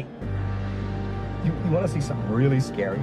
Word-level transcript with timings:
Hey, 0.00 0.06
you, 1.44 1.52
you 1.64 1.70
want 1.70 1.86
to 1.86 1.92
see 1.92 2.00
something 2.00 2.30
really 2.30 2.60
scary? 2.60 2.98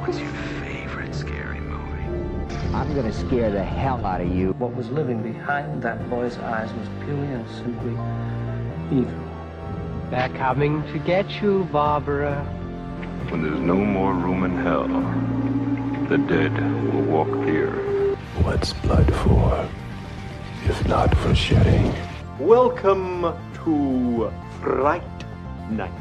What's 0.00 0.18
your 0.18 0.32
favorite 0.62 1.14
scary 1.14 1.60
movie? 1.60 2.04
I'm 2.74 2.94
gonna 2.94 3.12
scare 3.12 3.50
the 3.50 3.62
hell 3.62 4.04
out 4.06 4.22
of 4.22 4.34
you. 4.34 4.52
What 4.54 4.74
was 4.74 4.88
living 4.90 5.22
behind 5.22 5.82
that 5.82 6.08
boy's 6.08 6.38
eyes 6.38 6.72
was 6.72 6.88
purely 7.04 7.26
and 7.26 7.46
simply 7.50 7.92
evil. 8.90 9.20
They're 10.10 10.30
coming 10.30 10.82
to 10.92 10.98
get 10.98 11.42
you, 11.42 11.68
Barbara. 11.70 12.42
When 13.28 13.42
there's 13.42 13.60
no 13.60 13.76
more 13.76 14.14
room 14.14 14.44
in 14.44 14.56
hell, 14.56 14.88
the 16.08 16.16
dead 16.16 16.54
will 16.92 17.02
walk 17.02 17.44
here. 17.44 18.16
What's 18.42 18.72
blood 18.72 19.14
for, 19.16 19.68
if 20.64 20.88
not 20.88 21.14
for 21.18 21.34
shedding? 21.34 21.94
Welcome 22.38 23.34
to 23.64 24.32
Fright 24.62 25.02
Night. 25.70 25.99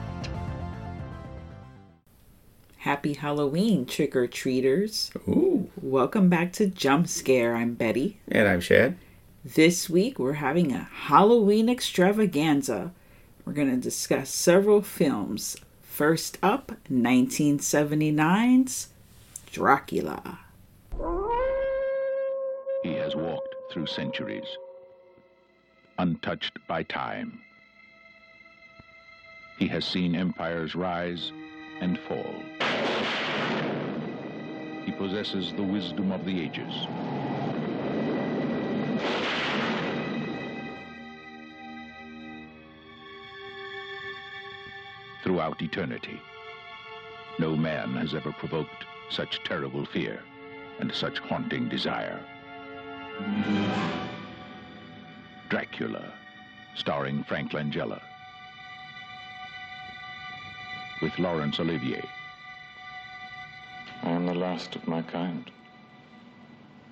Happy 2.84 3.14
Halloween, 3.14 3.86
trick 3.86 4.16
or 4.16 4.26
treaters. 4.26 5.12
Ooh. 5.28 5.70
Welcome 5.82 6.30
back 6.30 6.54
to 6.54 6.66
Jump 6.66 7.10
Scare. 7.10 7.54
I'm 7.54 7.74
Betty. 7.74 8.22
And 8.30 8.48
I'm 8.48 8.62
Shad. 8.62 8.96
This 9.44 9.90
week 9.90 10.18
we're 10.18 10.32
having 10.34 10.72
a 10.72 10.88
Halloween 10.90 11.68
extravaganza. 11.68 12.94
We're 13.44 13.52
going 13.52 13.70
to 13.70 13.76
discuss 13.76 14.30
several 14.30 14.82
films. 14.82 15.58
First 15.82 16.38
up, 16.42 16.72
1979's 16.90 18.88
Dracula. 19.52 20.40
He 22.84 22.94
has 22.94 23.14
walked 23.14 23.56
through 23.74 23.88
centuries, 23.88 24.48
untouched 25.98 26.58
by 26.66 26.84
time. 26.84 27.42
He 29.58 29.68
has 29.68 29.84
seen 29.84 30.16
empires 30.16 30.76
rise 30.76 31.34
and 31.82 32.00
fall. 32.00 32.36
He 34.86 34.92
possesses 34.92 35.54
the 35.54 35.64
wisdom 35.64 36.12
of 36.12 36.26
the 36.26 36.42
ages. 36.42 36.74
Throughout 45.24 45.62
eternity, 45.62 46.20
no 47.38 47.56
man 47.56 47.94
has 47.94 48.16
ever 48.16 48.32
provoked 48.32 48.86
such 49.10 49.44
terrible 49.44 49.86
fear 49.86 50.22
and 50.80 50.94
such 50.94 51.20
haunting 51.20 51.70
desire. 51.70 52.20
Dracula, 55.50 56.14
starring 56.76 57.24
Frank 57.24 57.52
Langella. 57.52 58.02
With 61.02 61.18
Laurence 61.18 61.62
Olivier. 61.62 62.04
I 64.04 64.10
am 64.10 64.26
the 64.26 64.34
last 64.34 64.76
of 64.76 64.86
my 64.86 65.02
kind, 65.02 65.50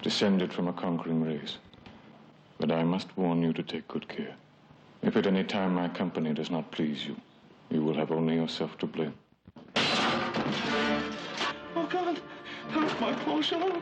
descended 0.02 0.53
from 0.53 0.69
a 0.69 0.73
conquering 0.73 1.22
race. 1.22 1.58
But 2.58 2.72
I 2.72 2.83
must 2.83 3.17
warn 3.17 3.41
you 3.41 3.52
to 3.52 3.61
take 3.61 3.85
good 3.89 4.08
care. 4.08 4.33
If 5.02 5.17
at 5.17 5.28
any 5.28 5.44
time 5.44 5.75
my 5.75 5.89
company 5.89 6.33
does 6.33 6.50
not 6.50 6.72
please 6.72 7.05
you, 7.05 7.17
you 7.69 7.83
will 7.83 7.95
have 7.95 8.11
only 8.11 8.35
yourself 8.35 8.78
to 8.78 8.88
blame. 8.88 9.13
Oh 9.75 11.88
God, 11.89 12.22
help 12.69 13.02
my 13.02 13.13
poor 13.13 13.44
show. 13.44 13.81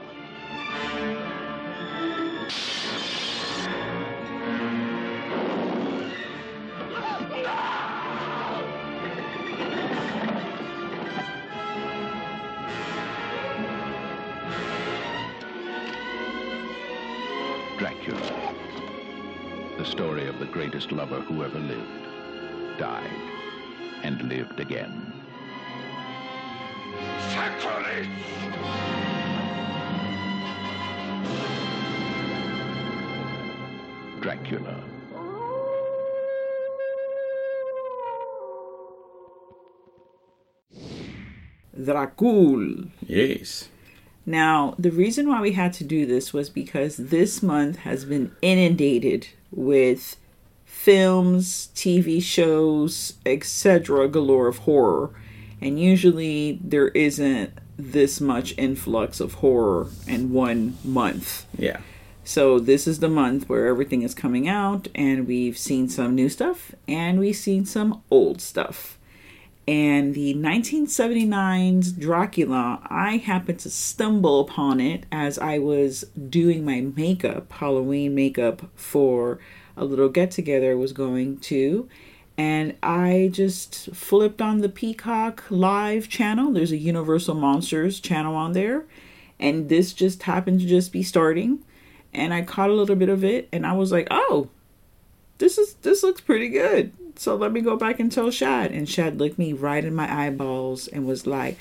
The 19.86 19.92
story 19.92 20.28
of 20.28 20.40
the 20.40 20.48
greatest 20.48 20.92
lover 20.92 21.22
who 21.22 21.44
ever 21.44 21.60
lived, 21.60 22.80
died, 22.80 23.08
and 24.02 24.20
lived 24.24 24.60
again. 24.60 25.14
Sacrilege! 27.30 28.10
Dracula. 34.22 34.84
Dracul. 41.78 42.90
Yes. 43.06 43.70
Now, 44.26 44.74
the 44.80 44.90
reason 44.90 45.30
why 45.30 45.42
we 45.42 45.52
had 45.52 45.74
to 45.74 45.84
do 45.84 46.08
this 46.08 46.34
was 46.34 46.50
because 46.50 46.98
this 46.98 47.44
month 47.44 47.78
has 47.78 48.06
been 48.06 48.36
inundated 48.42 49.28
with 49.56 50.18
films, 50.66 51.70
TV 51.74 52.22
shows, 52.22 53.14
etc. 53.26 54.08
galore 54.08 54.48
of 54.48 54.60
horror. 54.60 55.10
And 55.62 55.80
usually 55.80 56.60
there 56.64 56.90
isn't 56.90 57.58
this 57.78 58.22
much 58.22 58.54
influx 58.58 59.20
of 59.20 59.36
horror 59.36 59.88
in 60.08 60.32
one 60.32 60.78
month. 60.84 61.46
Yeah. 61.58 61.80
So 62.24 62.60
this 62.60 62.88
is 62.88 63.00
the 63.00 63.10
month 63.10 63.48
where 63.48 63.68
everything 63.68 64.02
is 64.02 64.14
coming 64.14 64.48
out 64.48 64.88
and 64.96 65.28
we've 65.28 65.58
seen 65.58 65.90
some 65.90 66.16
new 66.16 66.30
stuff 66.30 66.74
and 66.88 67.20
we've 67.20 67.36
seen 67.36 67.66
some 67.66 68.02
old 68.10 68.42
stuff. 68.42 68.98
And 69.68 70.14
the 70.14 70.36
1979's 70.36 71.92
Dracula, 71.94 72.82
I 72.88 73.18
happened 73.18 73.60
to 73.60 73.70
stumble 73.72 74.42
upon 74.42 74.80
it 74.80 75.08
as 75.12 75.40
I 75.40 75.58
was 75.58 76.06
doing 76.30 76.64
my 76.64 76.82
makeup, 76.82 77.52
Halloween 77.52 78.14
makeup 78.14 78.70
for 78.76 79.40
a 79.76 79.84
little 79.84 80.10
get 80.10 80.30
together 80.30 80.72
I 80.72 80.76
was 80.76 80.94
going 80.94 81.40
to. 81.40 81.90
And 82.38 82.76
I 82.84 83.30
just 83.34 83.96
flipped 83.96 84.42
on 84.42 84.60
the 84.60 84.70
Peacock 84.70 85.46
Live 85.50 86.10
channel. 86.10 86.52
There's 86.52 86.72
a 86.72 86.78
Universal 86.78 87.36
Monsters 87.36 88.00
channel 88.00 88.36
on 88.36 88.54
there. 88.54 88.86
And 89.40 89.70
this 89.70 89.94
just 89.94 90.24
happened 90.24 90.60
to 90.60 90.68
just 90.68 90.92
be 90.92 91.02
starting. 91.02 91.64
And 92.14 92.34
I 92.34 92.44
caught 92.44 92.70
a 92.70 92.74
little 92.74 92.96
bit 92.96 93.10
of 93.10 93.24
it 93.24 93.50
and 93.52 93.66
I 93.66 93.74
was 93.74 93.92
like, 93.92 94.08
oh, 94.12 94.50
this 95.38 95.58
is 95.58 95.74
this 95.76 96.04
looks 96.04 96.22
pretty 96.22 96.50
good. 96.50 96.94
So 97.18 97.36
let 97.36 97.52
me 97.52 97.62
go 97.62 97.78
back 97.78 98.00
and 98.00 98.12
tell 98.12 98.32
Shad. 98.32 98.72
And 98.72 98.90
Shad 98.90 99.20
looked 99.20 99.40
me 99.40 99.54
right 99.54 99.84
in 99.84 99.96
my 99.96 100.26
eyeballs 100.26 100.88
and 100.88 101.06
was 101.06 101.26
like, 101.26 101.58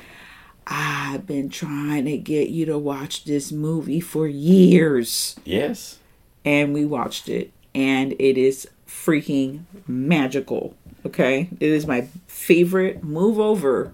I've 0.66 1.26
been 1.26 1.48
trying 1.48 2.06
to 2.06 2.16
get 2.16 2.48
you 2.48 2.66
to 2.66 2.78
watch 2.78 3.24
this 3.24 3.52
movie 3.52 4.00
for 4.00 4.26
years. 4.26 5.36
Yes. 5.44 5.98
And 6.44 6.74
we 6.74 6.84
watched 6.84 7.28
it. 7.28 7.52
And 7.74 8.12
it 8.18 8.38
is 8.38 8.68
freaking 8.86 9.64
magical. 9.86 10.74
Okay? 11.06 11.48
It 11.60 11.70
is 11.70 11.86
my 11.86 12.08
favorite 12.26 13.04
move 13.04 13.38
over 13.38 13.92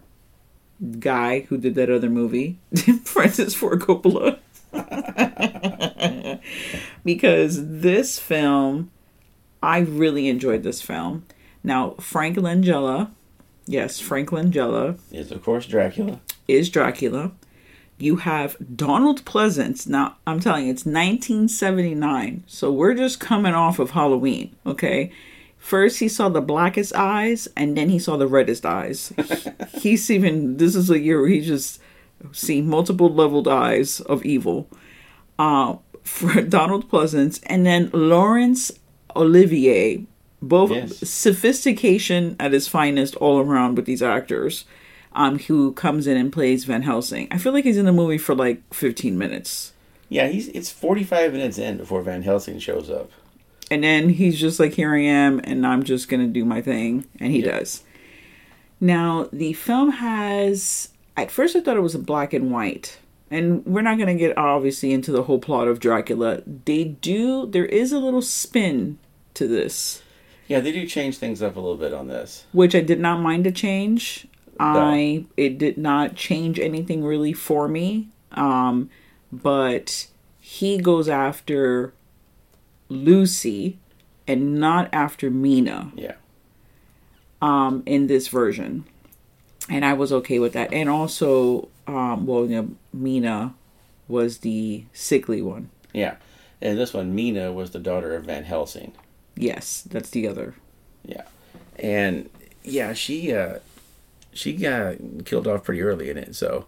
guy 0.98 1.41
who 1.41 1.58
did 1.58 1.74
that 1.74 1.91
other 1.91 2.08
movie, 2.08 2.58
Francis 3.04 3.54
Ford 3.54 3.80
Coppola. 3.80 4.38
because 7.04 7.80
this 7.80 8.18
film, 8.18 8.91
I 9.62 9.78
really 9.78 10.28
enjoyed 10.28 10.62
this 10.62 10.81
film. 10.82 11.25
Now, 11.62 11.91
Frank 12.00 12.37
Langella, 12.37 13.10
yes, 13.66 14.00
Frank 14.00 14.31
Langella 14.31 14.98
Is 15.12 15.31
of 15.31 15.43
course 15.43 15.66
Dracula. 15.66 16.21
is 16.48 16.71
Dracula. 16.71 17.32
You 17.98 18.16
have 18.16 18.56
Donald 18.76 19.26
Pleasence. 19.26 19.87
Now, 19.87 20.16
I'm 20.26 20.41
telling 20.41 20.65
you, 20.65 20.71
it's 20.72 20.87
1979. 20.87 22.44
So 22.47 22.72
we're 22.72 22.94
just 22.94 23.21
coming 23.21 23.53
off 23.53 23.78
of 23.78 23.91
Halloween, 23.91 24.56
okay? 24.65 25.12
First, 25.59 25.98
he 25.98 26.09
saw 26.09 26.31
the 26.31 26.41
blackest 26.41 26.94
eyes, 26.94 27.47
and 27.54 27.77
then 27.77 27.91
he 27.91 27.98
saw 27.98 28.16
the 28.16 28.27
reddest 28.27 28.65
eyes. 28.65 29.12
He's 29.74 30.10
even, 30.10 30.57
this 30.57 30.74
is 30.74 30.89
a 30.89 30.98
year 30.98 31.21
where 31.21 31.28
he 31.28 31.42
just 31.42 31.78
seen 32.33 32.66
multiple 32.66 33.12
leveled 33.12 33.47
eyes 33.47 34.01
of 34.01 34.24
evil. 34.24 34.66
Uh, 35.39 35.77
for 36.03 36.41
Donald 36.57 36.91
Pleasence, 36.91 37.42
and 37.47 37.66
then 37.66 37.91
Laurence 37.92 38.72
Olivier. 39.16 40.04
Both 40.42 40.71
Yes. 40.71 40.97
sophistication 41.09 42.34
at 42.41 42.54
its 42.54 42.66
finest 42.66 43.15
all 43.16 43.41
around 43.41 43.77
with 43.77 43.84
these 43.84 44.03
actors 44.03 44.65
um, 45.12 45.39
who 45.39 45.72
comes 45.72 46.07
in 46.07 46.16
and 46.16 46.33
plays 46.33 46.65
Van 46.65 46.83
Helsing. 46.83 47.28
I 47.30 47.36
feel 47.39 47.53
like 47.53 47.65
he's 47.65 47.77
in 47.77 47.84
the 47.84 47.92
movie 47.92 48.16
for 48.18 48.34
like 48.34 48.62
15 48.72 49.18
minutes. 49.18 49.72
Yeah, 50.09 50.28
he's 50.28 50.48
it's 50.48 50.71
45 50.71 51.33
minutes 51.34 51.59
in 51.59 51.77
before 51.77 52.01
Van 52.03 52.22
Helsing 52.22 52.59
shows 52.59 52.89
up. 52.89 53.10
And 53.71 53.84
then 53.84 54.09
he's 54.09 54.41
just 54.41 54.59
like, 54.59 54.72
here 54.72 54.95
I 54.95 55.01
am, 55.03 55.41
and 55.45 55.65
I'm 55.66 55.83
just 55.84 56.09
going 56.09 56.21
to 56.27 56.33
do 56.33 56.45
my 56.45 56.60
thing. 56.62 57.04
And 57.21 57.30
he 57.33 57.41
does. 57.42 57.84
Now, 58.80 59.28
the 59.33 59.53
film 59.53 59.91
has, 59.92 60.89
at 61.16 61.30
first 61.30 61.54
I 61.54 61.60
thought 61.60 61.77
it 61.77 61.80
was 61.83 61.95
a 61.95 61.98
black 62.01 62.33
and 62.33 62.51
white. 62.51 62.98
And 63.30 63.65
we're 63.65 63.82
not 63.82 63.97
going 63.97 64.09
to 64.09 64.15
get 64.15 64.36
obviously 64.36 64.92
into 64.92 65.12
the 65.12 65.22
whole 65.24 65.38
plot 65.38 65.68
of 65.68 65.78
Dracula. 65.78 66.42
They 66.65 66.84
do, 66.84 67.47
there 67.47 67.66
is 67.66 67.92
a 67.92 67.98
little 67.98 68.22
spin 68.22 68.98
to 69.34 69.47
this. 69.47 70.03
Yeah, 70.48 70.59
they 70.59 70.72
do 70.72 70.84
change 70.86 71.18
things 71.18 71.41
up 71.42 71.54
a 71.54 71.60
little 71.60 71.77
bit 71.77 71.92
on 71.94 72.09
this. 72.09 72.44
which 72.53 72.74
I 72.74 72.80
did 72.80 72.98
not 72.98 73.21
mind 73.21 73.44
to 73.44 73.53
change. 73.53 74.27
I 74.59 75.24
it 75.38 75.56
did 75.56 75.78
not 75.78 76.16
change 76.16 76.59
anything 76.59 77.03
really 77.03 77.32
for 77.32 77.66
me. 77.68 78.09
Um, 78.32 78.91
but 79.33 80.09
he 80.38 80.76
goes 80.78 81.09
after 81.09 81.94
Lucy 82.91 83.78
and 84.26 84.56
not 84.60 84.91
after 84.92 85.30
Mina. 85.30 85.92
Yeah. 85.94 86.15
Um, 87.41 87.83
in 87.86 88.06
this 88.06 88.28
version, 88.28 88.84
and 89.71 89.84
I 89.84 89.95
was 89.95 90.13
okay 90.13 90.39
with 90.39 90.53
that. 90.53 90.72
And 90.72 90.89
also, 90.89 91.69
um, 91.87 92.27
well, 92.27 92.45
you 92.45 92.57
know, 92.57 92.71
Mina 92.93 93.55
was 94.09 94.39
the 94.39 94.84
sickly 94.93 95.41
one. 95.41 95.71
Yeah. 95.93 96.17
And 96.61 96.77
this 96.77 96.93
one, 96.93 97.15
Mina 97.15 97.53
was 97.53 97.71
the 97.71 97.78
daughter 97.78 98.15
of 98.15 98.25
Van 98.25 98.45
Helsing. 98.45 98.93
Yes, 99.37 99.83
that's 99.83 100.11
the 100.11 100.28
other. 100.28 100.55
Yeah. 101.05 101.22
And 101.78 102.28
yeah, 102.63 102.93
she 102.93 103.33
uh 103.33 103.61
she 104.33 104.53
got 104.53 104.97
killed 105.25 105.47
off 105.47 105.65
pretty 105.65 105.83
early 105.83 106.11
in 106.11 106.19
it, 106.19 106.37
so 106.37 106.67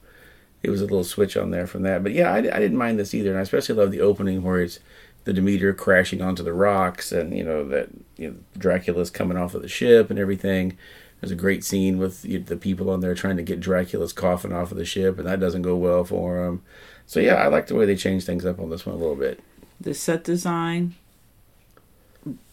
it 0.63 0.71
was 0.71 0.81
a 0.81 0.85
little 0.85 1.05
switch 1.05 1.37
on 1.37 1.51
there 1.51 1.67
from 1.67 1.83
that. 1.83 2.03
But 2.03 2.13
yeah, 2.13 2.33
I, 2.33 2.39
I 2.39 2.41
didn't 2.41 2.77
mind 2.77 2.99
this 2.99 3.15
either, 3.15 3.31
and 3.31 3.39
I 3.39 3.43
especially 3.43 3.75
love 3.75 3.91
the 3.91 4.01
opening 4.01 4.43
where 4.43 4.61
it's 4.61 4.79
the 5.25 5.33
Demeter 5.33 5.73
crashing 5.73 6.23
onto 6.23 6.43
the 6.43 6.53
rocks, 6.53 7.13
and 7.13 7.37
you 7.37 7.45
know 7.45 7.69
that 7.69 7.89
you 8.17 8.31
know, 8.31 8.37
Dracula's 8.57 9.11
coming 9.11 9.37
off 9.37 9.55
of 9.55 9.63
the 9.63 9.69
ship 9.69 10.09
and 10.09 10.19
everything. 10.19 10.79
There's 11.23 11.31
a 11.31 11.37
great 11.37 11.63
scene 11.63 11.99
with 11.99 12.23
the 12.47 12.57
people 12.57 12.91
on 12.91 12.99
there 12.99 13.15
trying 13.15 13.37
to 13.37 13.45
get 13.45 13.61
Dracula's 13.61 14.13
coffin 14.13 14.53
off 14.53 14.73
of 14.73 14.77
the 14.77 14.85
ship, 14.85 15.19
and 15.19 15.29
that 15.29 15.39
doesn't 15.39 15.63
go 15.63 15.77
well 15.77 16.03
for 16.03 16.45
him. 16.45 16.63
So 17.07 17.21
yeah, 17.21 17.35
I 17.35 17.47
like 17.47 17.69
the 17.69 17.77
way 17.77 17.87
they 17.87 17.95
changed 17.95 18.27
things 18.27 18.45
up 18.45 18.59
on 18.59 18.71
this 18.71 18.85
one 18.85 18.97
a 18.97 18.99
little 18.99 19.15
bit. 19.15 19.39
The 19.81 19.95
set 19.95 20.25
design 20.25 20.97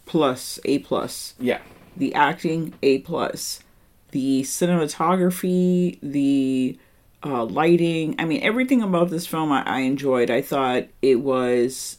plus 0.06 0.60
A 0.66 0.80
plus. 0.80 1.33
Yeah. 1.39 1.62
The 1.98 2.13
acting 2.13 2.75
A 2.83 3.00
plus. 3.00 3.62
The 4.12 4.44
cinematography, 4.44 5.98
the 6.04 6.77
uh, 7.25 7.45
lighting. 7.45 8.15
I 8.19 8.25
mean, 8.25 8.44
everything 8.44 8.83
about 8.83 9.10
this 9.10 9.25
film 9.25 9.51
I, 9.51 9.63
I 9.63 9.80
enjoyed. 9.80 10.30
I 10.30 10.44
thought 10.44 10.86
it 11.01 11.22
was 11.22 11.98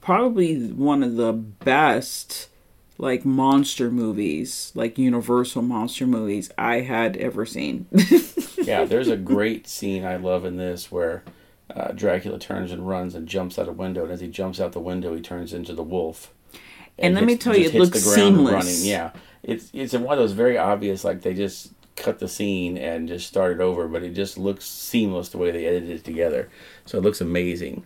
probably 0.00 0.68
one 0.68 1.02
of 1.02 1.16
the 1.16 1.34
best 1.34 2.48
like 2.98 3.24
monster 3.24 3.90
movies, 3.90 4.72
like 4.74 4.98
Universal 4.98 5.62
monster 5.62 6.06
movies 6.06 6.50
I 6.58 6.80
had 6.80 7.16
ever 7.16 7.46
seen. 7.46 7.86
yeah, 8.58 8.84
there's 8.84 9.08
a 9.08 9.16
great 9.16 9.68
scene 9.68 10.04
I 10.04 10.16
love 10.16 10.44
in 10.44 10.56
this 10.56 10.90
where 10.90 11.22
uh, 11.74 11.92
Dracula 11.92 12.38
turns 12.38 12.72
and 12.72 12.86
runs 12.86 13.14
and 13.14 13.28
jumps 13.28 13.58
out 13.58 13.68
a 13.68 13.72
window, 13.72 14.02
and 14.02 14.12
as 14.12 14.20
he 14.20 14.28
jumps 14.28 14.60
out 14.60 14.72
the 14.72 14.80
window, 14.80 15.14
he 15.14 15.20
turns 15.20 15.52
into 15.52 15.74
the 15.74 15.82
wolf. 15.82 16.34
And, 16.98 17.14
let 17.14 17.24
me 17.24 17.36
tell 17.36 17.56
you, 17.56 17.66
it 17.66 17.74
looks 17.74 18.00
seamless. 18.00 18.52
Running. 18.52 18.84
Yeah, 18.84 19.12
it's 19.44 19.70
it's 19.72 19.92
one 19.92 20.18
of 20.18 20.18
those 20.18 20.32
very 20.32 20.58
obvious, 20.58 21.04
like 21.04 21.22
they 21.22 21.32
just 21.32 21.72
cut 21.94 22.18
the 22.18 22.28
scene 22.28 22.76
and 22.76 23.06
just 23.06 23.28
started 23.28 23.60
over, 23.60 23.86
but 23.86 24.02
it 24.02 24.14
just 24.14 24.38
looks 24.38 24.64
seamless 24.64 25.28
the 25.28 25.38
way 25.38 25.52
they 25.52 25.66
edited 25.66 25.90
it 25.90 26.04
together. 26.04 26.48
So 26.84 26.98
it 26.98 27.04
looks 27.04 27.20
amazing. 27.20 27.84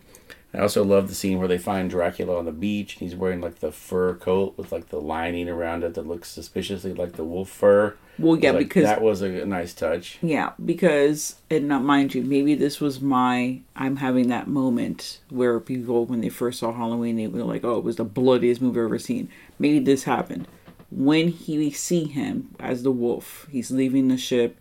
I 0.54 0.58
also 0.58 0.84
love 0.84 1.08
the 1.08 1.14
scene 1.14 1.38
where 1.38 1.48
they 1.48 1.56
find 1.56 1.88
Dracula 1.88 2.36
on 2.38 2.44
the 2.44 2.52
beach. 2.52 2.92
He's 2.92 3.14
wearing 3.16 3.40
like 3.40 3.60
the 3.60 3.72
fur 3.72 4.14
coat 4.16 4.52
with 4.58 4.70
like 4.70 4.90
the 4.90 5.00
lining 5.00 5.48
around 5.48 5.82
it 5.82 5.94
that 5.94 6.06
looks 6.06 6.28
suspiciously 6.28 6.92
like 6.92 7.12
the 7.12 7.24
wolf 7.24 7.48
fur. 7.48 7.96
Well, 8.18 8.36
yeah, 8.36 8.50
Like, 8.50 8.68
because- 8.68 8.84
that 8.84 9.00
was 9.00 9.22
a 9.22 9.46
nice 9.46 9.72
touch. 9.72 10.18
Yeah, 10.20 10.52
because 10.62 11.36
and 11.50 11.68
not 11.68 11.82
mind 11.84 12.14
you, 12.14 12.22
maybe 12.22 12.54
this 12.54 12.80
was 12.80 13.00
my 13.00 13.60
I'm 13.74 13.96
having 13.96 14.28
that 14.28 14.46
moment 14.46 15.20
where 15.30 15.58
people 15.58 16.04
when 16.04 16.20
they 16.20 16.28
first 16.28 16.58
saw 16.58 16.72
Halloween 16.72 17.16
they 17.16 17.28
were 17.28 17.44
like, 17.44 17.64
"Oh, 17.64 17.78
it 17.78 17.84
was 17.84 17.96
the 17.96 18.04
bloodiest 18.04 18.60
movie 18.60 18.78
I've 18.80 18.86
ever 18.86 18.98
seen." 18.98 19.30
Maybe 19.58 19.78
this 19.78 20.04
happened 20.04 20.46
when 20.90 21.28
he 21.28 21.56
we 21.56 21.70
see 21.70 22.04
him 22.04 22.54
as 22.60 22.82
the 22.82 22.90
wolf. 22.92 23.46
He's 23.50 23.70
leaving 23.70 24.08
the 24.08 24.18
ship. 24.18 24.58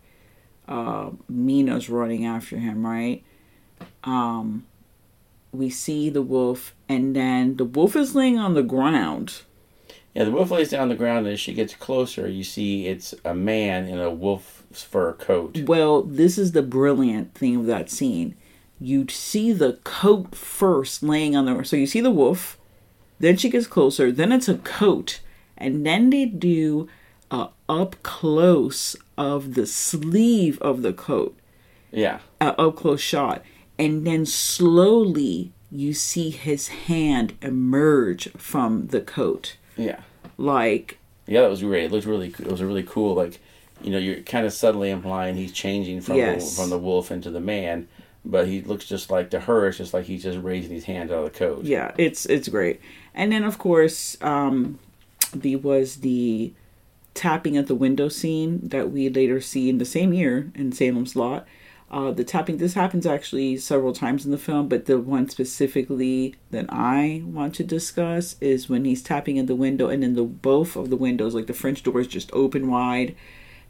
Uh, 0.66 1.10
Mina's 1.28 1.90
running 1.90 2.24
after 2.24 2.56
him, 2.56 2.86
right? 2.86 3.22
Um, 4.04 4.64
we 5.52 5.68
see 5.70 6.08
the 6.10 6.22
wolf, 6.22 6.74
and 6.88 7.14
then 7.14 7.56
the 7.56 7.64
wolf 7.64 7.94
is 7.94 8.14
laying 8.14 8.38
on 8.38 8.54
the 8.54 8.62
ground. 8.62 9.42
Yeah, 10.14 10.24
the 10.24 10.30
wolf 10.30 10.50
lays 10.50 10.70
down 10.70 10.82
on 10.82 10.88
the 10.88 10.94
ground, 10.94 11.26
and 11.26 11.34
as 11.34 11.40
she 11.40 11.54
gets 11.54 11.74
closer, 11.74 12.28
you 12.28 12.44
see 12.44 12.86
it's 12.86 13.14
a 13.24 13.34
man 13.34 13.86
in 13.86 13.98
a 13.98 14.10
wolf's 14.10 14.82
fur 14.82 15.12
coat. 15.14 15.60
Well, 15.66 16.02
this 16.02 16.36
is 16.36 16.52
the 16.52 16.62
brilliant 16.62 17.34
thing 17.34 17.56
of 17.56 17.66
that 17.66 17.88
scene. 17.90 18.34
You 18.78 19.06
see 19.08 19.52
the 19.52 19.74
coat 19.84 20.34
first 20.34 21.02
laying 21.02 21.36
on 21.36 21.44
the 21.46 21.62
so 21.64 21.76
you 21.76 21.86
see 21.86 22.00
the 22.00 22.10
wolf, 22.10 22.58
then 23.20 23.36
she 23.36 23.48
gets 23.48 23.66
closer, 23.66 24.10
then 24.10 24.32
it's 24.32 24.48
a 24.48 24.58
coat, 24.58 25.20
and 25.56 25.86
then 25.86 26.10
they 26.10 26.26
do 26.26 26.88
a 27.30 27.48
up 27.68 28.02
close 28.02 28.96
of 29.16 29.54
the 29.54 29.66
sleeve 29.66 30.60
of 30.60 30.82
the 30.82 30.92
coat, 30.92 31.38
Yeah. 31.90 32.18
a 32.40 32.58
up 32.60 32.76
close 32.76 33.00
shot, 33.00 33.42
and 33.84 34.06
then 34.06 34.24
slowly 34.26 35.52
you 35.70 35.92
see 35.94 36.30
his 36.30 36.68
hand 36.68 37.32
emerge 37.42 38.30
from 38.32 38.86
the 38.88 39.00
coat. 39.00 39.56
Yeah. 39.76 40.00
Like 40.36 40.98
Yeah, 41.26 41.42
that 41.42 41.50
was 41.50 41.62
great. 41.62 41.84
It 41.84 41.92
looked 41.92 42.06
really. 42.06 42.28
It 42.28 42.46
was 42.50 42.62
really 42.62 42.82
cool. 42.82 43.14
Like, 43.14 43.40
you 43.82 43.90
know, 43.90 43.98
you're 43.98 44.20
kind 44.20 44.46
of 44.46 44.52
subtly 44.52 44.90
implying 44.90 45.34
he's 45.36 45.52
changing 45.52 46.00
from 46.02 46.16
Yes. 46.16 46.50
the, 46.56 46.60
from 46.62 46.70
the 46.70 46.78
wolf 46.78 47.10
into 47.10 47.30
the 47.30 47.40
man, 47.40 47.88
but 48.24 48.46
he 48.46 48.60
looks 48.60 48.84
just 48.86 49.10
like 49.10 49.30
to 49.30 49.40
her. 49.40 49.66
It's 49.68 49.78
just 49.78 49.94
like 49.94 50.04
he's 50.04 50.22
just 50.22 50.38
raising 50.38 50.70
his 50.72 50.84
hand 50.84 51.10
out 51.10 51.24
of 51.24 51.32
the 51.32 51.38
coat. 51.38 51.64
yeah 51.64 51.92
it's 51.98 52.26
it's 52.26 52.48
great 52.48 52.80
and 53.14 53.32
then 53.32 53.42
of 53.44 53.58
course 53.58 54.16
um 54.20 54.78
there 55.34 55.58
was 55.58 55.96
the 55.96 56.52
tapping 57.14 57.56
at 57.56 57.66
the 57.66 57.74
window 57.74 58.08
scene 58.08 58.60
that 58.68 58.90
we 58.92 59.08
later 59.08 59.40
see 59.40 59.68
in 59.68 59.78
the 59.78 59.84
same 59.84 60.12
year 60.12 60.50
in 60.54 60.70
salem's 60.72 61.14
lot 61.16 61.46
uh 61.92 62.10
the 62.10 62.24
tapping 62.24 62.56
this 62.56 62.74
happens 62.74 63.06
actually 63.06 63.56
several 63.56 63.92
times 63.92 64.24
in 64.24 64.30
the 64.30 64.38
film 64.38 64.68
but 64.68 64.86
the 64.86 64.98
one 64.98 65.28
specifically 65.28 66.34
that 66.50 66.66
i 66.68 67.22
want 67.24 67.54
to 67.54 67.62
discuss 67.62 68.36
is 68.40 68.68
when 68.68 68.84
he's 68.84 69.02
tapping 69.02 69.38
at 69.38 69.46
the 69.46 69.54
window 69.54 69.88
and 69.88 70.02
then 70.02 70.14
the 70.14 70.24
both 70.24 70.74
of 70.76 70.90
the 70.90 70.96
windows 70.96 71.34
like 71.34 71.46
the 71.46 71.54
french 71.54 71.82
doors 71.82 72.06
just 72.06 72.30
open 72.32 72.68
wide 72.70 73.14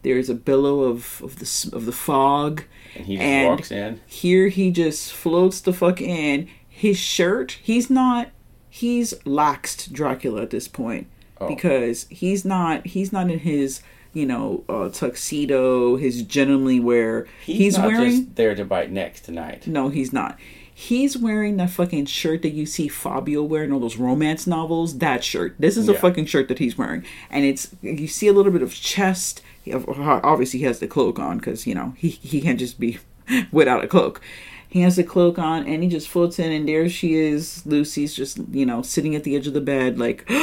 there's 0.03 0.29
a 0.29 0.35
billow 0.35 0.83
of, 0.83 1.23
of 1.23 1.39
the 1.39 1.71
of 1.77 1.87
the 1.87 1.93
fog 1.93 2.65
And 2.95 3.07
he 3.07 3.17
just 3.17 3.49
walks 3.49 3.71
in. 3.71 4.01
here 4.07 4.49
he 4.49 4.71
just 4.71 5.13
floats 5.13 5.61
the 5.61 5.73
fuck 5.73 6.01
in. 6.01 6.49
His 6.69 6.99
shirt, 6.99 7.59
he's 7.63 7.89
not 7.89 8.31
he's 8.69 9.15
laxed 9.25 9.93
Dracula 9.93 10.43
at 10.43 10.51
this 10.51 10.69
point. 10.69 11.07
Oh. 11.41 11.49
Because 11.49 12.07
he's 12.11 12.45
not 12.45 12.87
he's 12.89 13.13
not 13.13 13.31
in 13.31 13.39
his, 13.41 13.81
you 14.12 14.26
know, 14.26 14.64
uh, 14.69 14.88
tuxedo, 14.91 15.97
his 15.97 16.23
gentlemanly 16.23 16.81
wear. 16.81 17.26
He's, 17.44 17.78
not 17.78 17.87
wearing 17.88 18.11
just 18.11 18.37
there 18.37 18.54
to 18.54 18.64
bite 18.64 18.90
necks 18.90 19.21
tonight. 19.21 19.66
No, 19.66 19.88
he's 19.88 20.12
not. 20.12 20.38
He's 20.75 21.16
wearing 21.16 21.59
that 21.59 21.71
fucking 21.71 22.07
shirt 22.07 22.42
that 22.42 22.50
you 22.50 22.66
see 22.66 22.88
Fabio 22.88 23.42
wear 23.42 23.62
in 23.62 23.73
all 23.73 23.81
those 23.81 23.97
romance 23.97 24.47
novels. 24.47 24.99
That 24.99 25.23
shirt. 25.23 25.54
This 25.59 25.76
is 25.76 25.88
a 25.88 25.92
Yeah. 25.92 25.99
fucking 26.00 26.26
shirt 26.26 26.49
that 26.49 26.59
he's 26.59 26.76
wearing, 26.78 27.04
and 27.31 27.45
it's 27.45 27.75
you 27.83 28.09
see 28.09 28.26
a 28.26 28.33
little 28.33 28.52
bit 28.52 28.62
of 28.62 28.75
chest. 28.75 29.42
Obviously, 29.71 30.59
he 30.61 30.64
has 30.64 30.81
the 30.81 30.88
cloak 30.88 31.19
on 31.19 31.38
because 31.38 31.66
you 31.66 31.75
know 31.75 31.95
he 31.97 32.09
he 32.09 32.40
can't 32.40 32.59
just 32.59 32.81
be 32.81 32.99
without 33.52 33.85
a 33.85 33.87
cloak. 33.87 34.21
He 34.69 34.81
has 34.81 34.97
the 34.97 35.04
cloak 35.04 35.38
on, 35.38 35.66
and 35.66 35.83
he 35.83 35.88
just 35.90 36.09
floats 36.09 36.38
in, 36.38 36.50
and 36.50 36.66
there 36.66 36.88
she 36.88 37.14
is. 37.14 37.64
Lucy's 37.66 38.14
just 38.14 38.38
you 38.50 38.64
know 38.66 38.81
sitting 38.83 39.14
at 39.14 39.25
the 39.25 39.37
edge 39.37 39.47
of 39.47 39.54
the 39.54 39.61
bed, 39.61 39.99
like. 39.99 40.28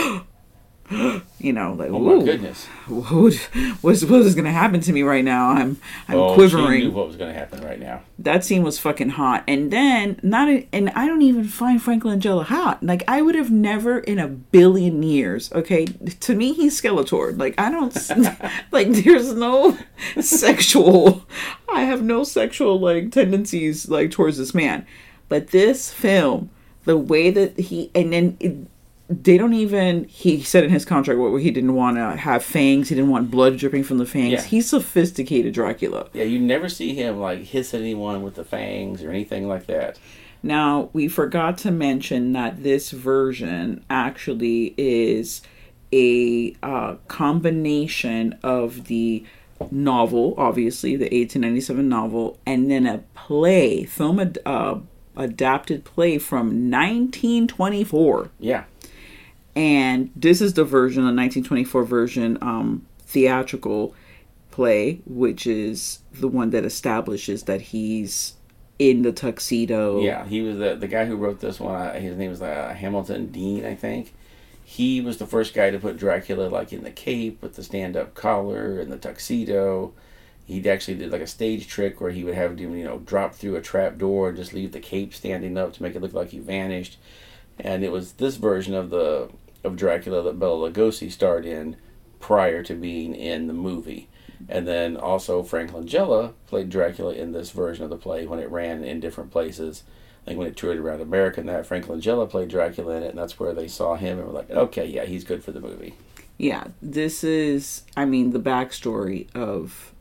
You 1.41 1.53
know, 1.53 1.71
like 1.71 1.89
Oh 1.89 1.99
my 1.99 2.11
"Ooh, 2.15 2.25
goodness. 2.25 2.65
what, 2.87 3.33
what's 3.79 4.03
what 4.03 4.21
is 4.23 4.35
gonna 4.35 4.51
happen 4.51 4.81
to 4.81 4.91
me 4.91 5.03
right 5.03 5.23
now? 5.23 5.51
I'm 5.51 5.79
I'm 6.09 6.17
oh, 6.17 6.33
quivering 6.33 6.81
She 6.81 6.87
knew 6.87 6.91
what 6.91 7.07
was 7.07 7.15
going 7.15 7.31
to 7.33 7.39
happen 7.39 7.63
right 7.63 7.79
now. 7.79 8.01
that 8.17 8.43
scene 8.43 8.61
was 8.61 8.77
fucking 8.77 9.11
hot. 9.11 9.45
And 9.47 9.71
then 9.71 10.19
not 10.21 10.49
and 10.73 10.89
i 10.97 11.07
don't 11.07 11.21
even 11.21 11.45
find 11.45 11.81
frank 11.81 12.03
langella 12.03 12.43
hot. 12.43 12.83
Like 12.83 13.03
i 13.07 13.21
would 13.21 13.35
have 13.35 13.49
never 13.51 13.99
in 13.99 14.19
a 14.19 14.27
billion 14.27 15.01
years 15.01 15.49
okay? 15.53 15.85
To 15.85 16.35
me 16.35 16.51
he's 16.51 16.79
skeletor. 16.81 17.37
Like 17.39 17.55
i 17.57 17.71
don't 17.71 17.95
like 18.73 18.89
there's 18.89 19.33
no 19.33 19.77
sexual 20.19 21.25
i 21.71 21.81
have 21.83 22.01
no 22.03 22.25
sexual 22.25 22.77
like 22.81 23.11
tendencies 23.13 23.87
like 23.87 24.11
towards 24.11 24.37
this 24.37 24.53
man. 24.53 24.85
But 25.29 25.51
this 25.51 25.93
film 25.93 26.49
the 26.83 26.97
way 26.97 27.29
that 27.31 27.57
he 27.57 27.91
and 27.95 28.11
then 28.11 28.35
it, 28.41 28.57
they 29.09 29.37
don't 29.39 29.53
even 29.53 30.03
he 30.05 30.41
said 30.43 30.63
in 30.63 30.69
his 30.69 30.85
contract 30.85 31.19
what 31.19 31.35
he 31.37 31.49
didn't 31.49 31.73
want 31.73 31.97
to 31.97 32.15
have 32.15 32.43
fangs 32.43 32.89
he 32.89 32.95
didn't 32.95 33.09
want 33.09 33.31
blood 33.31 33.57
dripping 33.57 33.83
from 33.83 33.97
the 33.97 34.05
fangs 34.05 34.31
Yeah. 34.31 34.41
he's 34.43 34.69
sophisticated 34.69 35.53
dracula 35.53 36.09
Yeah, 36.13 36.25
you 36.25 36.37
never 36.39 36.69
see 36.69 36.93
him 36.93 37.19
like 37.19 37.39
hiss 37.39 37.73
anyone 37.73 38.21
with 38.21 38.35
the 38.35 38.43
fangs 38.45 39.03
or 39.03 39.09
anything 39.09 39.47
like 39.47 39.65
that. 39.65 39.97
Now, 40.41 40.89
we 40.93 41.07
forgot 41.09 41.57
to 41.59 41.71
mention 41.71 42.31
that 42.33 42.63
this 42.63 42.91
version 42.91 43.83
actually 43.89 44.73
is 44.77 45.41
a 45.91 46.55
uh, 46.63 46.95
combination 47.09 48.37
of 48.41 48.85
the 48.85 49.25
novel, 49.69 50.35
obviously, 50.37 50.95
the 50.95 51.05
1897 51.05 51.89
novel, 51.89 52.37
and 52.45 52.71
then 52.71 52.85
a 52.85 52.99
play, 53.15 53.83
film 53.83 54.17
ad- 54.19 54.37
uh, 54.45 54.79
adapted 55.17 55.83
play 55.83 56.17
from 56.17 56.71
1924. 56.71 58.29
Yeah. 58.39 58.63
And 59.55 60.11
this 60.15 60.41
is 60.41 60.53
the 60.53 60.63
version, 60.63 61.01
the 61.01 61.07
1924 61.07 61.83
version, 61.83 62.37
um, 62.41 62.85
theatrical 63.01 63.93
play, 64.51 65.01
which 65.05 65.47
is 65.47 65.99
the 66.13 66.27
one 66.27 66.51
that 66.51 66.65
establishes 66.65 67.43
that 67.43 67.61
he's 67.61 68.35
in 68.77 69.01
the 69.01 69.11
tuxedo. 69.11 70.01
Yeah, 70.01 70.25
he 70.25 70.41
was 70.41 70.57
the 70.57 70.75
the 70.75 70.87
guy 70.87 71.05
who 71.05 71.15
wrote 71.15 71.41
this 71.41 71.59
one. 71.59 71.75
Uh, 71.75 71.93
his 71.99 72.17
name 72.17 72.29
was 72.29 72.41
uh, 72.41 72.73
Hamilton 72.77 73.27
Deane, 73.27 73.65
I 73.65 73.75
think. 73.75 74.13
He 74.63 75.01
was 75.01 75.17
the 75.17 75.25
first 75.25 75.53
guy 75.53 75.71
to 75.71 75.79
put 75.79 75.97
Dracula 75.97 76.47
like 76.47 76.71
in 76.71 76.83
the 76.83 76.91
cape 76.91 77.41
with 77.41 77.55
the 77.55 77.63
stand 77.63 77.97
up 77.97 78.13
collar 78.15 78.79
and 78.79 78.91
the 78.91 78.97
tuxedo. 78.97 79.93
He 80.45 80.67
actually 80.67 80.95
did 80.95 81.11
like 81.11 81.21
a 81.21 81.27
stage 81.27 81.67
trick 81.67 81.99
where 82.01 82.11
he 82.11 82.23
would 82.23 82.35
have 82.35 82.57
him, 82.57 82.75
you 82.75 82.83
know, 82.83 82.99
drop 82.99 83.35
through 83.35 83.55
a 83.55 83.61
trap 83.61 83.97
door 83.97 84.29
and 84.29 84.37
just 84.37 84.53
leave 84.53 84.71
the 84.71 84.79
cape 84.79 85.13
standing 85.13 85.57
up 85.57 85.73
to 85.73 85.83
make 85.83 85.95
it 85.95 86.01
look 86.01 86.13
like 86.13 86.29
he 86.29 86.39
vanished. 86.39 86.97
And 87.59 87.83
it 87.83 87.91
was 87.91 88.13
this 88.13 88.37
version 88.37 88.73
of 88.73 88.89
the 88.89 89.29
of 89.63 89.75
Dracula 89.75 90.23
that 90.23 90.39
Bela 90.39 90.71
Lugosi 90.71 91.11
starred 91.11 91.45
in 91.45 91.75
prior 92.19 92.63
to 92.63 92.73
being 92.73 93.13
in 93.13 93.47
the 93.47 93.53
movie. 93.53 94.07
And 94.47 94.65
then 94.67 94.95
also 94.95 95.43
Frank 95.43 95.71
Langella 95.71 96.33
played 96.47 96.69
Dracula 96.69 97.13
in 97.13 97.33
this 97.33 97.51
version 97.51 97.83
of 97.83 97.89
the 97.89 97.97
play 97.97 98.25
when 98.25 98.39
it 98.39 98.49
ran 98.49 98.83
in 98.83 99.01
different 99.01 99.31
places. 99.31 99.83
Like 100.25 100.37
when 100.37 100.47
it 100.47 100.55
toured 100.55 100.77
around 100.77 101.01
America 101.01 101.39
and 101.39 101.49
that 101.49 101.65
Frank 101.65 101.87
Langella 101.87 102.29
played 102.29 102.49
Dracula 102.49 102.95
in 102.95 103.03
it, 103.03 103.09
and 103.09 103.17
that's 103.17 103.39
where 103.39 103.53
they 103.53 103.67
saw 103.67 103.95
him 103.95 104.17
and 104.19 104.27
were 104.27 104.33
like, 104.33 104.49
okay, 104.49 104.85
yeah, 104.85 105.05
he's 105.05 105.23
good 105.23 105.43
for 105.43 105.51
the 105.51 105.59
movie. 105.59 105.95
Yeah, 106.37 106.67
this 106.81 107.23
is, 107.23 107.83
I 107.97 108.05
mean, 108.05 108.31
the 108.31 108.39
backstory 108.39 109.27
of 109.35 109.93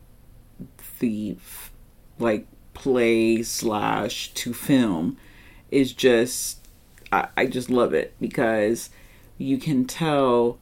the 0.99 1.35
like 2.17 2.47
play 2.73 3.43
slash 3.43 4.33
to 4.35 4.53
film 4.53 5.17
is 5.71 5.93
just, 5.93 6.58
I, 7.11 7.27
I 7.37 7.45
just 7.45 7.69
love 7.69 7.93
it 7.93 8.13
because 8.19 8.89
you 9.37 9.57
can 9.57 9.85
tell 9.85 10.59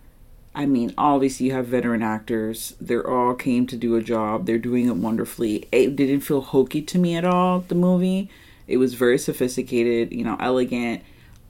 I 0.58 0.66
mean, 0.66 0.92
obviously 0.98 1.46
you 1.46 1.52
have 1.52 1.68
veteran 1.68 2.02
actors. 2.02 2.74
They're 2.82 3.08
all 3.08 3.36
came 3.36 3.68
to 3.68 3.78
do 3.78 3.96
a 3.96 4.02
job. 4.02 4.48
They're 4.48 4.58
doing 4.58 4.88
it 4.88 4.96
wonderfully. 4.96 5.68
It 5.72 5.96
didn't 5.96 6.22
feel 6.22 6.42
hokey 6.42 6.82
to 6.82 6.98
me 6.98 7.16
at 7.16 7.24
all, 7.24 7.60
the 7.60 7.76
movie. 7.76 8.28
It 8.66 8.78
was 8.78 8.96
very 8.96 9.20
sophisticated, 9.20 10.12
you 10.12 10.24
know, 10.24 10.36
elegant. 10.40 11.04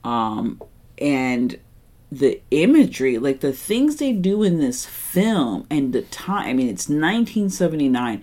Um, 0.04 0.60
and 0.98 1.58
the 2.12 2.42
imagery, 2.50 3.16
like 3.16 3.40
the 3.40 3.54
things 3.54 3.96
they 3.96 4.12
do 4.12 4.42
in 4.42 4.58
this 4.58 4.84
film 4.84 5.66
and 5.70 5.94
the 5.94 6.02
time, 6.02 6.46
I 6.46 6.52
mean, 6.52 6.68
it's 6.68 6.90
1979. 6.90 8.22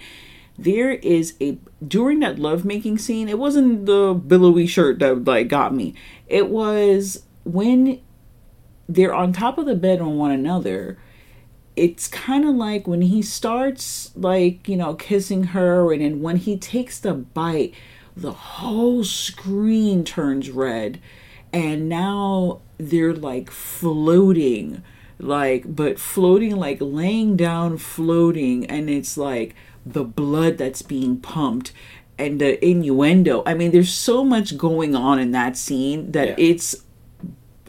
There 0.58 0.92
is 0.92 1.36
a, 1.42 1.58
during 1.86 2.20
that 2.22 2.40
lovemaking 2.40 2.98
scene, 2.98 3.28
it 3.28 3.38
wasn't 3.38 3.86
the 3.86 4.14
billowy 4.14 4.68
shirt 4.68 5.00
that 5.00 5.26
like 5.26 5.48
got 5.48 5.74
me. 5.74 5.94
It 6.28 6.50
was 6.50 7.24
when 7.44 8.02
they're 8.88 9.14
on 9.14 9.34
top 9.34 9.58
of 9.58 9.66
the 9.66 9.76
bed 9.76 10.00
on 10.00 10.18
one 10.18 10.32
another 10.32 10.98
it's 11.76 12.08
kind 12.08 12.48
of 12.48 12.56
like 12.56 12.88
when 12.88 13.02
he 13.02 13.22
starts 13.22 14.12
like 14.16 14.68
you 14.68 14.78
know 14.78 14.94
kissing 14.94 15.46
her 15.46 15.92
and 15.92 16.02
then 16.02 16.22
when 16.22 16.38
he 16.38 16.58
takes 16.58 17.00
the 17.00 17.14
bite 17.14 17.74
the 18.16 18.32
whole 18.32 19.04
screen 19.04 20.04
turns 20.04 20.50
red 20.50 21.00
and 21.52 21.90
now 21.90 22.62
they're 22.78 23.14
like 23.14 23.52
floating 23.52 24.82
like 25.20 25.64
but 25.76 26.00
floating 26.00 26.56
like 26.56 26.78
laying 26.80 27.36
down 27.36 27.78
floating 27.78 28.66
and 28.68 28.90
it's 28.90 29.18
like 29.18 29.56
the 29.86 30.04
blood 30.04 30.58
that's 30.58 30.82
being 30.82 31.20
pumped 31.20 31.72
and 32.18 32.39
the 32.39 32.63
innuendo 32.65 33.44
i 33.46 33.54
mean 33.54 33.72
there's 33.72 33.94
so 33.94 34.24
much 34.24 34.58
going 34.58 34.96
on 34.96 35.20
in 35.20 35.32
that 35.32 35.56
scene 35.56 36.12
that 36.12 36.30
yeah. 36.30 36.36
it's 36.38 36.75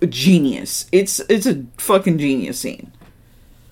genius. 0.08 0.86
It's 0.92 1.20
it's 1.20 1.46
a 1.46 1.64
fucking 1.78 2.18
genius 2.18 2.58
scene. 2.58 2.92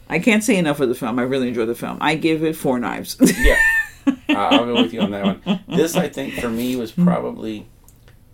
I 0.08 0.18
can't 0.18 0.44
say 0.44 0.56
enough 0.56 0.80
of 0.80 0.88
the 0.88 0.94
film. 0.94 1.18
I 1.18 1.22
really 1.22 1.48
enjoy 1.48 1.66
the 1.66 1.74
film. 1.74 1.98
I 2.00 2.14
give 2.14 2.42
it 2.44 2.56
four 2.56 2.78
knives. 2.78 3.16
yeah, 3.20 3.58
uh, 4.06 4.34
I'll 4.34 4.66
go 4.66 4.74
with 4.74 4.92
you 4.92 5.00
on 5.00 5.10
that 5.10 5.24
one. 5.24 5.60
This, 5.68 5.96
I 5.96 6.08
think, 6.08 6.34
for 6.34 6.48
me 6.48 6.76
was 6.76 6.92
probably 6.92 7.66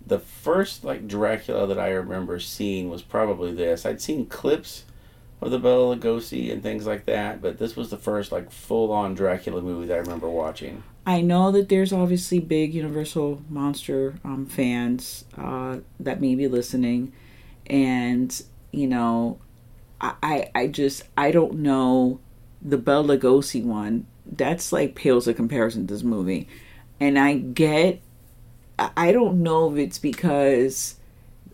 the 0.05 0.19
first 0.19 0.83
like 0.83 1.07
Dracula 1.07 1.67
that 1.67 1.79
I 1.79 1.89
remember 1.89 2.39
seeing 2.39 2.89
was 2.89 3.01
probably 3.01 3.53
this. 3.53 3.85
I'd 3.85 4.01
seen 4.01 4.25
clips 4.25 4.85
of 5.41 5.51
the 5.51 5.59
Bela 5.59 5.95
Lugosi 5.95 6.51
and 6.51 6.61
things 6.61 6.85
like 6.85 7.05
that, 7.05 7.41
but 7.41 7.57
this 7.57 7.75
was 7.75 7.89
the 7.89 7.97
first 7.97 8.31
like 8.31 8.51
full 8.51 8.91
on 8.91 9.15
Dracula 9.15 9.61
movie 9.61 9.87
that 9.87 9.95
I 9.95 9.99
remember 9.99 10.29
watching. 10.29 10.83
I 11.05 11.21
know 11.21 11.51
that 11.51 11.67
there's 11.67 11.91
obviously 11.91 12.39
big 12.39 12.73
Universal 12.75 13.41
monster 13.49 14.15
um, 14.23 14.45
fans 14.45 15.25
uh, 15.35 15.79
that 15.99 16.21
may 16.21 16.35
be 16.35 16.47
listening 16.47 17.11
and 17.67 18.43
you 18.71 18.87
know 18.87 19.39
I, 20.01 20.49
I 20.55 20.67
just 20.67 21.03
I 21.15 21.31
don't 21.31 21.59
know 21.59 22.19
the 22.61 22.77
Bela 22.77 23.17
Lugosi 23.17 23.63
one. 23.63 24.07
That's 24.25 24.71
like 24.71 24.95
pales 24.95 25.27
in 25.27 25.35
comparison 25.35 25.87
to 25.87 25.93
this 25.93 26.03
movie, 26.03 26.47
and 26.99 27.19
I 27.19 27.35
get 27.35 28.01
I 28.79 29.11
don't 29.11 29.43
know 29.43 29.71
if 29.71 29.77
it's 29.77 29.99
because 29.99 30.95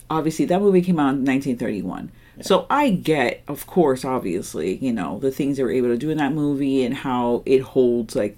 obviously 0.10 0.46
that 0.46 0.62
movie 0.62 0.82
came 0.82 1.00
out 1.00 1.16
in 1.16 1.26
1931. 1.26 2.12
Yeah. 2.38 2.44
So 2.44 2.68
I 2.70 2.92
get, 2.92 3.44
of 3.48 3.68
course, 3.68 4.06
obviously, 4.06 4.78
you 4.78 4.94
know, 4.94 5.20
the 5.20 5.32
things 5.32 5.58
they 5.58 5.64
were 5.64 5.72
able 5.72 5.90
to 5.90 5.98
do 5.98 6.10
in 6.10 6.18
that 6.20 6.34
movie 6.34 6.84
and 6.84 6.96
how 6.96 7.44
it 7.46 7.60
holds 7.60 8.16
like, 8.16 8.38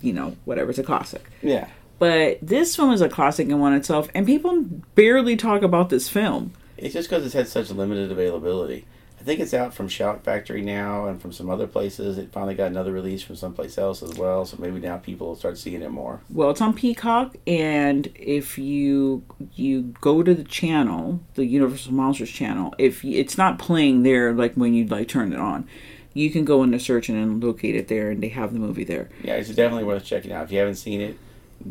you 0.00 0.12
know, 0.12 0.36
whatever, 0.44 0.70
it's 0.70 0.78
a 0.78 0.84
classic. 0.84 1.24
Yeah. 1.42 1.68
But 1.98 2.38
this 2.40 2.76
film 2.76 2.92
is 2.92 3.00
a 3.00 3.08
classic 3.08 3.48
in 3.48 3.58
one 3.58 3.72
itself, 3.72 4.08
and 4.14 4.24
people 4.24 4.62
barely 4.94 5.36
talk 5.36 5.62
about 5.62 5.88
this 5.88 6.08
film. 6.08 6.52
It's 6.76 6.94
just 6.94 7.10
because 7.10 7.24
it's 7.24 7.34
had 7.34 7.48
such 7.48 7.70
limited 7.70 8.12
availability. 8.12 8.84
I 9.28 9.32
think 9.32 9.40
it's 9.40 9.52
out 9.52 9.74
from 9.74 9.88
Shout 9.88 10.24
Factory 10.24 10.62
now 10.62 11.04
and 11.04 11.20
from 11.20 11.32
some 11.32 11.50
other 11.50 11.66
places. 11.66 12.16
It 12.16 12.32
finally 12.32 12.54
got 12.54 12.68
another 12.68 12.92
release 12.92 13.22
from 13.22 13.36
someplace 13.36 13.76
else 13.76 14.02
as 14.02 14.14
well, 14.14 14.46
so 14.46 14.56
maybe 14.58 14.80
now 14.80 14.96
people 14.96 15.26
will 15.26 15.36
start 15.36 15.58
seeing 15.58 15.82
it 15.82 15.90
more. 15.90 16.22
Well, 16.30 16.48
it's 16.48 16.62
on 16.62 16.72
Peacock, 16.72 17.36
and 17.46 18.06
if 18.14 18.56
you 18.56 19.22
you 19.54 19.94
go 20.00 20.22
to 20.22 20.34
the 20.34 20.44
channel, 20.44 21.20
the 21.34 21.44
Universal 21.44 21.92
Monsters 21.92 22.30
channel, 22.30 22.74
if 22.78 23.04
it's 23.04 23.36
not 23.36 23.58
playing 23.58 24.02
there 24.02 24.32
like 24.32 24.54
when 24.54 24.72
you 24.72 24.86
like 24.86 25.08
turn 25.08 25.34
it 25.34 25.38
on, 25.38 25.68
you 26.14 26.30
can 26.30 26.46
go 26.46 26.62
into 26.62 26.80
search 26.80 27.10
and 27.10 27.44
locate 27.44 27.76
it 27.76 27.88
there, 27.88 28.10
and 28.10 28.22
they 28.22 28.28
have 28.28 28.54
the 28.54 28.58
movie 28.58 28.84
there. 28.84 29.10
Yeah, 29.22 29.34
it's 29.34 29.50
definitely 29.50 29.84
worth 29.84 30.06
checking 30.06 30.32
out. 30.32 30.44
If 30.44 30.52
you 30.52 30.58
haven't 30.58 30.76
seen 30.76 31.02
it, 31.02 31.18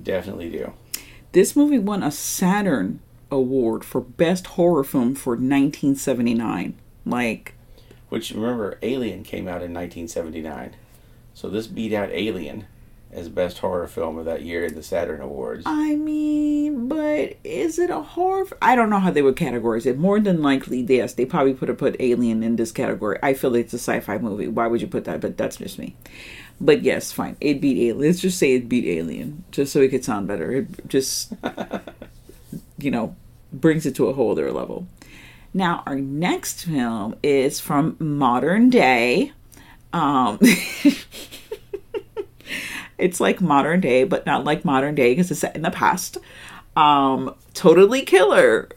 definitely 0.04 0.52
do. 0.52 0.74
This 1.32 1.56
movie 1.56 1.80
won 1.80 2.04
a 2.04 2.12
Saturn 2.12 3.00
award 3.32 3.84
for 3.84 4.00
best 4.00 4.46
horror 4.46 4.84
film 4.84 5.16
for 5.16 5.32
1979. 5.32 6.78
Like, 7.10 7.54
which 8.10 8.32
remember, 8.32 8.78
Alien 8.82 9.24
came 9.24 9.48
out 9.48 9.64
in 9.64 9.74
1979, 9.74 10.76
so 11.34 11.50
this 11.50 11.68
beat 11.68 11.94
out 11.94 12.10
Alien 12.12 12.66
as 13.12 13.30
best 13.30 13.60
horror 13.60 13.88
film 13.88 14.18
of 14.18 14.26
that 14.26 14.42
year 14.42 14.66
in 14.66 14.76
the 14.76 14.84
Saturn 14.84 15.22
Awards. 15.22 15.64
I 15.66 15.96
mean, 15.96 16.88
but 16.88 17.38
is 17.44 17.80
it 17.80 17.90
a 17.90 18.02
horror? 18.02 18.44
F- 18.44 18.54
I 18.62 18.76
don't 18.76 18.90
know 18.90 19.00
how 19.00 19.12
they 19.12 19.22
would 19.22 19.36
categorize 19.38 19.86
it. 19.86 19.98
More 19.98 20.20
than 20.20 20.42
likely, 20.42 20.82
yes, 20.82 21.14
they 21.14 21.26
probably 21.26 21.54
put 21.54 21.70
have 21.70 21.78
put 21.78 21.96
Alien 22.00 22.44
in 22.44 22.58
this 22.58 22.72
category. 22.72 23.18
I 23.24 23.34
feel 23.34 23.52
like 23.52 23.66
it's 23.66 23.74
a 23.74 23.80
sci-fi 23.80 24.18
movie. 24.18 24.48
Why 24.48 24.68
would 24.68 24.82
you 24.82 24.88
put 24.88 25.06
that? 25.06 25.22
But 25.22 25.38
that's 25.38 25.58
just 25.58 25.80
me. 25.80 25.96
But 26.60 26.84
yes, 26.84 27.12
fine. 27.12 27.38
It 27.40 27.62
beat 27.62 27.78
Alien. 27.78 28.00
Let's 28.00 28.20
just 28.20 28.38
say 28.38 28.56
it 28.56 28.68
beat 28.68 28.86
Alien, 28.86 29.46
just 29.52 29.72
so 29.72 29.80
it 29.80 29.90
could 29.90 30.04
sound 30.04 30.28
better. 30.28 30.52
It 30.52 30.88
just 30.90 31.34
you 32.78 32.92
know, 32.92 33.16
brings 33.54 33.86
it 33.86 33.96
to 33.96 34.08
a 34.08 34.14
whole 34.14 34.32
other 34.32 34.52
level. 34.52 34.88
Now, 35.54 35.84
our 35.86 35.96
next 35.96 36.66
film 36.66 37.16
is 37.24 37.60
from 37.60 37.96
modern 38.00 38.70
day. 38.70 39.32
Um, 39.94 40.39
it's 42.98 43.20
like 43.20 43.42
modern 43.42 43.80
day, 43.80 44.04
but 44.04 44.25
not 44.25 44.44
like 44.44 44.66
modern 44.66 44.96
day 44.96 45.12
because 45.12 45.32
it's 45.32 45.39
set 45.39 45.56
in 45.56 45.62
the 45.62 45.72
past. 45.72 46.18
Um, 46.75 47.34
totally 47.54 48.04
Killer 48.04 48.70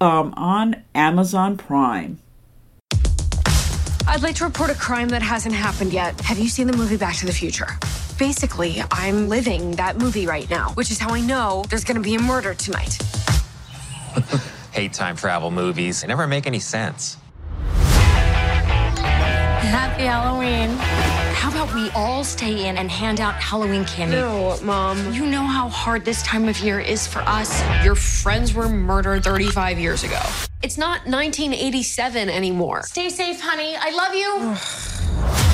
um, 0.00 0.32
on 0.36 0.82
Amazon 0.94 1.56
Prime. 1.56 2.18
I'd 4.06 4.22
like 4.22 4.36
to 4.36 4.44
report 4.44 4.70
a 4.70 4.74
crime 4.74 5.08
that 5.08 5.22
hasn't 5.22 5.54
happened 5.54 5.92
yet. 5.92 6.20
Have 6.20 6.38
you 6.38 6.48
seen 6.48 6.66
the 6.66 6.76
movie 6.76 6.96
Back 6.96 7.16
to 7.16 7.26
the 7.26 7.32
Future? 7.32 7.66
Basically, 8.18 8.82
I'm 8.90 9.28
living 9.28 9.72
that 9.72 9.98
movie 9.98 10.26
right 10.26 10.48
now, 10.48 10.70
which 10.74 10.90
is 10.90 10.98
how 10.98 11.12
I 11.12 11.20
know 11.20 11.64
there's 11.68 11.84
gonna 11.84 12.00
be 12.00 12.14
a 12.14 12.20
murder 12.20 12.54
tonight. 12.54 12.98
Hate 14.74 14.92
time 14.92 15.14
travel 15.14 15.52
movies. 15.52 16.00
They 16.00 16.08
never 16.08 16.26
make 16.26 16.48
any 16.48 16.58
sense. 16.58 17.16
Happy 19.62 20.02
Halloween. 20.02 20.70
How 21.36 21.48
about 21.48 21.72
we 21.72 21.90
all 21.90 22.24
stay 22.24 22.66
in 22.66 22.76
and 22.76 22.90
hand 22.90 23.20
out 23.20 23.34
Halloween 23.34 23.84
candy? 23.84 24.16
No, 24.16 24.58
Mom. 24.64 25.12
You 25.12 25.26
know 25.26 25.44
how 25.44 25.68
hard 25.68 26.04
this 26.04 26.24
time 26.24 26.48
of 26.48 26.58
year 26.58 26.80
is 26.80 27.06
for 27.06 27.20
us. 27.20 27.62
Your 27.84 27.94
friends 27.94 28.52
were 28.52 28.68
murdered 28.68 29.22
35 29.22 29.78
years 29.78 30.02
ago. 30.02 30.20
It's 30.60 30.76
not 30.76 31.06
1987 31.06 32.28
anymore. 32.28 32.82
Stay 32.82 33.10
safe, 33.10 33.40
honey. 33.40 33.76
I 33.78 33.90
love 33.90 34.12
you. 34.16 35.53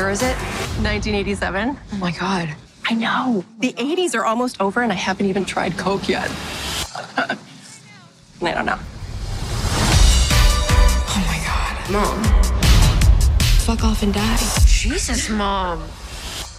Year 0.00 0.08
is 0.08 0.22
it? 0.22 0.36
1987. 0.80 1.76
Oh 1.76 1.96
my 1.96 2.10
god. 2.12 2.48
I 2.88 2.94
know. 2.94 3.44
The 3.60 3.74
80s 3.74 4.14
are 4.14 4.24
almost 4.24 4.58
over, 4.58 4.80
and 4.80 4.90
I 4.90 4.96
haven't 4.96 5.26
even 5.26 5.44
tried 5.44 5.76
Coke 5.76 6.08
yet. 6.08 6.30
I 8.40 8.52
don't 8.56 8.64
know. 8.64 8.80
Oh 11.12 11.22
my 11.28 11.38
god. 11.44 11.74
Mom. 11.92 12.16
Fuck 13.68 13.84
off 13.84 14.02
and 14.02 14.14
die. 14.14 14.36
Oh, 14.40 14.64
Jesus, 14.64 15.28
mom. 15.28 15.84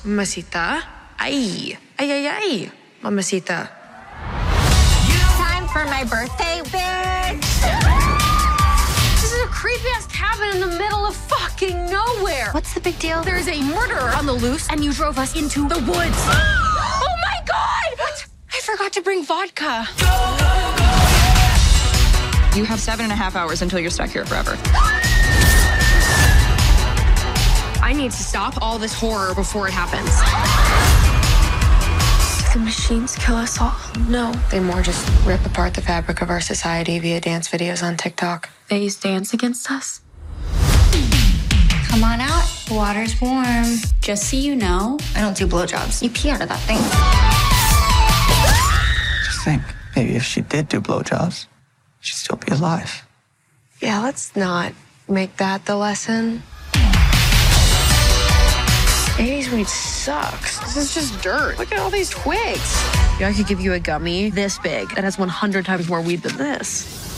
Mamacita. 0.05 0.85
Ay. 1.17 1.75
Ay, 1.97 2.09
ay, 2.11 2.27
ay. 2.29 2.71
Mamacita. 3.01 3.69
Time 5.41 5.65
for 5.73 5.83
my 5.85 6.03
birthday, 6.05 6.61
bitch. 6.69 7.20
In 10.51 10.59
the 10.59 10.67
middle 10.67 11.05
of 11.05 11.15
fucking 11.15 11.89
nowhere. 11.89 12.51
What's 12.51 12.73
the 12.73 12.81
big 12.81 12.99
deal? 12.99 13.23
There's 13.23 13.47
a 13.47 13.61
murderer 13.61 14.11
on 14.15 14.25
the 14.25 14.33
loose, 14.33 14.69
and 14.69 14.83
you 14.83 14.91
drove 14.91 15.17
us 15.17 15.35
into 15.35 15.67
the 15.67 15.75
woods. 15.75 15.87
oh 15.97 17.15
my 17.21 17.39
god! 17.45 17.97
What? 17.97 18.27
I 18.53 18.59
forgot 18.59 18.91
to 18.93 19.01
bring 19.01 19.23
vodka. 19.23 19.87
You 22.57 22.65
have 22.65 22.81
seven 22.81 23.05
and 23.05 23.13
a 23.13 23.15
half 23.15 23.35
hours 23.35 23.61
until 23.61 23.79
you're 23.79 23.89
stuck 23.89 24.09
here 24.09 24.25
forever. 24.25 24.57
I 27.81 27.93
need 27.95 28.11
to 28.11 28.23
stop 28.23 28.61
all 28.61 28.77
this 28.77 28.93
horror 28.93 29.33
before 29.33 29.67
it 29.67 29.73
happens. 29.73 30.11
The 32.53 32.59
machines 32.59 33.15
kill 33.15 33.35
us 33.35 33.61
all. 33.61 33.75
No, 34.09 34.33
they 34.51 34.59
more 34.59 34.81
just 34.81 35.09
rip 35.25 35.45
apart 35.45 35.73
the 35.73 35.81
fabric 35.81 36.21
of 36.21 36.29
our 36.29 36.41
society 36.41 36.99
via 36.99 37.21
dance 37.21 37.47
videos 37.47 37.81
on 37.81 37.95
TikTok. 37.95 38.49
They 38.67 38.83
use 38.83 38.99
dance 38.99 39.33
against 39.33 39.71
us. 39.71 40.00
Come 41.91 42.05
on 42.05 42.21
out. 42.21 42.47
The 42.67 42.73
water's 42.73 43.19
warm. 43.19 43.65
Just 43.99 44.29
so 44.29 44.37
you 44.37 44.55
know, 44.55 44.97
I 45.13 45.19
don't 45.19 45.35
do 45.35 45.45
blowjobs. 45.45 46.01
You 46.01 46.09
pee 46.09 46.29
out 46.29 46.41
of 46.41 46.47
that 46.47 46.59
thing. 46.61 46.77
Just 49.25 49.43
think, 49.43 49.61
maybe 49.93 50.15
if 50.15 50.23
she 50.23 50.39
did 50.39 50.69
do 50.69 50.79
blowjobs, 50.79 51.47
she'd 51.99 52.15
still 52.15 52.37
be 52.37 52.49
alive. 52.53 53.05
Yeah, 53.81 54.01
let's 54.01 54.33
not 54.37 54.71
make 55.09 55.35
that 55.35 55.65
the 55.65 55.75
lesson. 55.75 56.43
80s 59.17 59.51
weed 59.51 59.67
sucks. 59.67 60.59
This 60.59 60.77
is 60.77 60.93
just 60.93 61.21
dirt. 61.21 61.59
Look 61.59 61.73
at 61.73 61.79
all 61.79 61.89
these 61.89 62.09
twigs. 62.09 62.73
Yeah, 63.19 63.27
I 63.27 63.33
could 63.35 63.47
give 63.47 63.59
you 63.59 63.73
a 63.73 63.79
gummy 63.79 64.29
this 64.29 64.57
big 64.59 64.95
that 64.95 65.03
has 65.03 65.19
100 65.19 65.65
times 65.65 65.89
more 65.89 66.01
weed 66.01 66.21
than 66.21 66.37
this. 66.37 67.10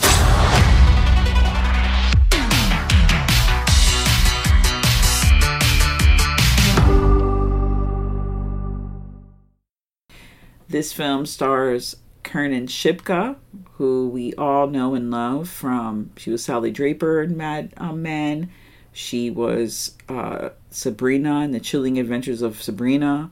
This 10.74 10.92
film 10.92 11.27
stars 11.27 11.98
Kiernan 12.24 12.65
Shipka, 12.65 13.36
who 13.74 14.10
we 14.10 14.34
all 14.34 14.65
know 14.65 14.96
and 14.96 15.12
love 15.12 15.48
from. 15.48 16.10
She 16.18 16.32
was 16.32 16.44
Sally 16.44 16.72
Draper 16.72 17.22
in 17.22 17.38
Mad 17.38 17.75
um, 17.77 18.01
Men. 18.01 18.50
She 18.92 19.30
was 19.30 19.96
uh, 20.10 20.50
Sabrina 20.72 21.42
in 21.42 21.51
the 21.51 21.60
Chilling 21.60 22.00
Adventures 22.00 22.42
of 22.42 22.60
Sabrina. 22.60 23.30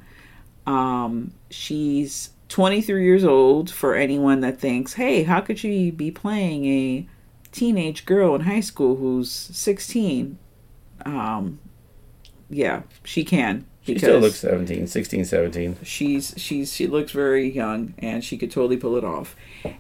Um, 0.68 1.34
she's 1.50 2.30
23 2.50 3.04
years 3.04 3.24
old 3.24 3.72
for 3.72 3.96
anyone 3.96 4.42
that 4.42 4.60
thinks, 4.60 4.94
hey, 4.94 5.24
how 5.24 5.42
could 5.42 5.58
she 5.58 5.90
be 5.90 6.12
playing 6.12 6.66
a 6.66 7.10
teenage 7.52 8.06
girl 8.06 8.36
in 8.36 8.42
high 8.42 8.60
school 8.60 8.98
who's 8.98 9.32
16? 9.32 10.38
Um, 11.08 11.58
yeah, 12.52 12.84
she 13.04 13.24
can. 13.24 13.66
She 13.84 13.98
still 13.98 14.20
looks 14.20 14.38
17, 14.38 14.86
16, 14.88 15.26
17. 15.26 15.78
She's 15.84 16.36
she's 16.38 16.74
she 16.74 16.86
looks 16.88 17.12
very 17.12 17.50
young 17.50 17.96
and 17.98 18.24
she 18.24 18.38
could 18.38 18.52
totally 18.52 18.78
pull 18.78 18.96
it 18.96 19.04
off. 19.04 19.36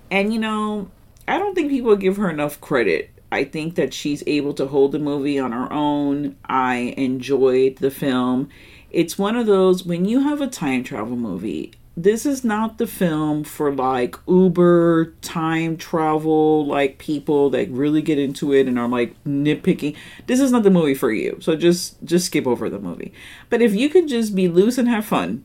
And 0.09 0.33
you 0.33 0.39
know, 0.39 0.89
I 1.27 1.37
don't 1.37 1.53
think 1.53 1.69
people 1.69 1.95
give 1.95 2.17
her 2.17 2.29
enough 2.29 2.59
credit. 2.59 3.11
I 3.31 3.43
think 3.45 3.75
that 3.75 3.93
she's 3.93 4.23
able 4.27 4.53
to 4.55 4.67
hold 4.67 4.91
the 4.91 4.99
movie 4.99 5.39
on 5.39 5.51
her 5.51 5.71
own. 5.71 6.35
I 6.45 6.93
enjoyed 6.97 7.77
the 7.77 7.91
film. 7.91 8.49
It's 8.89 9.17
one 9.17 9.37
of 9.37 9.45
those 9.45 9.85
when 9.85 10.05
you 10.05 10.21
have 10.21 10.41
a 10.41 10.47
time 10.47 10.83
travel 10.83 11.15
movie, 11.15 11.71
this 11.97 12.25
is 12.25 12.43
not 12.43 12.77
the 12.77 12.87
film 12.87 13.43
for 13.43 13.73
like 13.73 14.15
uber 14.27 15.13
time 15.21 15.75
travel 15.75 16.65
like 16.65 16.97
people 16.97 17.49
that 17.49 17.69
really 17.69 18.01
get 18.01 18.17
into 18.17 18.53
it 18.53 18.67
and 18.67 18.79
are 18.79 18.87
like 18.87 19.21
nitpicking 19.25 19.95
this 20.27 20.39
is 20.39 20.51
not 20.51 20.63
the 20.63 20.69
movie 20.69 20.95
for 20.95 21.11
you 21.11 21.37
so 21.41 21.55
just 21.55 22.01
just 22.03 22.27
skip 22.27 22.47
over 22.47 22.69
the 22.69 22.79
movie 22.79 23.13
but 23.49 23.61
if 23.61 23.73
you 23.73 23.89
could 23.89 24.07
just 24.07 24.33
be 24.33 24.47
loose 24.47 24.77
and 24.77 24.87
have 24.87 25.05
fun 25.05 25.43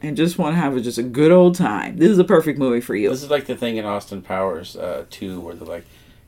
and 0.00 0.16
just 0.16 0.38
want 0.38 0.54
to 0.54 0.60
have 0.60 0.76
a, 0.76 0.80
just 0.80 0.98
a 0.98 1.02
good 1.02 1.32
old 1.32 1.54
time 1.56 1.96
this 1.96 2.10
is 2.10 2.18
a 2.18 2.24
perfect 2.24 2.58
movie 2.58 2.80
for 2.80 2.94
you 2.94 3.10
This 3.10 3.22
is 3.22 3.30
like 3.30 3.46
the 3.46 3.56
thing 3.56 3.76
in 3.76 3.84
Austin 3.84 4.22
Powers 4.22 4.76
uh, 4.76 5.04
2 5.10 5.40
where 5.40 5.54
they're 5.54 5.66
like, 5.66 5.84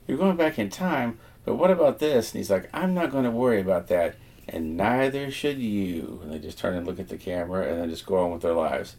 you're 0.07 0.17
going 0.17 0.35
back 0.35 0.59
in 0.59 0.69
time, 0.69 1.19
but 1.45 1.55
what 1.55 1.71
about 1.71 1.99
this? 1.99 2.31
And 2.31 2.39
he's 2.39 2.49
like, 2.49 2.69
I'm 2.73 2.93
not 2.93 3.11
going 3.11 3.23
to 3.23 3.31
worry 3.31 3.61
about 3.61 3.87
that, 3.87 4.15
and 4.47 4.75
neither 4.75 5.31
should 5.31 5.57
you. 5.59 6.19
And 6.21 6.33
they 6.33 6.39
just 6.39 6.57
turn 6.57 6.75
and 6.75 6.85
look 6.85 6.99
at 6.99 7.07
the 7.07 7.17
camera 7.17 7.65
and 7.65 7.79
then 7.79 7.89
just 7.89 8.05
go 8.05 8.17
on 8.17 8.31
with 8.31 8.41
their 8.41 8.53
lives. 8.53 8.97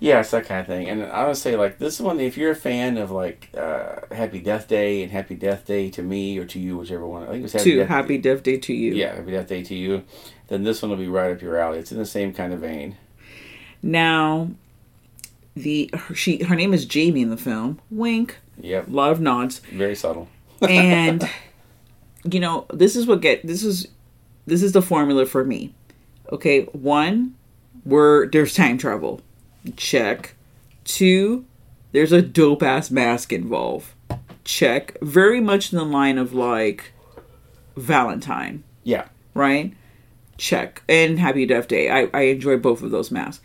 Yeah, 0.00 0.20
it's 0.20 0.32
that 0.32 0.44
kind 0.46 0.60
of 0.60 0.66
thing. 0.66 0.88
And 0.88 1.04
I 1.04 1.26
would 1.26 1.36
say, 1.36 1.56
like, 1.56 1.78
this 1.78 1.98
one, 2.00 2.20
if 2.20 2.36
you're 2.36 2.50
a 2.50 2.56
fan 2.56 2.98
of, 2.98 3.10
like, 3.10 3.48
uh, 3.56 4.00
Happy 4.14 4.40
Death 4.40 4.68
Day 4.68 5.02
and 5.02 5.10
Happy 5.12 5.34
Death 5.34 5.64
Day 5.66 5.88
to 5.90 6.02
me 6.02 6.36
or 6.38 6.44
to 6.46 6.58
you, 6.58 6.76
whichever 6.76 7.06
one. 7.06 7.22
I 7.22 7.26
think 7.26 7.38
it 7.40 7.42
was 7.44 7.52
Happy 7.54 7.70
to 7.70 7.76
Death 7.78 7.88
happy 7.88 8.18
death 8.18 8.42
day 8.42 8.58
to 8.58 8.74
you 8.74 8.92
Yeah, 8.94 9.14
Happy 9.14 9.30
Death 9.30 9.46
Day 9.48 9.62
to 9.62 9.74
you. 9.74 10.02
Then 10.48 10.62
this 10.64 10.82
one 10.82 10.90
will 10.90 10.98
be 10.98 11.08
right 11.08 11.30
up 11.32 11.40
your 11.40 11.56
alley. 11.58 11.78
It's 11.78 11.92
in 11.92 11.98
the 11.98 12.04
same 12.06 12.34
kind 12.34 12.52
of 12.52 12.60
vein. 12.60 12.96
now 13.82 14.50
the 15.56 15.88
her, 15.94 16.14
she 16.16 16.42
her 16.42 16.56
name 16.56 16.74
is 16.74 16.84
jamie 16.84 17.22
in 17.22 17.30
the 17.30 17.36
film 17.36 17.80
wink 17.88 18.38
Yep. 18.60 18.88
a 18.88 18.90
lot 18.90 19.12
of 19.12 19.20
nods 19.20 19.60
Very 19.72 19.94
subtle. 19.94 20.28
and 20.60 21.30
you 22.30 22.40
know 22.40 22.66
this 22.72 22.96
is 22.96 23.06
what 23.06 23.20
get 23.20 23.46
this 23.46 23.62
is 23.62 23.86
this 24.46 24.62
is 24.64 24.72
the 24.72 24.82
formula 24.82 25.26
for 25.26 25.44
me 25.44 25.72
okay 26.32 26.62
one 26.72 27.36
where 27.84 28.26
there's 28.26 28.52
time 28.54 28.78
travel 28.78 29.20
check. 29.76 30.34
Two 30.84 31.46
there's 31.94 32.12
a 32.12 32.20
dope 32.20 32.64
ass 32.64 32.90
mask 32.90 33.32
involved. 33.32 33.92
Check. 34.42 34.98
Very 35.00 35.40
much 35.40 35.72
in 35.72 35.78
the 35.78 35.84
line 35.84 36.18
of 36.18 36.34
like 36.34 36.92
valentine. 37.76 38.64
Yeah. 38.82 39.06
right? 39.32 39.72
Check. 40.36 40.82
And 40.88 41.20
happy 41.20 41.46
death 41.46 41.68
day. 41.68 41.88
I 41.88 42.08
i 42.12 42.22
enjoy 42.22 42.56
both 42.56 42.82
of 42.82 42.90
those 42.90 43.12
masks. 43.12 43.44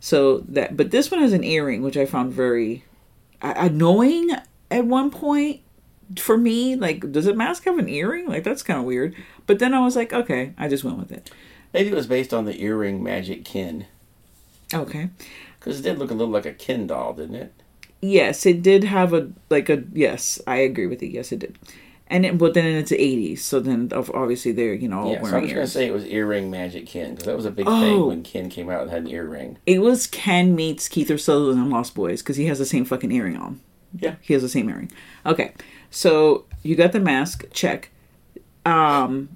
So 0.00 0.38
that 0.48 0.76
but 0.76 0.90
this 0.90 1.12
one 1.12 1.20
has 1.20 1.32
an 1.32 1.44
earring 1.44 1.82
which 1.82 1.96
i 1.96 2.04
found 2.04 2.32
very 2.32 2.84
annoying 3.40 4.30
at 4.72 4.84
one 4.84 5.12
point 5.12 5.60
for 6.18 6.36
me. 6.36 6.74
Like 6.74 7.12
does 7.12 7.28
a 7.28 7.32
mask 7.32 7.62
have 7.64 7.78
an 7.78 7.88
earring? 7.88 8.26
Like 8.26 8.42
that's 8.42 8.64
kind 8.64 8.80
of 8.80 8.86
weird. 8.86 9.14
But 9.46 9.60
then 9.60 9.72
i 9.72 9.78
was 9.78 9.94
like 9.94 10.12
okay 10.12 10.52
i 10.58 10.66
just 10.66 10.82
went 10.82 10.98
with 10.98 11.12
it. 11.12 11.30
Maybe 11.72 11.90
it 11.90 11.94
was 11.94 12.08
based 12.08 12.34
on 12.34 12.44
the 12.44 12.60
earring 12.60 13.04
magic 13.04 13.44
Ken. 13.44 13.86
okay 14.74 15.10
Because 15.64 15.80
it 15.80 15.82
did 15.82 15.98
look 15.98 16.10
a 16.10 16.14
little 16.14 16.32
like 16.32 16.44
a 16.46 16.52
Ken 16.52 16.86
doll, 16.86 17.14
didn't 17.14 17.36
it? 17.36 17.52
yes 18.00 18.44
it 18.44 18.60
did 18.60 18.84
have 18.84 19.14
a 19.14 19.30
like 19.48 19.70
a 19.70 19.82
yes 19.94 20.38
i 20.46 20.56
agree 20.56 20.86
with 20.86 21.02
you 21.02 21.08
yes 21.08 21.32
it 21.32 21.38
did 21.38 21.58
and 22.08 22.26
it, 22.26 22.36
but 22.36 22.52
then 22.52 22.66
it's 22.66 22.92
80s 22.92 23.38
so 23.38 23.60
then 23.60 23.88
of- 23.92 24.10
obviously 24.14 24.52
they're 24.52 24.74
you 24.74 24.88
know 24.88 25.00
all 25.00 25.12
yeah, 25.12 25.22
so 25.22 25.38
I 25.38 25.40
was 25.40 25.50
to 25.52 25.66
say 25.68 25.86
it 25.86 25.92
was 25.94 26.04
earring 26.04 26.50
magic 26.50 26.86
Ken. 26.86 27.12
Because 27.12 27.24
that 27.24 27.34
was 27.36 27.46
a 27.46 27.50
big 27.50 27.64
Oh. 27.66 27.80
thing 27.80 28.06
when 28.06 28.22
Ken 28.22 28.50
came 28.50 28.68
out 28.68 28.82
and 28.82 28.90
had 28.90 29.04
an 29.04 29.08
earring. 29.08 29.56
it 29.64 29.78
was 29.80 30.06
ken 30.06 30.54
meets 30.54 30.86
kiefer 30.86 31.18
sutherland 31.18 31.58
on 31.58 31.70
lost 31.70 31.94
boys 31.94 32.20
because 32.20 32.36
he 32.36 32.44
has 32.44 32.58
the 32.58 32.66
same 32.66 32.84
fucking 32.84 33.10
earring 33.10 33.38
on 33.38 33.60
Yeah. 33.98 34.16
he 34.20 34.34
has 34.34 34.42
the 34.42 34.50
same 34.50 34.68
earring 34.68 34.92
okay 35.24 35.52
so 35.90 36.44
you 36.62 36.76
got 36.76 36.92
the 36.92 37.00
mask 37.00 37.46
check 37.54 37.90
um 38.66 39.30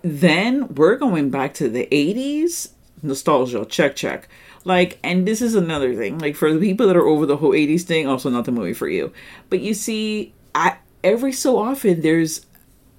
then 0.00 0.74
we're 0.74 0.96
going 0.96 1.28
back 1.28 1.52
to 1.54 1.68
the 1.68 1.86
80s 1.92 2.70
nostalgia 3.02 3.66
check 3.66 3.94
check 3.94 4.26
like 4.64 4.98
and 5.02 5.26
this 5.26 5.40
is 5.40 5.54
another 5.54 5.94
thing 5.94 6.18
like 6.18 6.36
for 6.36 6.52
the 6.52 6.60
people 6.60 6.86
that 6.86 6.96
are 6.96 7.06
over 7.06 7.26
the 7.26 7.36
whole 7.36 7.52
80s 7.52 7.82
thing 7.82 8.06
also 8.06 8.28
not 8.30 8.44
the 8.44 8.52
movie 8.52 8.74
for 8.74 8.88
you 8.88 9.12
but 9.48 9.60
you 9.60 9.72
see 9.74 10.34
i 10.54 10.76
every 11.02 11.32
so 11.32 11.58
often 11.58 12.00
there's 12.02 12.44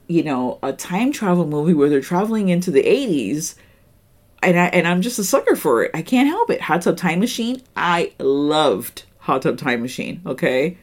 you 0.07 0.23
know 0.23 0.59
a 0.63 0.73
time 0.73 1.11
travel 1.11 1.45
movie 1.45 1.73
where 1.73 1.89
they're 1.89 2.01
traveling 2.01 2.49
into 2.49 2.71
the 2.71 2.83
80s 2.83 3.55
and 4.43 4.59
I 4.59 4.65
and 4.67 4.87
I'm 4.87 5.01
just 5.01 5.19
a 5.19 5.23
sucker 5.23 5.55
for 5.55 5.83
it. 5.83 5.91
I 5.93 6.01
can't 6.01 6.27
help 6.27 6.49
it. 6.49 6.61
Hot 6.61 6.81
Tub 6.81 6.97
Time 6.97 7.19
Machine. 7.19 7.61
I 7.75 8.13
loved 8.19 9.03
Hot 9.19 9.41
Tub 9.41 9.57
Time 9.57 9.81
Machine. 9.81 10.21
Okay, 10.25 10.77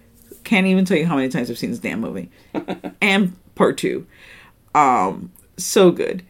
can't 0.44 0.66
even 0.66 0.84
tell 0.84 0.96
you 0.96 1.06
how 1.06 1.16
many 1.16 1.28
times 1.28 1.50
I've 1.50 1.58
seen 1.58 1.70
this 1.70 1.78
damn 1.78 2.00
movie, 2.00 2.30
and 3.00 3.36
part 3.54 3.78
two. 3.78 4.06
Um, 4.74 5.32
so 5.56 5.90
good. 5.90 6.24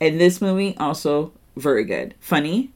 And 0.00 0.20
this 0.20 0.40
movie 0.40 0.76
also 0.78 1.32
very 1.56 1.84
good, 1.84 2.14
funny. 2.20 2.72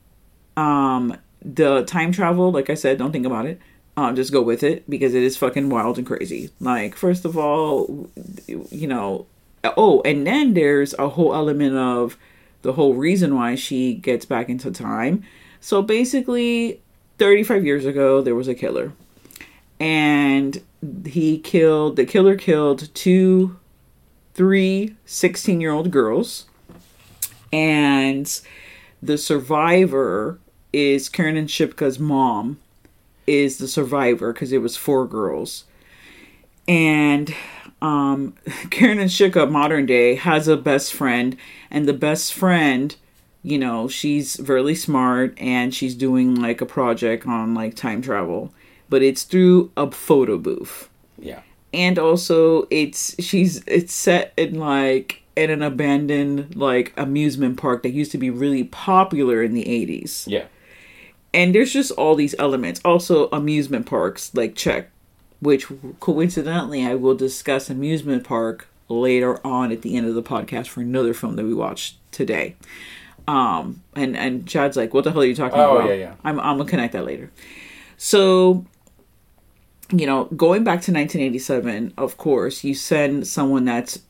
Um, 0.56 1.16
the 1.44 1.84
time 1.84 2.12
travel, 2.12 2.50
like 2.50 2.70
I 2.70 2.74
said, 2.74 2.98
don't 2.98 3.12
think 3.12 3.26
about 3.26 3.46
it. 3.46 3.60
Um, 3.96 4.14
just 4.14 4.32
go 4.32 4.42
with 4.42 4.62
it 4.62 4.88
because 4.90 5.14
it 5.14 5.22
is 5.22 5.36
fucking 5.36 5.70
wild 5.70 5.96
and 5.96 6.06
crazy. 6.06 6.50
Like, 6.60 6.96
first 6.96 7.24
of 7.24 7.38
all, 7.38 8.10
you 8.46 8.86
know, 8.86 9.26
oh, 9.64 10.02
and 10.04 10.26
then 10.26 10.54
there's 10.54 10.94
a 10.94 11.08
whole 11.08 11.34
element 11.34 11.76
of 11.76 12.18
the 12.62 12.74
whole 12.74 12.94
reason 12.94 13.34
why 13.34 13.54
she 13.54 13.94
gets 13.94 14.26
back 14.26 14.48
into 14.48 14.70
time. 14.70 15.22
So 15.60 15.82
basically, 15.82 16.80
35 17.18 17.64
years 17.64 17.86
ago, 17.86 18.20
there 18.20 18.34
was 18.34 18.48
a 18.48 18.54
killer. 18.54 18.92
And 19.80 20.62
he 21.06 21.38
killed, 21.38 21.96
the 21.96 22.04
killer 22.04 22.36
killed 22.36 22.92
two, 22.94 23.58
three 24.34 24.96
16 25.06 25.60
year 25.60 25.72
old 25.72 25.90
girls. 25.90 26.46
And 27.52 28.40
the 29.02 29.16
survivor 29.16 30.38
is 30.76 31.08
Kiernan 31.08 31.46
Shipka's 31.46 31.98
mom, 31.98 32.58
is 33.26 33.56
the 33.56 33.66
survivor 33.66 34.34
because 34.34 34.52
it 34.52 34.58
was 34.58 34.76
four 34.76 35.06
girls. 35.06 35.64
And 36.68 37.34
um, 37.80 38.34
Kiernan 38.70 39.08
Shipka, 39.08 39.50
modern 39.50 39.86
day, 39.86 40.16
has 40.16 40.48
a 40.48 40.56
best 40.56 40.92
friend, 40.92 41.38
and 41.70 41.88
the 41.88 41.94
best 41.94 42.34
friend, 42.34 42.94
you 43.42 43.58
know, 43.58 43.88
she's 43.88 44.38
really 44.40 44.74
smart 44.74 45.32
and 45.38 45.74
she's 45.74 45.94
doing 45.94 46.34
like 46.34 46.60
a 46.60 46.66
project 46.66 47.26
on 47.26 47.54
like 47.54 47.74
time 47.74 48.02
travel, 48.02 48.52
but 48.90 49.02
it's 49.02 49.22
through 49.22 49.70
a 49.78 49.90
photo 49.90 50.36
booth. 50.36 50.90
Yeah. 51.18 51.40
And 51.72 51.98
also, 51.98 52.66
it's 52.70 53.16
she's 53.22 53.64
it's 53.66 53.94
set 53.94 54.34
in 54.36 54.58
like 54.58 55.22
in 55.36 55.48
an 55.48 55.62
abandoned 55.62 56.54
like 56.54 56.92
amusement 56.98 57.56
park 57.56 57.82
that 57.82 57.90
used 57.90 58.12
to 58.12 58.18
be 58.18 58.28
really 58.28 58.64
popular 58.64 59.42
in 59.42 59.54
the 59.54 59.64
80s. 59.64 60.24
Yeah. 60.26 60.44
And 61.36 61.54
there's 61.54 61.72
just 61.72 61.92
all 61.92 62.16
these 62.16 62.34
elements. 62.38 62.80
Also, 62.84 63.28
amusement 63.30 63.86
parks, 63.86 64.34
like 64.34 64.56
check 64.56 64.90
which 65.40 65.66
coincidentally 66.00 66.84
I 66.84 66.94
will 66.94 67.14
discuss 67.14 67.68
amusement 67.68 68.24
park 68.24 68.68
later 68.88 69.44
on 69.46 69.72
at 69.72 69.82
the 69.82 69.96
end 69.96 70.06
of 70.06 70.14
the 70.14 70.22
podcast 70.22 70.68
for 70.68 70.80
another 70.80 71.12
film 71.12 71.36
that 71.36 71.44
we 71.44 71.54
watched 71.54 71.98
today. 72.12 72.56
Um, 73.28 73.82
and 73.94 74.16
and 74.16 74.48
Shad's 74.48 74.76
like, 74.76 74.94
"What 74.94 75.04
the 75.04 75.12
hell 75.12 75.22
are 75.22 75.26
you 75.26 75.34
talking 75.34 75.58
Oh, 75.58 75.76
about?" 75.78 75.88
yeah, 75.88 75.94
yeah. 75.94 76.14
I'm 76.24 76.38
I'm 76.38 76.56
gonna 76.58 76.70
connect 76.70 76.92
that 76.92 77.04
later. 77.04 77.30
So, 77.96 78.64
you 79.90 80.06
know, 80.06 80.24
going 80.26 80.64
back 80.64 80.82
to 80.82 80.92
1987, 80.92 81.94
of 81.96 82.16
course, 82.16 82.62
you 82.62 82.74
send 82.74 83.26
someone 83.26 83.64
that's, 83.64 84.00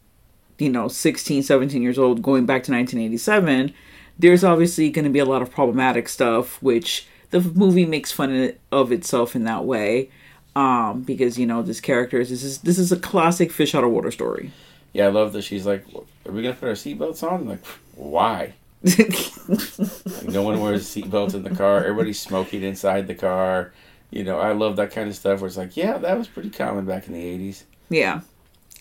you 0.59 0.69
know, 0.69 0.89
16, 0.89 1.43
17 1.45 1.81
years 1.83 1.99
old 1.99 2.21
going 2.21 2.47
back 2.47 2.63
to 2.65 2.73
1987. 2.73 3.73
There's 4.19 4.43
obviously 4.45 4.91
going 4.91 5.05
to 5.05 5.11
be 5.11 5.19
a 5.19 5.25
lot 5.25 5.41
of 5.41 5.51
problematic 5.51 6.09
stuff, 6.09 6.61
which 6.63 7.07
the 7.31 7.41
movie 7.41 7.87
makes 7.87 8.13
fun 8.13 8.53
of 8.73 8.93
itself 8.93 9.35
in 9.37 9.45
that 9.45 9.65
way 9.65 10.11
um, 10.55 11.03
because 11.03 11.39
you 11.39 11.47
know 11.47 11.63
this 11.63 11.81
character 11.81 12.21
is 12.21 12.31
this 12.31 12.43
is 12.43 12.59
this 12.59 12.79
is 12.79 12.93
a 12.93 12.97
classic 12.97 13.53
fish 13.53 13.75
out 13.75 13.85
of 13.85 13.91
water 13.91 14.11
story. 14.11 14.53
Yeah, 14.93 15.07
I 15.07 15.11
love 15.11 15.33
that 15.35 15.43
she's 15.43 15.67
like, 15.67 15.85
"Are 16.27 16.33
we 16.33 16.43
gonna 16.43 16.55
put 16.55 16.69
our 16.69 16.75
seatbelts 16.75 17.23
on?" 17.23 17.41
I'm 17.41 17.49
like, 17.49 17.65
why? 17.95 18.55
like, 18.83 20.29
no 20.29 20.43
one 20.43 20.61
wears 20.61 20.87
seatbelts 20.87 21.35
in 21.35 21.43
the 21.43 21.55
car. 21.55 21.79
Everybody's 21.79 22.21
smoking 22.21 22.63
inside 22.63 23.07
the 23.07 23.15
car. 23.15 23.73
You 24.11 24.25
know, 24.25 24.39
I 24.39 24.53
love 24.53 24.77
that 24.77 24.93
kind 24.93 25.09
of 25.09 25.17
stuff. 25.17 25.41
Where 25.41 25.49
it's 25.49 25.57
like, 25.57 25.77
yeah, 25.77 25.99
that 25.99 26.17
was 26.17 26.29
pretty 26.29 26.51
common 26.51 26.87
back 26.87 27.07
in 27.07 27.13
the 27.13 27.23
'80s. 27.23 27.65
Yeah, 27.89 28.21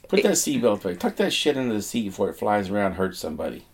Put 0.07 0.23
that 0.23 0.33
seatbelt 0.33 0.83
back. 0.83 0.99
Tuck 0.99 1.15
that 1.17 1.33
shit 1.33 1.57
into 1.57 1.73
the 1.73 1.81
seat 1.81 2.05
before 2.05 2.29
it 2.29 2.35
flies 2.35 2.69
around, 2.69 2.87
and 2.87 2.95
hurts 2.95 3.19
somebody. 3.19 3.65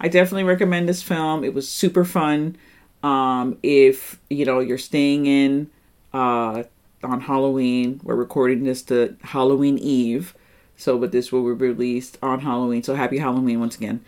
I 0.00 0.08
definitely 0.08 0.44
recommend 0.44 0.88
this 0.88 1.02
film. 1.02 1.44
It 1.44 1.54
was 1.54 1.68
super 1.68 2.04
fun. 2.04 2.56
Um, 3.04 3.58
if 3.62 4.18
you 4.30 4.46
know 4.46 4.60
you're 4.60 4.78
staying 4.78 5.26
in 5.26 5.70
uh, 6.14 6.62
on 7.02 7.20
Halloween, 7.20 8.00
we're 8.02 8.14
recording 8.14 8.64
this 8.64 8.80
to 8.84 9.16
Halloween 9.22 9.76
Eve, 9.78 10.34
so 10.76 10.98
but 10.98 11.12
this 11.12 11.30
will 11.30 11.42
be 11.42 11.66
released 11.66 12.16
on 12.22 12.40
Halloween. 12.40 12.82
So 12.82 12.94
happy 12.94 13.18
Halloween 13.18 13.60
once 13.60 13.76
again. 13.76 14.02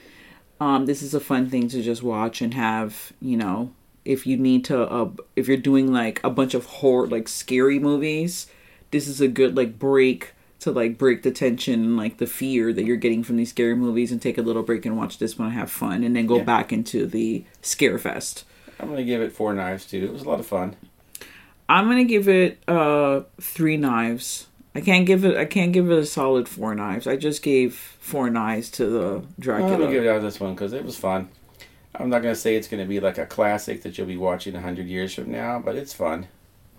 Um, 0.58 0.86
this 0.86 1.02
is 1.02 1.12
a 1.12 1.20
fun 1.20 1.50
thing 1.50 1.68
to 1.68 1.82
just 1.82 2.02
watch 2.02 2.40
and 2.40 2.54
have. 2.54 3.12
You 3.20 3.36
know, 3.36 3.72
if 4.06 4.26
you 4.26 4.38
need 4.38 4.64
to, 4.66 4.88
uh, 4.90 5.10
if 5.36 5.46
you're 5.46 5.58
doing 5.58 5.92
like 5.92 6.18
a 6.24 6.30
bunch 6.30 6.54
of 6.54 6.64
horror, 6.64 7.06
like 7.06 7.28
scary 7.28 7.78
movies, 7.78 8.46
this 8.92 9.06
is 9.08 9.20
a 9.20 9.28
good 9.28 9.58
like 9.58 9.78
break 9.78 10.32
to 10.60 10.70
like 10.70 10.96
break 10.96 11.22
the 11.22 11.30
tension 11.30 11.74
and 11.84 11.96
like 11.98 12.16
the 12.16 12.26
fear 12.26 12.72
that 12.72 12.84
you're 12.86 12.96
getting 12.96 13.22
from 13.22 13.36
these 13.36 13.50
scary 13.50 13.76
movies 13.76 14.10
and 14.10 14.22
take 14.22 14.38
a 14.38 14.42
little 14.42 14.62
break 14.62 14.86
and 14.86 14.96
watch 14.96 15.18
this 15.18 15.38
one 15.38 15.48
and 15.48 15.58
have 15.58 15.70
fun 15.70 16.02
and 16.02 16.16
then 16.16 16.26
go 16.26 16.38
Yeah. 16.38 16.44
back 16.44 16.72
into 16.72 17.04
the 17.04 17.44
scare 17.60 17.98
fest. 17.98 18.44
I'm 18.78 18.88
gonna 18.88 19.04
give 19.04 19.22
it 19.22 19.32
four 19.32 19.54
knives 19.54 19.86
too. 19.86 20.04
It 20.04 20.12
was 20.12 20.22
a 20.22 20.28
lot 20.28 20.40
of 20.40 20.46
fun. 20.46 20.76
I'm 21.68 21.86
gonna 21.86 22.04
give 22.04 22.28
it 22.28 22.62
uh 22.68 23.22
three 23.40 23.76
knives. 23.76 24.46
I 24.74 24.80
can't 24.80 25.06
give 25.06 25.24
it 25.24 25.36
I 25.36 25.44
can't 25.46 25.72
give 25.72 25.90
it 25.90 25.98
a 25.98 26.06
solid 26.06 26.48
four 26.48 26.74
knives. 26.74 27.06
I 27.06 27.16
just 27.16 27.42
gave 27.42 27.74
four 27.74 28.30
knives 28.30 28.70
to 28.72 28.86
the 28.86 29.24
dragon. 29.38 29.72
I'm 29.72 29.80
gonna 29.80 29.92
give 29.92 30.04
it 30.04 30.08
out 30.08 30.22
this 30.22 30.38
one 30.38 30.54
because 30.54 30.72
it 30.72 30.84
was 30.84 30.96
fun. 30.96 31.28
I'm 31.94 32.10
not 32.10 32.22
gonna 32.22 32.36
say 32.36 32.56
it's 32.56 32.68
gonna 32.68 32.84
be 32.84 33.00
like 33.00 33.18
a 33.18 33.26
classic 33.26 33.82
that 33.82 33.96
you'll 33.96 34.06
be 34.06 34.16
watching 34.16 34.54
a 34.54 34.60
hundred 34.60 34.86
years 34.86 35.14
from 35.14 35.30
now, 35.30 35.58
but 35.58 35.76
it's 35.76 35.94
fun. 35.94 36.28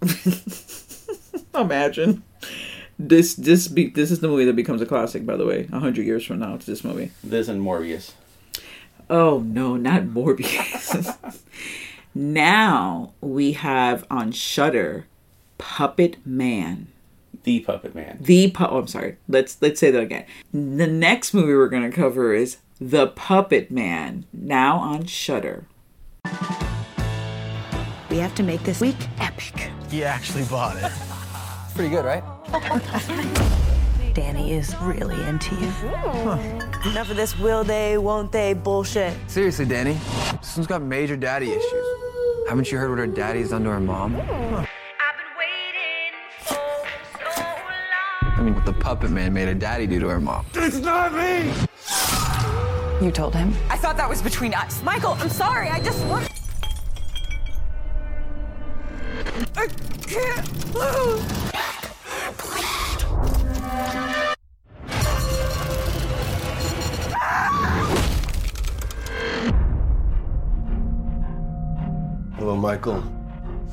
Imagine. 1.55 2.23
This 2.99 3.35
this 3.35 3.67
be 3.67 3.89
this 3.89 4.11
is 4.11 4.19
the 4.19 4.27
movie 4.27 4.45
that 4.45 4.55
becomes 4.55 4.81
a 4.81 4.85
classic, 4.85 5.25
by 5.25 5.35
the 5.35 5.45
way. 5.45 5.67
A 5.71 5.79
hundred 5.79 6.05
years 6.05 6.23
from 6.23 6.39
now, 6.39 6.55
it's 6.55 6.65
this 6.65 6.83
movie. 6.83 7.11
This 7.23 7.47
and 7.47 7.61
Morbius. 7.61 8.13
Oh 9.09 9.39
no, 9.39 9.75
not 9.75 10.03
Morbius. 10.03 11.17
now 12.17 13.13
we 13.21 13.51
have 13.53 14.05
on 14.09 14.31
Shudder 14.31 15.05
Puppet 15.57 16.17
Man. 16.25 16.87
The 17.43 17.59
Puppet 17.59 17.93
Man. 17.93 18.17
The 18.19 18.49
pu- 18.49 18.65
oh, 18.65 18.79
I'm 18.79 18.87
sorry. 18.87 19.17
Let's 19.27 19.61
let's 19.61 19.79
say 19.79 19.91
that 19.91 20.01
again. 20.01 20.25
The 20.51 20.87
next 20.87 21.33
movie 21.33 21.53
we're 21.53 21.69
gonna 21.69 21.91
cover 21.91 22.33
is 22.33 22.57
The 22.81 23.07
Puppet 23.07 23.69
Man. 23.69 24.25
Now 24.33 24.77
on 24.79 25.05
Shudder. 25.05 25.67
We 28.09 28.17
have 28.17 28.33
to 28.35 28.43
make 28.43 28.63
this 28.63 28.81
week 28.81 28.95
epic. 29.19 29.69
He 29.91 30.03
actually 30.03 30.43
bought 30.45 30.75
it. 30.77 30.91
Pretty 31.75 31.89
good, 31.91 32.03
right? 32.03 32.23
Danny 34.15 34.53
is 34.53 34.75
really 34.77 35.21
into 35.27 35.53
you. 35.55 35.67
Enough 36.89 37.11
of 37.11 37.15
this 37.15 37.37
will 37.37 37.63
they, 37.63 37.99
won't 37.99 38.31
they 38.31 38.53
bullshit. 38.53 39.13
Seriously, 39.27 39.65
Danny, 39.65 39.93
this 40.41 40.57
one's 40.57 40.65
got 40.65 40.81
major 40.81 41.15
daddy 41.15 41.51
issues. 41.51 42.06
Haven't 42.47 42.71
you 42.71 42.77
heard 42.77 42.89
what 42.89 42.99
her 42.99 43.07
daddy's 43.07 43.49
done 43.49 43.65
to 43.65 43.69
her 43.71 43.79
mom? 43.81 44.15
I 48.21 48.41
mean, 48.41 48.55
what 48.55 48.65
the 48.65 48.71
puppet 48.71 49.11
man 49.11 49.33
made 49.33 49.49
her 49.49 49.53
daddy 49.53 49.85
do 49.85 49.99
to 49.99 50.07
her 50.07 50.21
mom. 50.21 50.45
It's 50.53 50.77
not 50.77 51.13
me! 51.13 51.51
You 53.05 53.11
told 53.11 53.35
him? 53.35 53.53
I 53.69 53.75
thought 53.75 53.97
that 53.97 54.07
was 54.07 54.21
between 54.21 54.53
us. 54.53 54.81
Michael, 54.81 55.17
I'm 55.19 55.27
sorry. 55.27 55.67
I 55.67 55.81
just 55.81 56.05
want. 56.05 56.29
I 59.57 59.67
can't 60.07 60.73
lose. 60.73 61.36
Michael. 72.67 73.01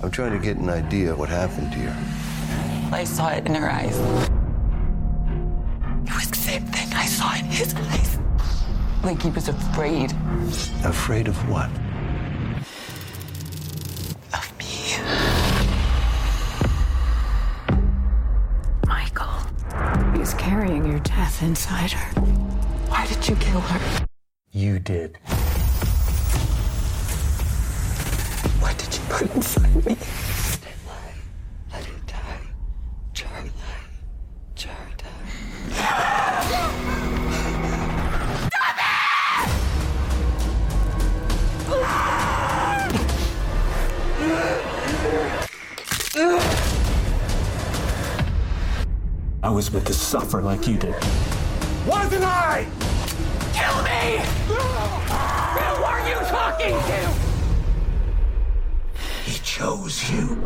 I'm 0.05 0.11
trying 0.13 0.31
to 0.31 0.39
get 0.39 0.57
an 0.57 0.71
idea 0.71 1.11
of 1.11 1.19
what 1.19 1.29
happened 1.29 1.73
to 1.73 1.79
you. 1.81 1.93
I 2.93 3.03
saw 3.03 3.29
it 3.31 3.45
in 3.45 3.53
her 3.57 3.69
eyes. 3.69 3.99
It 6.07 6.15
was 6.15 6.31
the 6.31 6.37
same 6.37 6.65
thing 6.67 6.93
I 6.93 7.05
saw 7.05 7.35
in 7.35 7.47
his 7.47 7.75
eyes. 7.75 8.19
Like 9.03 9.21
he 9.21 9.31
was 9.31 9.49
afraid. 9.49 10.13
Afraid 10.85 11.27
of 11.27 11.37
what? 11.51 11.71
Of 14.33 14.47
me. 14.61 14.95
Michael. 18.87 19.35
he's 20.17 20.35
carrying 20.35 20.85
your 20.85 21.01
death 21.01 21.43
inside 21.43 21.91
her. 21.91 22.21
Why 22.89 23.09
did 23.09 23.29
you 23.29 23.35
kill 23.35 23.61
her? 23.61 24.07
You 24.53 24.79
did. 24.79 25.19
Put 29.15 29.33
inside 29.37 29.87
me? 29.87 29.97
I 49.45 49.51
was 49.51 49.71
meant 49.73 49.87
to 49.87 49.95
suffer 49.95 50.43
like 50.43 50.67
you 50.67 50.77
did. 50.77 50.93
Wasn't 51.87 52.25
I? 52.25 52.67
Kill 53.53 53.77
me! 53.85 54.25
Who 54.49 55.85
are 55.85 56.09
you 56.09 56.17
talking 56.27 56.75
to? 56.75 57.24
Chose 59.65 60.11
you. 60.11 60.43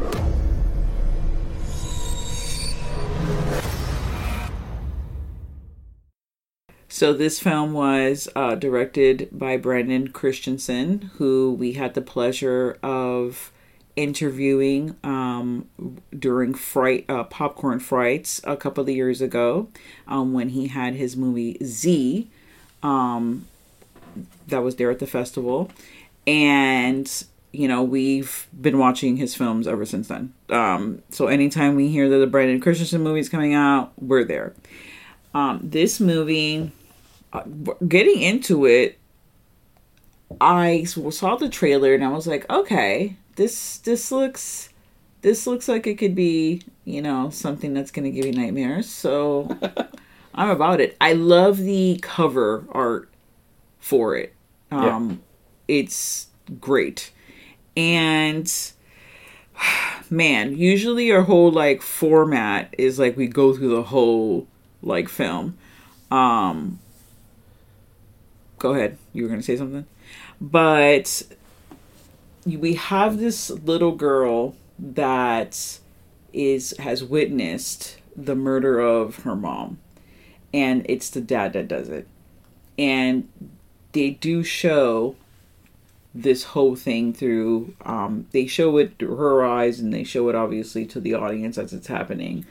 So 6.87 7.13
this 7.13 7.41
film 7.41 7.73
was 7.73 8.29
uh, 8.37 8.55
directed 8.55 9.29
by 9.33 9.57
Brandon 9.57 10.07
Christensen, 10.13 11.11
who 11.17 11.53
we 11.59 11.73
had 11.73 11.95
the 11.95 12.01
pleasure 12.01 12.79
of 12.81 13.51
interviewing 13.97 14.95
um, 15.03 15.67
during 16.17 16.55
fright 16.55 17.05
uh, 17.09 17.25
popcorn 17.25 17.81
frights 17.81 18.41
a 18.45 18.57
couple 18.57 18.85
of 18.85 18.89
years 18.89 19.21
ago 19.21 19.67
um, 20.07 20.33
when 20.33 20.51
he 20.51 20.69
had 20.69 20.95
his 20.95 21.17
movie 21.17 21.59
Z 21.65 22.31
um, 22.85 23.49
that 24.47 24.63
was 24.63 24.77
there 24.77 24.93
at 24.93 25.01
the 25.01 25.09
festival, 25.09 25.73
and 26.25 27.25
you 27.53 27.69
know 27.69 27.83
we've 27.83 28.47
been 28.59 28.79
watching 28.79 29.17
his 29.17 29.35
films 29.35 29.67
ever 29.67 29.85
since 29.85 30.09
then. 30.09 30.33
Um, 30.51 31.03
so 31.11 31.27
anytime 31.27 31.77
we 31.77 31.89
hear 31.89 32.09
that 32.09 32.19
the 32.19 32.27
Brandon 32.27 32.61
Christensen 32.61 33.03
movie 33.03 33.21
is 33.21 33.29
coming 33.29 33.55
out, 33.55 33.93
we're 34.01 34.25
there. 34.25 34.55
Um, 35.35 35.61
this 35.63 36.01
movie, 36.01 36.73
uh, 37.33 37.43
getting 37.87 38.21
into 38.21 38.67
it, 38.67 38.99
I 40.41 40.85
saw 40.85 41.37
the 41.37 41.49
trailer 41.49 41.95
and 41.95 42.05
I 42.05 42.09
was 42.09 42.27
like, 42.27 42.49
okay, 42.51 43.17
this 43.37 43.79
this 43.79 44.13
looks 44.13 44.69
this 45.23 45.47
looks 45.47 45.69
like 45.69 45.87
it 45.87 45.99
could 45.99 46.15
be 46.15 46.63
you 46.85 47.03
know 47.03 47.31
something 47.31 47.75
that's 47.75 47.91
going 47.91 48.05
to 48.05 48.11
give 48.11 48.27
you 48.27 48.33
nightmares. 48.33 48.89
So 48.89 49.57
I'm 50.35 50.51
about 50.51 50.81
it. 50.81 50.97
I 51.01 51.15
love 51.15 51.59
the 51.59 51.99
cover 52.03 52.65
art 52.71 53.11
for 53.81 54.17
it. 54.17 54.35
Um, 54.71 55.23
It's 55.67 56.29
great, 56.61 57.11
and 57.79 58.73
man, 60.11 60.57
usually 60.57 61.11
our 61.13 61.23
whole 61.23 61.51
like 61.51 61.81
format 61.81 62.75
is 62.77 62.99
like 62.99 63.17
we 63.17 63.29
go 63.29 63.55
through 63.55 63.75
the 63.75 63.85
whole 63.85 64.47
like 64.83 65.09
film. 65.09 65.57
Um, 66.11 66.81
go 68.59 68.75
ahead. 68.75 68.99
You 69.15 69.23
were 69.23 69.29
gonna 69.29 69.43
say 69.43 69.57
something, 69.57 69.87
but 70.41 71.23
we 72.45 72.75
have 72.75 73.19
this 73.19 73.51
little 73.51 73.93
girl 73.93 74.57
that 74.79 75.79
is 76.33 76.75
has 76.79 77.05
witnessed 77.05 77.99
the 78.17 78.35
murder 78.35 78.81
of 78.81 79.17
her 79.21 79.37
mom 79.37 79.79
and 80.53 80.85
it's 80.89 81.11
the 81.11 81.21
dad 81.21 81.53
that 81.53 81.69
does 81.69 81.89
it 81.89 82.07
and 82.79 83.29
they 83.93 84.11
do 84.11 84.43
show 84.43 85.17
this 86.23 86.43
whole 86.43 86.75
thing 86.75 87.13
through 87.13 87.73
um, 87.85 88.27
they 88.33 88.47
show 88.47 88.77
it 88.77 88.99
through 88.99 89.15
her 89.15 89.45
eyes 89.45 89.79
and 89.79 89.95
they 89.95 90.03
show 90.03 90.29
it 90.29 90.35
obviously 90.35 90.85
to 90.85 91.01
the 91.01 91.15
audience 91.15 91.57
as 91.57 91.73
it's 91.73 91.87
happening. 91.87 92.45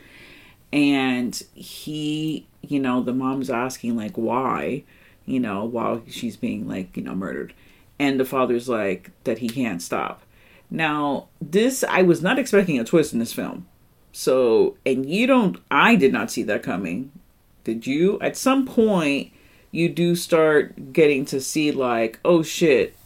And 0.71 1.35
he 1.53 2.47
you 2.61 2.79
know 2.79 3.03
the 3.03 3.13
mom's 3.13 3.49
asking 3.49 3.97
like 3.97 4.17
why 4.17 4.83
you 5.25 5.39
know 5.39 5.65
while 5.65 6.01
she's 6.07 6.37
being 6.37 6.67
like 6.67 6.95
you 6.95 7.03
know 7.03 7.13
murdered. 7.13 7.53
And 7.99 8.19
the 8.19 8.25
father's 8.25 8.69
like 8.69 9.11
that 9.25 9.39
he 9.39 9.49
can't 9.49 9.81
stop. 9.81 10.21
Now 10.69 11.27
this 11.41 11.83
i 11.83 12.01
was 12.01 12.21
not 12.21 12.39
expecting 12.39 12.79
a 12.79 12.85
twist 12.85 13.11
in 13.11 13.19
this 13.19 13.33
film. 13.33 13.67
So 14.13 14.77
and 14.85 15.05
you 15.05 15.27
don't 15.27 15.57
i 15.69 15.95
did 15.95 16.13
not 16.13 16.31
see 16.31 16.43
that 16.43 16.63
coming. 16.63 17.11
Did 17.65 17.85
you? 17.85 18.17
At 18.21 18.37
some 18.37 18.65
point 18.65 19.33
you 19.71 19.89
do 19.89 20.15
start 20.15 20.93
getting 20.93 21.25
to 21.25 21.41
see 21.41 21.73
like 21.73 22.19
oh 22.23 22.41
shit 22.41 22.96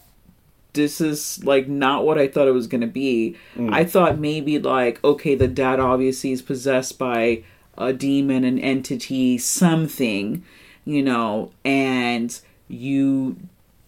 this 0.73 1.01
is 1.01 1.43
like 1.43 1.67
not 1.67 2.05
what 2.05 2.17
i 2.17 2.27
thought 2.27 2.47
it 2.47 2.51
was 2.53 2.67
going 2.67 2.81
to 2.81 2.87
be 2.87 3.35
Mm. 3.55 3.73
i 3.73 3.83
thought 3.83 4.17
maybe 4.17 4.57
like 4.59 5.03
okay 5.03 5.35
the 5.35 5.47
dad 5.47 5.79
obviously 5.79 6.31
is 6.31 6.41
possessed 6.41 6.97
by 6.97 7.43
a 7.77 7.91
demon 7.93 8.43
an 8.43 8.59
entity 8.59 9.37
something 9.37 10.43
you 10.85 11.01
know 11.03 11.51
and 11.65 12.39
you 12.67 13.37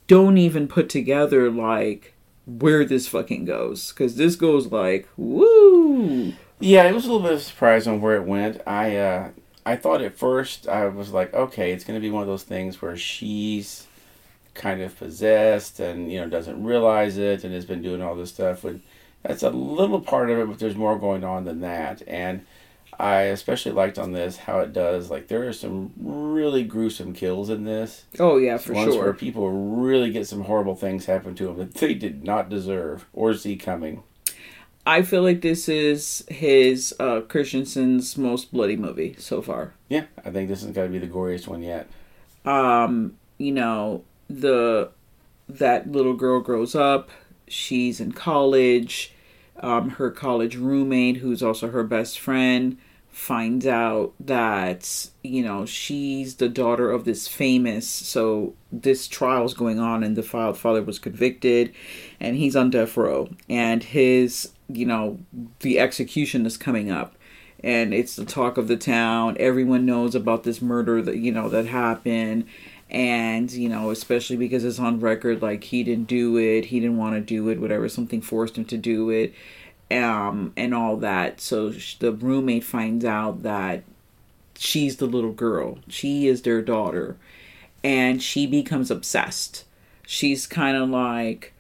don't 0.08 0.38
even 0.38 0.68
put 0.68 0.90
together 0.90 1.50
like 1.50 2.14
where 2.46 2.84
this 2.84 3.08
fucking 3.08 3.46
goes 3.46 3.92
because 3.92 4.16
this 4.18 4.36
goes 4.36 4.68
like 4.72 5.08
woo 5.18 6.34
Yeah, 6.60 6.84
it 6.84 6.94
was 6.94 7.06
a 7.06 7.08
little 7.08 7.24
bit 7.24 7.34
of 7.34 7.40
a 7.40 7.42
surprise 7.42 7.88
on 7.88 8.00
where 8.02 8.16
it 8.16 8.24
went. 8.26 8.62
I 8.68 8.96
uh, 8.98 9.30
I 9.66 9.76
thought 9.76 10.02
at 10.02 10.18
first 10.18 10.68
I 10.68 10.88
was 10.88 11.12
like, 11.12 11.34
okay, 11.34 11.72
it's 11.74 11.84
going 11.84 11.98
to 12.00 12.02
be 12.02 12.12
one 12.12 12.22
of 12.22 12.28
those 12.28 12.44
things 12.44 12.82
where 12.82 12.96
she's 12.96 13.88
kind 14.54 14.82
of 14.82 14.98
possessed 14.98 15.80
and 15.80 16.12
you 16.12 16.20
know 16.22 16.30
doesn't 16.30 16.64
realize 16.64 17.18
it 17.18 17.44
and 17.44 17.54
has 17.54 17.66
been 17.66 17.82
doing 17.82 18.02
all 18.02 18.16
this 18.16 18.30
stuff. 18.30 18.64
And 18.64 18.82
that's 19.24 19.44
a 19.44 19.50
little 19.50 20.02
part 20.02 20.30
of 20.30 20.38
it, 20.40 20.48
but 20.48 20.60
there's 20.60 20.76
more 20.76 20.98
going 21.00 21.24
on 21.24 21.46
than 21.46 21.62
that. 21.62 22.02
And 22.08 22.46
I 23.00 23.22
especially 23.24 23.72
liked 23.72 23.98
on 23.98 24.12
this 24.12 24.38
how 24.38 24.60
it 24.60 24.72
does. 24.74 25.10
Like 25.10 25.28
there 25.28 25.48
are 25.48 25.54
some 25.54 25.92
really 25.98 26.64
gruesome 26.64 27.14
kills 27.14 27.50
in 27.50 27.64
this. 27.64 28.06
Oh, 28.20 28.38
yeah, 28.38 28.58
for 28.58 28.74
Ones 28.74 28.94
sure. 28.94 29.04
Where 29.04 29.14
people 29.14 29.50
really 29.50 30.12
get 30.12 30.28
some 30.28 30.44
horrible 30.44 30.76
things 30.76 31.06
happen 31.06 31.34
to 31.36 31.46
them 31.46 31.58
that 31.58 31.74
they 31.76 31.94
did 31.96 32.24
not 32.24 32.50
deserve 32.50 33.06
or 33.14 33.34
see 33.34 33.56
coming. 33.56 34.04
i 34.86 35.02
feel 35.02 35.22
like 35.24 35.42
this 35.42 35.70
is 35.70 36.26
his 36.28 36.94
uh 37.00 37.22
christensen's 37.22 38.18
most 38.18 38.52
bloody 38.52 38.76
movie 38.76 39.16
so 39.18 39.42
far 39.42 39.74
Yeah, 39.90 40.06
I 40.26 40.30
think 40.30 40.50
this 40.50 40.62
is 40.62 40.72
got 40.72 40.84
to 40.84 40.90
be 40.90 41.00
the 41.00 41.08
goriest 41.08 41.48
one 41.48 41.64
yet. 41.64 41.88
um 42.46 43.16
you 43.38 43.54
know 43.54 44.04
the 44.30 44.90
that 45.48 45.92
little 45.92 46.14
girl 46.14 46.40
grows 46.40 46.76
up 46.76 47.10
she's 47.48 48.00
in 48.00 48.12
college 48.12 49.14
um 49.60 49.92
her 49.92 50.10
college 50.10 50.56
roommate 50.56 51.18
who's 51.18 51.44
also 51.44 51.70
her 51.70 51.84
best 51.84 52.20
friend 52.20 52.78
finds 53.10 53.68
out 53.68 54.12
that 54.20 55.08
you 55.22 55.44
know 55.44 55.66
she's 55.66 56.36
the 56.38 56.50
daughter 56.50 56.90
of 56.90 57.06
this 57.06 57.28
famous 57.28 57.88
so 57.88 58.56
this 58.72 59.08
trial's 59.08 59.54
going 59.54 59.80
on 59.80 60.04
and 60.04 60.16
the 60.16 60.24
father 60.24 60.82
was 60.82 60.98
convicted 60.98 61.72
and 62.20 62.38
he's 62.38 62.56
on 62.56 62.72
death 62.72 62.98
row. 62.98 63.30
And 63.48 63.84
his 63.84 64.52
you 64.68 64.86
know 64.86 65.20
the 65.60 65.80
execution 65.80 66.46
is 66.46 66.58
coming 66.58 66.90
up. 66.90 67.16
And 67.64 67.94
it's 67.94 68.18
the 68.18 68.26
talk 68.26 68.58
of 68.58 68.68
the 68.68 68.76
town. 68.76 69.38
Everyone 69.40 69.86
knows 69.86 70.16
about 70.16 70.44
this 70.44 70.62
murder 70.62 71.02
that 71.02 71.18
you 71.18 71.32
know 71.32 71.48
that 71.50 71.68
happened 71.68 72.46
and 72.94 73.52
you 73.52 73.68
know 73.68 73.90
especially 73.90 74.38
because 74.38 74.64
it's 74.64 74.80
on 74.80 75.00
record 75.00 75.42
like 75.42 75.64
he 75.64 75.84
didn't 75.84 76.08
do 76.08 76.38
it 76.38 76.66
he 76.66 76.80
didn't 76.80 76.98
want 76.98 77.16
to 77.16 77.22
do 77.22 77.50
it 77.50 77.60
whatever 77.60 77.90
something 77.90 78.22
forced 78.22 78.58
him 78.58 78.66
to 78.66 78.78
do 78.78 79.10
it 79.10 79.34
um 79.94 80.54
and 80.58 80.74
all 80.74 80.98
that. 80.98 81.40
So 81.40 81.70
the 82.00 82.12
roommate 82.12 82.64
finds 82.64 83.06
out 83.06 83.44
that 83.44 83.84
she's 84.56 84.98
the 84.98 85.06
little 85.06 85.32
girl. 85.32 85.80
She 85.88 86.28
is 86.28 86.42
their 86.42 86.62
daughter. 86.62 87.18
And 87.84 88.24
she 88.24 88.48
becomes 88.48 88.90
obsessed. 88.90 89.66
She's 90.06 90.48
kind 90.48 90.78
of 90.78 90.90
like 90.90 91.54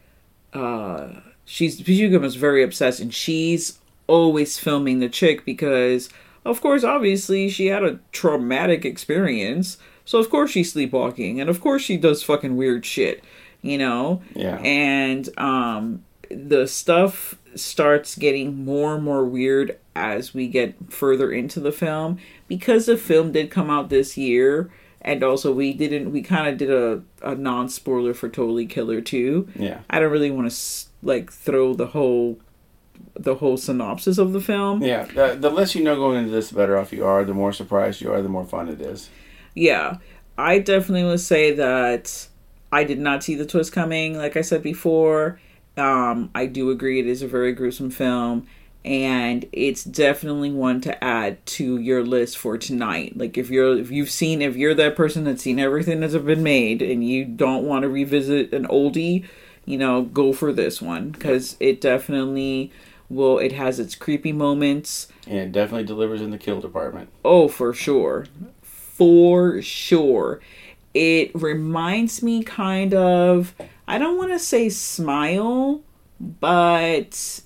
uh 0.54 1.22
she's 1.46 1.80
she 1.80 2.08
becomes 2.08 2.36
very 2.36 2.64
obsessed 2.64 3.00
and 3.00 3.14
she's 3.14 3.80
always 4.08 4.60
filming 4.60 5.00
the 5.00 5.10
chick 5.10 5.46
because 5.46 6.10
of 6.46 6.62
course 6.62 6.84
obviously 6.84 7.50
she 7.50 7.68
had 7.68 7.84
a 7.84 8.00
traumatic 8.12 8.86
experience 8.86 9.78
so 10.06 10.20
of 10.20 10.30
course 10.30 10.52
she's 10.52 10.72
sleepwalking 10.74 11.40
and 11.40 11.50
of 11.50 11.62
course 11.62 11.82
she 11.82 11.98
does 11.98 12.24
fucking 12.24 12.56
weird 12.58 12.86
shit 12.86 13.24
you 13.62 13.78
know 13.78 14.22
Yeah. 14.36 14.58
and 14.58 15.30
um 15.38 16.04
the 16.30 16.68
stuff 16.68 17.36
starts 17.56 18.16
getting 18.16 18.66
more 18.66 18.96
and 18.96 19.04
more 19.04 19.24
weird 19.26 19.78
as 19.96 20.34
we 20.34 20.48
get 20.48 20.74
further 20.92 21.32
into 21.32 21.60
the 21.60 21.72
film 21.72 22.18
because 22.48 22.88
the 22.88 22.98
film 22.98 23.32
did 23.32 23.52
come 23.52 23.70
out 23.70 23.90
this 23.90 24.18
year 24.18 24.72
and 25.02 25.24
also 25.24 25.52
we 25.54 25.74
didn't 25.74 26.12
we 26.12 26.22
kind 26.24 26.48
of 26.48 26.58
did 26.58 26.72
a, 26.72 27.04
a 27.22 27.36
non-spoiler 27.36 28.14
for 28.14 28.28
totally 28.30 28.66
killer 28.66 29.02
2 29.02 29.48
Yeah. 29.56 29.82
i 29.90 30.00
don't 30.00 30.12
really 30.12 30.32
want 30.32 30.50
to 30.52 30.58
like 31.04 31.32
throw 31.32 31.74
the 31.76 31.88
whole 31.88 32.40
the 33.16 33.36
whole 33.36 33.58
synopsis 33.58 34.18
of 34.18 34.34
the 34.34 34.42
film 34.42 34.82
Yeah, 34.82 35.04
the, 35.06 35.38
the 35.40 35.50
less 35.52 35.76
you 35.76 35.84
know 35.84 35.96
going 35.96 36.18
into 36.20 36.32
this, 36.32 36.50
the 36.50 36.56
better 36.56 36.78
off 36.78 36.92
you 36.94 37.06
are. 37.06 37.24
The 37.24 37.34
more 37.34 37.52
surprised 37.54 38.02
you 38.02 38.12
are, 38.12 38.22
the 38.24 38.30
more 38.30 38.46
fun 38.46 38.70
it 38.70 38.82
is. 38.82 39.10
Yeah. 39.54 39.98
I 40.38 40.60
definitely 40.60 41.06
would 41.06 41.20
say 41.20 41.52
that 41.54 42.28
i 42.72 42.84
did 42.84 42.98
not 42.98 43.24
see 43.24 43.36
the 43.36 43.46
twist 43.46 43.72
coming 43.72 44.18
like 44.18 44.36
i 44.36 44.42
said 44.42 44.64
before. 44.64 45.40
Um 45.78 46.32
i 46.34 46.46
do 46.46 46.70
agree 46.72 47.00
it 47.00 47.08
is 47.08 47.22
a 47.22 47.28
very 47.28 47.54
gruesome 47.54 47.92
film 47.92 48.48
and 48.86 49.48
it's 49.54 49.84
definitely 49.84 50.52
one 50.52 50.82
to 50.82 51.04
add 51.04 51.46
to 51.46 51.78
your 51.78 52.04
list 52.04 52.38
for 52.38 52.58
tonight. 52.58 53.18
Like 53.18 53.38
if 53.38 53.50
you're 53.50 53.78
if 53.78 53.92
you've 53.92 54.10
seen 54.10 54.42
if 54.42 54.56
you're 54.56 54.74
that 54.76 54.96
person 54.96 55.24
that's 55.24 55.44
seen 55.44 55.60
everything 55.60 56.02
that's 56.02 56.16
been 56.16 56.44
made 56.44 56.82
and 56.82 57.08
you 57.08 57.24
don't 57.24 57.64
want 57.64 57.84
to 57.84 57.90
revisit 57.90 58.54
an 58.54 58.68
oldie 58.68 59.26
you 59.66 59.78
know 59.78 60.02
go 60.02 60.34
for 60.34 60.52
this 60.52 60.82
one. 60.82 61.12
Because 61.12 61.56
it 61.60 61.80
definitely 61.80 62.72
will 63.10 63.40
it 63.40 63.54
has 63.54 63.80
its 63.80 63.96
creepy 63.96 64.34
moments. 64.34 65.08
And 65.28 65.38
it 65.38 65.52
definitely 65.54 65.86
delivers 65.86 66.22
in 66.22 66.32
the 66.32 66.38
kill 66.38 66.60
department. 66.60 67.10
Oh, 67.24 67.48
for 67.48 67.74
sure. 67.74 68.26
For 68.96 69.62
sure. 69.62 70.40
It 70.94 71.32
reminds 71.34 72.22
me 72.22 72.44
kind 72.44 72.94
of, 72.94 73.54
I 73.88 73.98
don't 73.98 74.18
want 74.18 74.32
to 74.32 74.40
say 74.40 74.70
smile, 74.70 75.82
but 76.20 77.42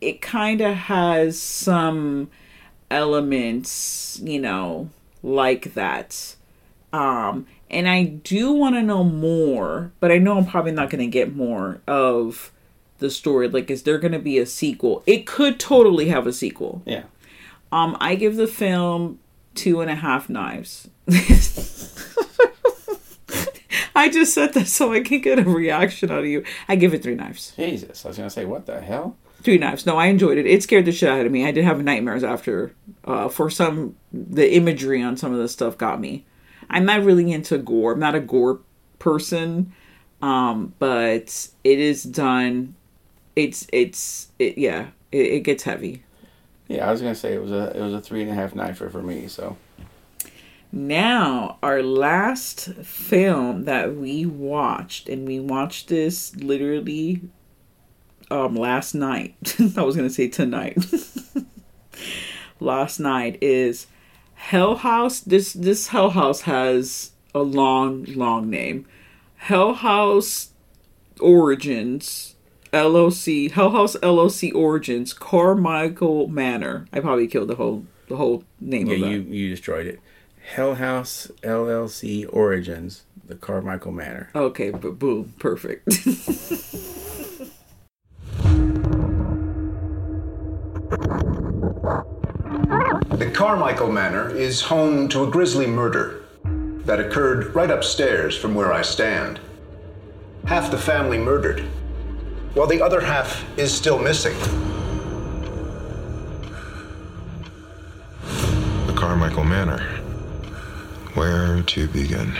it 0.00 0.20
kind 0.22 0.60
of 0.60 0.74
has 0.74 1.38
some 1.38 2.30
elements, 2.90 4.20
you 4.22 4.40
know, 4.40 4.88
like 5.22 5.74
that. 5.74 6.36
Um, 6.92 7.46
And 7.70 7.86
I 7.86 8.04
do 8.04 8.52
want 8.52 8.76
to 8.76 8.82
know 8.82 9.04
more, 9.04 9.92
but 10.00 10.10
I 10.10 10.16
know 10.16 10.38
I'm 10.38 10.46
probably 10.46 10.72
not 10.72 10.88
going 10.88 11.04
to 11.04 11.06
get 11.06 11.36
more 11.36 11.82
of 11.86 12.50
the 12.98 13.10
story. 13.10 13.48
Like, 13.48 13.70
is 13.70 13.82
there 13.82 13.98
going 13.98 14.12
to 14.12 14.18
be 14.18 14.38
a 14.38 14.46
sequel? 14.46 15.02
It 15.06 15.26
could 15.26 15.60
totally 15.60 16.08
have 16.08 16.26
a 16.26 16.32
sequel. 16.32 16.80
Yeah. 16.86 17.04
Um, 17.70 17.96
I 18.00 18.14
give 18.14 18.36
the 18.36 18.46
film 18.46 19.18
two 19.58 19.80
and 19.80 19.90
a 19.90 19.96
half 19.96 20.28
knives. 20.28 20.88
I 23.94 24.08
just 24.08 24.32
said 24.32 24.54
that 24.54 24.68
so 24.68 24.92
I 24.92 25.00
can 25.00 25.20
get 25.20 25.40
a 25.40 25.42
reaction 25.42 26.12
out 26.12 26.20
of 26.20 26.26
you. 26.26 26.44
I 26.68 26.76
give 26.76 26.94
it 26.94 27.02
three 27.02 27.16
knives. 27.16 27.52
Jesus, 27.56 28.04
I 28.04 28.08
was 28.08 28.16
gonna 28.16 28.30
say, 28.30 28.44
what 28.44 28.66
the 28.66 28.80
hell? 28.80 29.16
Three 29.42 29.58
knives. 29.58 29.84
No, 29.86 29.96
I 29.96 30.06
enjoyed 30.06 30.38
it. 30.38 30.46
It 30.46 30.62
scared 30.62 30.84
the 30.84 30.92
shit 30.92 31.08
out 31.08 31.26
of 31.26 31.32
me. 31.32 31.44
I 31.44 31.50
did 31.50 31.64
have 31.64 31.82
nightmares 31.82 32.22
after. 32.22 32.72
Uh, 33.04 33.28
for 33.28 33.50
some, 33.50 33.96
the 34.12 34.54
imagery 34.54 35.02
on 35.02 35.16
some 35.16 35.32
of 35.32 35.38
the 35.38 35.48
stuff 35.48 35.76
got 35.76 36.00
me. 36.00 36.24
I'm 36.70 36.84
not 36.84 37.02
really 37.02 37.32
into 37.32 37.58
gore. 37.58 37.94
I'm 37.94 37.98
not 37.98 38.14
a 38.14 38.20
gore 38.20 38.60
person, 39.00 39.72
um, 40.22 40.74
but 40.78 41.48
it 41.64 41.78
is 41.78 42.04
done. 42.04 42.74
It's 43.34 43.66
it's 43.72 44.28
it, 44.38 44.58
yeah. 44.58 44.88
It, 45.10 45.26
it 45.26 45.40
gets 45.40 45.64
heavy. 45.64 46.04
Yeah, 46.68 46.86
I 46.86 46.92
was 46.92 47.00
gonna 47.00 47.14
say 47.14 47.34
it 47.34 47.42
was 47.42 47.50
a 47.50 47.76
it 47.76 47.80
was 47.80 47.94
a 47.94 48.00
three 48.00 48.22
and 48.22 48.30
a 48.30 48.34
half 48.34 48.52
knifer 48.52 48.92
for 48.92 49.02
me. 49.02 49.26
So 49.26 49.56
Now, 50.70 51.58
our 51.62 51.82
last 51.82 52.74
film 52.84 53.64
that 53.64 53.96
we 53.96 54.26
watched, 54.26 55.08
and 55.08 55.26
we 55.26 55.40
watched 55.40 55.88
this 55.88 56.36
literally 56.36 57.22
um 58.30 58.54
last 58.54 58.94
night. 58.94 59.56
I 59.76 59.82
was 59.82 59.96
gonna 59.96 60.10
say 60.10 60.28
tonight. 60.28 60.78
last 62.60 63.00
night 63.00 63.38
is 63.40 63.86
Hell 64.34 64.76
House. 64.76 65.20
This 65.20 65.54
this 65.54 65.88
Hell 65.88 66.10
House 66.10 66.42
has 66.42 67.12
a 67.34 67.40
long, 67.40 68.04
long 68.04 68.50
name. 68.50 68.86
Hell 69.36 69.72
House 69.72 70.50
Origins 71.20 72.34
LOC 72.72 73.50
Hell 73.52 73.70
House 73.70 73.96
LOC 74.02 74.54
Origins 74.54 75.12
Carmichael 75.12 76.28
Manor. 76.28 76.86
I 76.92 77.00
probably 77.00 77.26
killed 77.26 77.48
the 77.48 77.56
whole 77.56 77.86
the 78.08 78.16
whole 78.16 78.44
name 78.60 78.86
yeah, 78.86 78.94
of 78.94 79.00
that. 79.00 79.10
you 79.10 79.20
you 79.20 79.50
destroyed 79.50 79.86
it. 79.86 80.00
Hell 80.54 80.76
House 80.76 81.30
LLC 81.42 82.26
Origins, 82.32 83.04
the 83.26 83.34
Carmichael 83.34 83.92
Manor. 83.92 84.30
Okay, 84.34 84.70
but 84.70 84.98
boom, 84.98 85.34
perfect. 85.38 85.88
The 93.18 93.30
Carmichael 93.32 93.90
Manor 93.90 94.30
is 94.30 94.60
home 94.60 95.08
to 95.08 95.24
a 95.24 95.30
grisly 95.30 95.66
murder 95.66 96.22
that 96.84 97.00
occurred 97.00 97.52
right 97.54 97.70
upstairs 97.70 98.36
from 98.36 98.54
where 98.54 98.72
I 98.72 98.82
stand. 98.82 99.40
Half 100.46 100.70
the 100.70 100.78
family 100.78 101.18
murdered, 101.18 101.66
while 102.54 102.66
the 102.66 102.82
other 102.82 103.00
half 103.00 103.44
is 103.58 103.74
still 103.74 103.98
missing. 103.98 104.36
The 108.86 108.94
Carmichael 108.96 109.44
Manor. 109.44 109.80
Where 111.14 111.62
to 111.62 111.88
begin? 111.88 112.32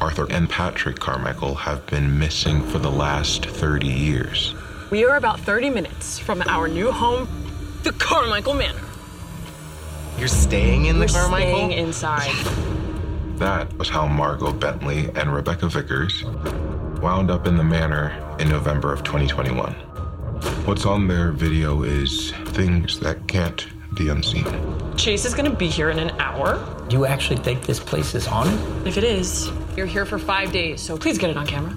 Arthur 0.00 0.26
and 0.30 0.48
Patrick 0.48 0.98
Carmichael 0.98 1.54
have 1.54 1.84
been 1.86 2.18
missing 2.18 2.62
for 2.62 2.78
the 2.78 2.90
last 2.90 3.46
30 3.46 3.86
years. 3.86 4.54
We 4.90 5.04
are 5.04 5.16
about 5.16 5.40
30 5.40 5.70
minutes 5.70 6.18
from 6.18 6.42
our 6.46 6.66
new 6.66 6.90
home, 6.90 7.28
the 7.82 7.92
Carmichael 7.92 8.54
Manor. 8.54 8.80
You're 10.18 10.28
staying 10.28 10.86
in 10.86 10.98
We're 10.98 11.08
staying 11.08 11.72
inside. 11.72 12.32
That 13.36 13.72
was 13.74 13.88
how 13.88 14.06
Margot 14.06 14.52
Bentley 14.52 15.10
and 15.14 15.32
Rebecca 15.32 15.68
Vickers 15.68 16.24
wound 17.00 17.30
up 17.30 17.46
in 17.46 17.56
the 17.56 17.64
manor 17.64 18.12
in 18.38 18.48
November 18.48 18.92
of 18.92 19.02
2021. 19.02 19.72
What's 20.66 20.84
on 20.84 21.08
their 21.08 21.32
video 21.32 21.82
is 21.82 22.32
things 22.46 23.00
that 23.00 23.26
can't 23.26 23.66
be 23.94 24.08
unseen. 24.08 24.44
Chase 24.96 25.24
is 25.24 25.34
gonna 25.34 25.54
be 25.54 25.68
here 25.68 25.90
in 25.90 25.98
an 25.98 26.10
hour. 26.20 26.58
Do 26.88 26.96
you 26.96 27.06
actually 27.06 27.38
think 27.38 27.64
this 27.64 27.80
place 27.80 28.14
is 28.14 28.26
haunted? 28.26 28.86
If 28.86 28.98
it 28.98 29.04
is, 29.04 29.50
you're 29.76 29.86
here 29.86 30.04
for 30.04 30.18
five 30.18 30.52
days, 30.52 30.80
so 30.80 30.96
please 30.96 31.16
get 31.16 31.30
it 31.30 31.36
on 31.36 31.46
camera. 31.46 31.72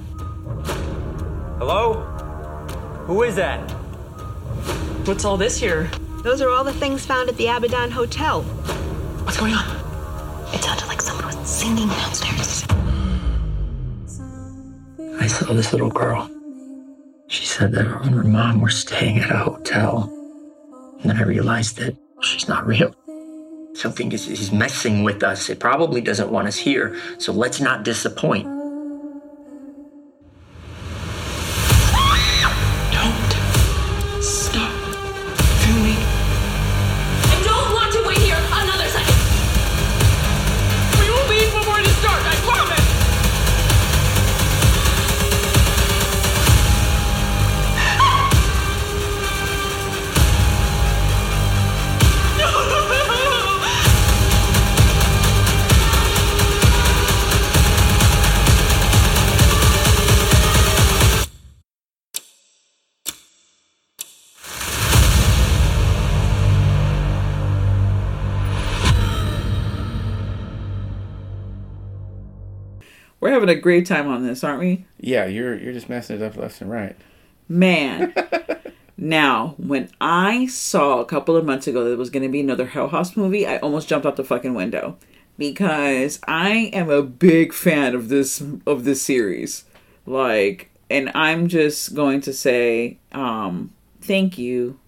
Hello? 1.58 1.94
Who 3.08 3.24
is 3.24 3.36
that? 3.36 3.60
What's 5.06 5.26
all 5.26 5.38
this 5.38 5.58
here? 5.58 5.90
Those 6.24 6.42
are 6.42 6.50
all 6.50 6.64
the 6.64 6.74
things 6.74 7.06
found 7.06 7.30
at 7.30 7.38
the 7.38 7.48
Abaddon 7.48 7.92
Hotel. 7.92 8.44
What's 9.24 9.38
going 9.38 9.54
on? 9.54 9.66
It 10.54 10.62
sounded 10.62 10.88
like 10.88 11.02
someone 11.02 11.26
was 11.26 11.50
singing 11.50 11.88
downstairs. 11.88 12.63
I 15.24 15.28
saw 15.28 15.54
this 15.54 15.72
little 15.72 15.90
girl. 15.90 16.30
She 17.28 17.46
said 17.46 17.72
that 17.72 17.86
her 17.86 18.02
and 18.02 18.14
her 18.14 18.26
mom 18.26 18.60
were 18.60 18.70
staying 18.70 19.20
at 19.20 19.32
a 19.32 19.38
hotel. 19.38 20.12
And 21.00 21.10
then 21.10 21.16
I 21.16 21.24
realized 21.24 21.78
that 21.78 21.96
she's 22.22 22.50
not 22.50 22.68
real. 22.68 22.94
Something 23.74 24.12
is, 24.12 24.28
is 24.28 24.52
messing 24.52 25.06
with 25.06 25.24
us. 25.24 25.50
It 25.50 25.62
probably 25.62 26.02
doesn't 26.02 26.30
want 26.30 26.50
us 26.50 26.58
here, 26.58 27.00
so 27.20 27.32
let's 27.32 27.62
not 27.62 27.86
disappoint. 27.86 28.46
Having 73.44 73.58
a 73.58 73.62
great 73.62 73.86
time 73.86 74.08
on 74.08 74.26
this, 74.26 74.44
aren't 74.44 74.60
we? 74.60 74.86
Yeah, 75.00 75.26
you're 75.26 75.58
you're 75.58 75.74
just 75.74 75.90
messing 75.90 76.18
it 76.18 76.22
up 76.22 76.38
left 76.38 76.62
and 76.62 76.72
right. 76.72 76.96
Man. 77.48 78.14
now, 78.98 79.56
when 79.58 79.90
I 80.00 80.48
saw 80.48 81.00
a 81.00 81.06
couple 81.06 81.36
of 81.36 81.46
months 81.46 81.68
ago 81.68 81.84
that 81.84 81.90
there 81.90 81.98
was 81.98 82.10
going 82.10 82.24
to 82.24 82.30
be 82.30 82.40
another 82.40 82.68
Hell 82.68 82.90
House 82.90 83.18
movie, 83.18 83.46
I 83.46 83.58
almost 83.58 83.88
jumped 83.88 84.06
out 84.06 84.16
the 84.16 84.24
fucking 84.24 84.54
window 84.54 84.98
because 85.38 86.20
I 86.28 86.72
am 86.74 86.90
a 86.90 87.02
big 87.02 87.54
fan 87.54 87.96
of 87.96 88.10
this 88.10 88.42
of 88.66 88.86
this 88.86 89.02
series. 89.02 89.66
Like, 90.06 90.70
and 90.90 91.12
I'm 91.14 91.48
just 91.48 91.96
going 91.96 92.22
to 92.22 92.34
say 92.34 93.00
um 93.12 93.74
thank 94.02 94.38
you. 94.38 94.80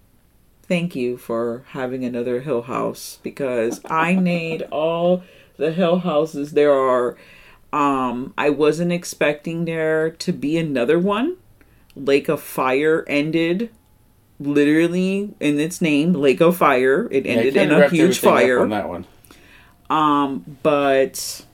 Thank 0.62 0.96
you 0.96 1.16
for 1.16 1.64
having 1.68 2.04
another 2.04 2.40
Hill 2.40 2.62
House 2.62 3.20
because 3.22 3.80
I 3.84 4.14
need 4.16 4.62
all 4.72 5.22
the 5.58 5.72
Hill 5.72 6.00
Houses 6.00 6.52
there 6.52 6.72
are. 6.72 7.16
Um 7.72 8.32
I 8.38 8.50
wasn't 8.50 8.92
expecting 8.92 9.64
there 9.64 10.10
to 10.10 10.32
be 10.32 10.56
another 10.56 10.98
one. 10.98 11.36
Lake 11.94 12.28
of 12.28 12.42
Fire 12.42 13.04
ended 13.08 13.70
literally 14.38 15.34
in 15.40 15.58
its 15.58 15.80
name, 15.80 16.12
Lake 16.12 16.40
of 16.40 16.56
Fire. 16.56 17.08
It 17.10 17.26
ended 17.26 17.54
kinda 17.54 17.76
in 17.76 17.82
a 17.82 17.88
huge 17.88 18.18
fire. 18.18 18.60
on 18.60 18.70
that 18.70 18.88
one. 18.88 19.06
Um, 19.88 20.58
but 20.62 21.44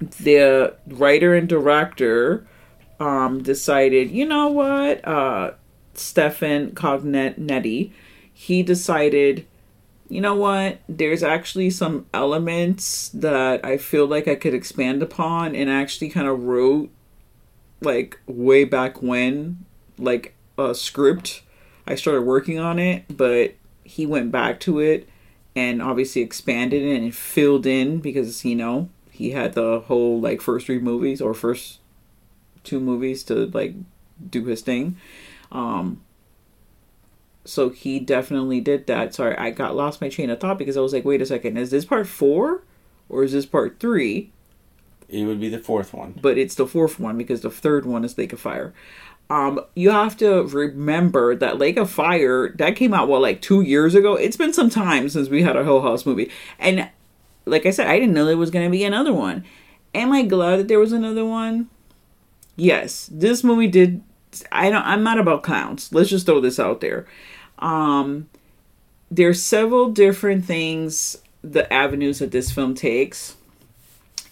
the 0.00 0.74
writer 0.86 1.34
and 1.34 1.48
director 1.48 2.46
um 3.00 3.42
decided, 3.42 4.10
you 4.10 4.24
know 4.26 4.48
what, 4.48 5.06
uh 5.06 5.52
Stefan 5.94 6.72
Cognetti, 6.72 7.90
he 8.32 8.62
decided, 8.62 9.46
you 10.08 10.20
know 10.20 10.34
what, 10.34 10.78
there's 10.88 11.22
actually 11.22 11.70
some 11.70 12.06
elements 12.14 13.08
that 13.10 13.64
I 13.64 13.76
feel 13.76 14.06
like 14.06 14.28
I 14.28 14.34
could 14.34 14.54
expand 14.54 15.02
upon 15.02 15.54
and 15.54 15.68
actually 15.68 16.10
kind 16.10 16.28
of 16.28 16.44
wrote 16.44 16.90
like 17.80 18.18
way 18.26 18.64
back 18.64 19.02
when 19.02 19.64
like 19.98 20.34
a 20.56 20.74
script. 20.74 21.42
I 21.86 21.94
started 21.94 22.22
working 22.22 22.58
on 22.58 22.78
it 22.78 23.04
but 23.16 23.54
he 23.84 24.06
went 24.06 24.32
back 24.32 24.58
to 24.60 24.80
it 24.80 25.08
and 25.54 25.80
obviously 25.80 26.22
expanded 26.22 26.82
it 26.82 27.00
and 27.00 27.14
filled 27.14 27.66
in 27.66 27.98
because 27.98 28.44
you 28.44 28.54
know 28.54 28.88
he 29.10 29.30
had 29.30 29.54
the 29.54 29.80
whole 29.80 30.20
like 30.20 30.40
first 30.40 30.66
three 30.66 30.78
movies 30.78 31.20
or 31.20 31.32
first 31.32 31.78
two 32.64 32.80
movies 32.80 33.22
to 33.24 33.46
like 33.46 33.74
do 34.30 34.44
his 34.44 34.60
thing. 34.60 34.96
Um 35.52 36.02
so 37.46 37.70
he 37.70 37.98
definitely 38.00 38.60
did 38.60 38.86
that 38.86 39.14
sorry 39.14 39.36
i 39.36 39.50
got 39.50 39.74
lost 39.76 40.00
my 40.00 40.08
chain 40.08 40.28
of 40.30 40.40
thought 40.40 40.58
because 40.58 40.76
i 40.76 40.80
was 40.80 40.92
like 40.92 41.04
wait 41.04 41.22
a 41.22 41.26
second 41.26 41.56
is 41.56 41.70
this 41.70 41.84
part 41.84 42.06
four 42.06 42.62
or 43.08 43.22
is 43.24 43.32
this 43.32 43.46
part 43.46 43.78
three 43.80 44.30
It 45.08 45.24
would 45.24 45.40
be 45.40 45.48
the 45.48 45.58
fourth 45.58 45.94
one. 45.94 46.18
but 46.20 46.36
it's 46.36 46.56
the 46.56 46.66
fourth 46.66 46.98
one 46.98 47.16
because 47.16 47.40
the 47.42 47.50
third 47.50 47.86
one 47.86 48.04
is 48.04 48.18
Lake 48.18 48.32
of 48.32 48.40
Fire. 48.40 48.74
Um, 49.28 49.60
you 49.74 49.90
have 49.90 50.16
to 50.18 50.42
remember 50.44 51.34
that 51.36 51.58
Lake 51.58 51.76
of 51.76 51.90
Fire 51.90 52.48
that 52.58 52.76
came 52.76 52.94
out 52.94 53.08
what 53.08 53.22
like 53.22 53.40
two 53.42 53.60
years 53.60 53.94
ago. 53.96 54.14
It's 54.14 54.36
been 54.36 54.52
some 54.52 54.70
time 54.70 55.08
since 55.08 55.28
we 55.28 55.42
had 55.42 55.56
a 55.56 55.64
Hill 55.64 55.82
House 55.82 56.06
movie, 56.06 56.30
and 56.60 56.88
like 57.44 57.66
I 57.66 57.70
said, 57.70 57.88
I 57.88 57.98
didn't 57.98 58.14
know 58.14 58.24
there 58.24 58.36
was 58.36 58.50
going 58.52 58.64
to 58.66 58.70
be 58.70 58.84
another 58.84 59.12
one. 59.12 59.44
Am 59.94 60.12
I 60.12 60.22
glad 60.22 60.58
that 60.58 60.68
there 60.68 60.78
was 60.78 60.92
another 60.92 61.24
one? 61.24 61.68
Yes, 62.56 63.08
this 63.12 63.42
movie 63.44 63.66
did. 63.68 64.02
I 64.52 64.70
don't. 64.70 64.84
I'm 64.84 65.02
not 65.02 65.18
about 65.18 65.42
clowns. 65.42 65.92
Let's 65.92 66.10
just 66.10 66.26
throw 66.26 66.40
this 66.40 66.58
out 66.58 66.80
there. 66.80 67.06
Um, 67.58 68.28
there's 69.10 69.42
several 69.42 69.90
different 69.90 70.44
things, 70.44 71.16
the 71.42 71.72
avenues 71.72 72.18
that 72.18 72.32
this 72.32 72.50
film 72.50 72.74
takes. 72.74 73.36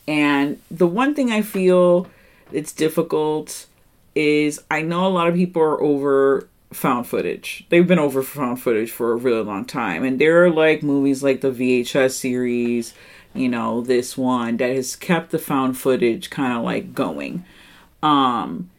And 0.06 0.60
the 0.70 0.86
one 0.86 1.14
thing 1.14 1.30
I 1.30 1.42
feel 1.42 2.08
it's 2.52 2.72
difficult 2.72 3.66
is 4.14 4.60
I 4.70 4.82
know 4.82 5.06
a 5.06 5.08
lot 5.08 5.28
of 5.28 5.34
people 5.34 5.62
are 5.62 5.80
over 5.80 6.48
found 6.72 7.06
footage. 7.06 7.64
They've 7.68 7.86
been 7.86 7.98
over 7.98 8.22
found 8.22 8.60
footage 8.60 8.90
for 8.90 9.12
a 9.12 9.16
really 9.16 9.42
long 9.42 9.64
time. 9.64 10.04
And 10.04 10.20
there 10.20 10.44
are 10.44 10.50
like 10.50 10.82
movies 10.82 11.22
like 11.22 11.40
the 11.40 11.50
VHS 11.50 12.12
series, 12.12 12.94
you 13.32 13.48
know, 13.48 13.80
this 13.80 14.16
one 14.16 14.56
that 14.58 14.74
has 14.74 14.96
kept 14.96 15.30
the 15.30 15.38
found 15.38 15.78
footage 15.78 16.30
kind 16.30 16.52
of 16.52 16.64
like 16.64 16.94
going. 16.94 17.44
Um 18.02 18.70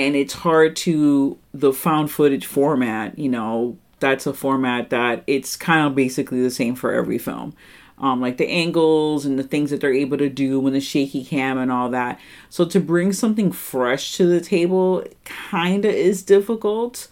and 0.00 0.16
it's 0.16 0.34
hard 0.34 0.76
to 0.76 1.38
the 1.52 1.72
found 1.72 2.10
footage 2.10 2.46
format, 2.46 3.18
you 3.18 3.28
know, 3.28 3.76
that's 3.98 4.26
a 4.26 4.32
format 4.32 4.90
that 4.90 5.22
it's 5.26 5.56
kind 5.56 5.86
of 5.86 5.94
basically 5.94 6.42
the 6.42 6.50
same 6.50 6.74
for 6.74 6.92
every 6.92 7.18
film 7.18 7.54
um, 8.00 8.20
like 8.20 8.38
the 8.38 8.48
angles 8.48 9.26
and 9.26 9.38
the 9.38 9.44
things 9.44 9.70
that 9.70 9.80
they're 9.80 9.92
able 9.92 10.16
to 10.16 10.30
do 10.30 10.58
when 10.58 10.72
the 10.72 10.80
shaky 10.80 11.22
cam 11.22 11.58
and 11.58 11.70
all 11.70 11.90
that. 11.90 12.18
So 12.48 12.64
to 12.64 12.80
bring 12.80 13.12
something 13.12 13.52
fresh 13.52 14.16
to 14.16 14.26
the 14.26 14.40
table 14.40 15.04
kind 15.24 15.84
of 15.84 15.94
is 15.94 16.22
difficult. 16.22 17.08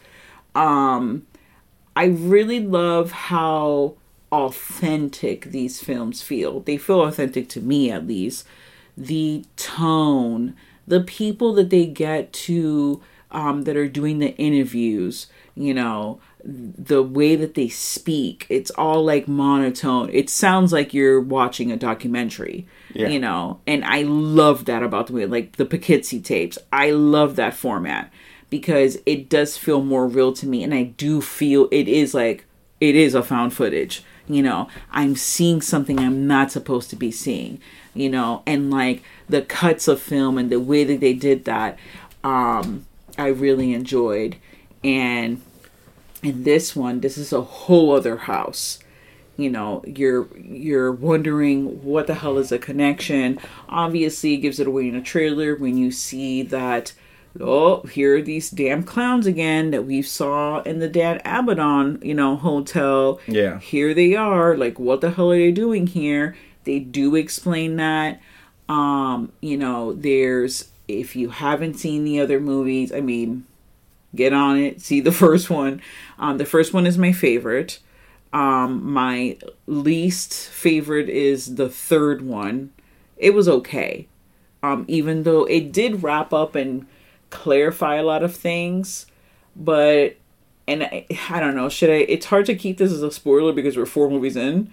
Um, 0.54 1.26
I 1.94 2.06
really 2.06 2.60
love 2.60 3.12
how 3.12 3.96
authentic 4.32 5.46
these 5.46 5.80
films 5.80 6.22
feel. 6.22 6.60
They 6.60 6.78
feel 6.78 7.02
authentic 7.02 7.48
to 7.50 7.60
me, 7.60 7.90
at 7.90 8.06
least. 8.06 8.46
The 8.96 9.44
tone, 9.56 10.56
the 10.88 11.00
people 11.00 11.52
that 11.54 11.70
they 11.70 11.86
get 11.86 12.32
to 12.32 13.02
um, 13.30 13.62
that 13.62 13.76
are 13.76 13.88
doing 13.88 14.18
the 14.20 14.34
interviews, 14.36 15.26
you 15.54 15.74
know, 15.74 16.20
the 16.44 17.02
way 17.02 17.34
that 17.36 17.54
they 17.54 17.68
speak 17.68 18.46
it's 18.48 18.70
all 18.72 19.04
like 19.04 19.26
monotone. 19.28 20.08
It 20.12 20.30
sounds 20.30 20.72
like 20.72 20.94
you're 20.94 21.20
watching 21.20 21.70
a 21.72 21.76
documentary 21.76 22.66
Yeah. 22.94 23.08
you 23.08 23.18
know 23.18 23.60
and 23.66 23.84
i 23.84 24.02
love 24.02 24.64
that 24.66 24.82
about 24.84 25.08
the 25.08 25.12
way, 25.14 25.26
like 25.26 25.56
the 25.56 25.66
poughkeepsie 25.66 26.20
tapes. 26.20 26.56
I 26.72 26.92
love 26.92 27.36
that 27.36 27.54
format 27.54 28.10
because 28.50 28.98
it 29.04 29.28
does 29.28 29.58
feel 29.58 29.82
more 29.82 30.06
real 30.06 30.32
to 30.34 30.46
me 30.46 30.62
and 30.62 30.72
i 30.72 30.84
do 30.84 31.20
feel 31.20 31.68
it 31.72 31.88
is 31.88 32.14
like 32.14 32.46
it 32.80 32.94
is 32.94 33.14
a 33.14 33.22
found 33.22 33.52
footage 33.52 34.02
you 34.30 34.42
know. 34.42 34.68
I'm 34.92 35.16
seeing 35.16 35.60
something 35.60 35.98
i'm 35.98 36.26
not 36.26 36.52
supposed 36.52 36.88
to 36.90 36.96
be 36.96 37.10
seeing 37.10 37.60
you 37.94 38.08
know 38.08 38.42
and 38.46 38.70
like 38.70 39.02
the 39.28 39.42
cuts 39.42 39.88
of 39.88 40.00
film 40.00 40.38
and 40.38 40.50
the 40.50 40.60
way 40.60 40.84
that 40.84 41.00
they 41.00 41.12
did 41.14 41.44
that 41.44 41.78
um 42.24 42.86
i 43.16 43.26
really 43.26 43.72
enjoyed. 43.74 44.36
And 44.84 45.42
in 46.22 46.44
this 46.44 46.74
one 46.76 47.00
this 47.00 47.18
is 47.18 47.32
a 47.32 47.42
whole 47.42 47.92
other 47.92 48.16
house. 48.16 48.78
You 49.36 49.50
know 49.50 49.84
you're 49.86 50.28
you're 50.36 50.92
wondering 50.92 51.82
what 51.84 52.06
the 52.06 52.14
hell 52.14 52.38
is 52.38 52.52
a 52.52 52.58
connection. 52.58 53.38
Obviously 53.68 54.34
it 54.34 54.38
gives 54.38 54.58
it 54.60 54.66
away 54.66 54.88
in 54.88 54.94
a 54.94 55.02
trailer 55.02 55.54
when 55.54 55.76
you 55.76 55.90
see 55.90 56.42
that 56.42 56.92
oh 57.40 57.82
here 57.82 58.16
are 58.16 58.22
these 58.22 58.50
damn 58.50 58.82
clowns 58.82 59.26
again 59.26 59.70
that 59.70 59.84
we 59.84 60.02
saw 60.02 60.60
in 60.62 60.78
the 60.80 60.88
dan 60.88 61.20
abaddon 61.24 62.00
you 62.02 62.14
know 62.14 62.36
hotel. 62.36 63.20
Yeah. 63.26 63.58
here 63.60 63.94
they 63.94 64.14
are. 64.14 64.56
Like 64.56 64.78
what 64.78 65.00
the 65.00 65.10
hell 65.10 65.30
are 65.32 65.36
they 65.36 65.52
doing 65.52 65.86
here? 65.86 66.36
They 66.64 66.78
do 66.80 67.14
explain 67.14 67.76
that 67.76 68.20
um 68.68 69.32
you 69.40 69.56
know 69.56 69.92
there's 69.92 70.70
if 70.86 71.16
you 71.16 71.30
haven't 71.30 71.74
seen 71.74 72.04
the 72.04 72.20
other 72.20 72.40
movies 72.40 72.92
i 72.92 73.00
mean 73.00 73.44
get 74.14 74.32
on 74.32 74.56
it 74.58 74.80
see 74.88 75.00
the 75.00 75.12
first 75.12 75.50
one. 75.50 75.80
Um 76.18 76.38
the 76.38 76.46
first 76.46 76.72
one 76.72 76.86
is 76.86 76.98
my 76.98 77.12
favorite. 77.12 77.78
Um 78.32 78.90
my 78.92 79.38
least 79.66 80.34
favorite 80.48 81.08
is 81.08 81.54
the 81.56 81.68
third 81.68 82.22
one. 82.22 82.72
It 83.16 83.34
was 83.34 83.48
okay. 83.48 84.06
Um 84.62 84.84
even 84.88 85.22
though 85.22 85.44
it 85.44 85.72
did 85.72 86.02
wrap 86.02 86.32
up 86.32 86.54
and 86.54 86.86
clarify 87.30 87.96
a 87.96 88.02
lot 88.02 88.22
of 88.22 88.34
things 88.34 89.06
but 89.54 90.16
and 90.66 90.82
I, 90.82 91.06
I 91.28 91.40
don't 91.40 91.54
know 91.54 91.68
should 91.68 91.90
i 91.90 91.96
it's 92.08 92.24
hard 92.26 92.46
to 92.46 92.54
keep 92.54 92.78
this 92.78 92.90
as 92.90 93.02
a 93.02 93.10
spoiler 93.10 93.52
because 93.52 93.76
we're 93.76 93.84
four 93.84 94.08
movies 94.08 94.34
in 94.34 94.72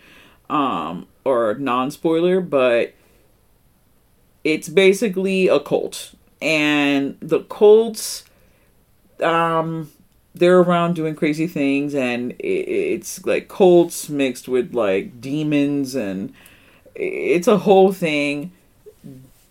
um 0.50 1.06
or 1.26 1.56
non-spoiler 1.56 2.40
but 2.40 2.94
it's 4.46 4.70
basically 4.70 5.48
a 5.50 5.60
cult. 5.60 6.14
And 6.42 7.18
the 7.20 7.42
cults 7.42 8.24
um 9.22 9.92
they're 10.34 10.60
around 10.60 10.94
doing 10.94 11.16
crazy 11.16 11.48
things 11.48 11.96
and 11.96 12.36
it's 12.40 13.26
like 13.26 13.48
cults 13.48 14.10
mixed 14.10 14.48
with 14.48 14.74
like 14.74 15.20
demons 15.20 15.96
and 15.96 16.34
it's 16.94 17.48
a 17.48 17.60
whole 17.60 17.92
thing. 17.92 18.52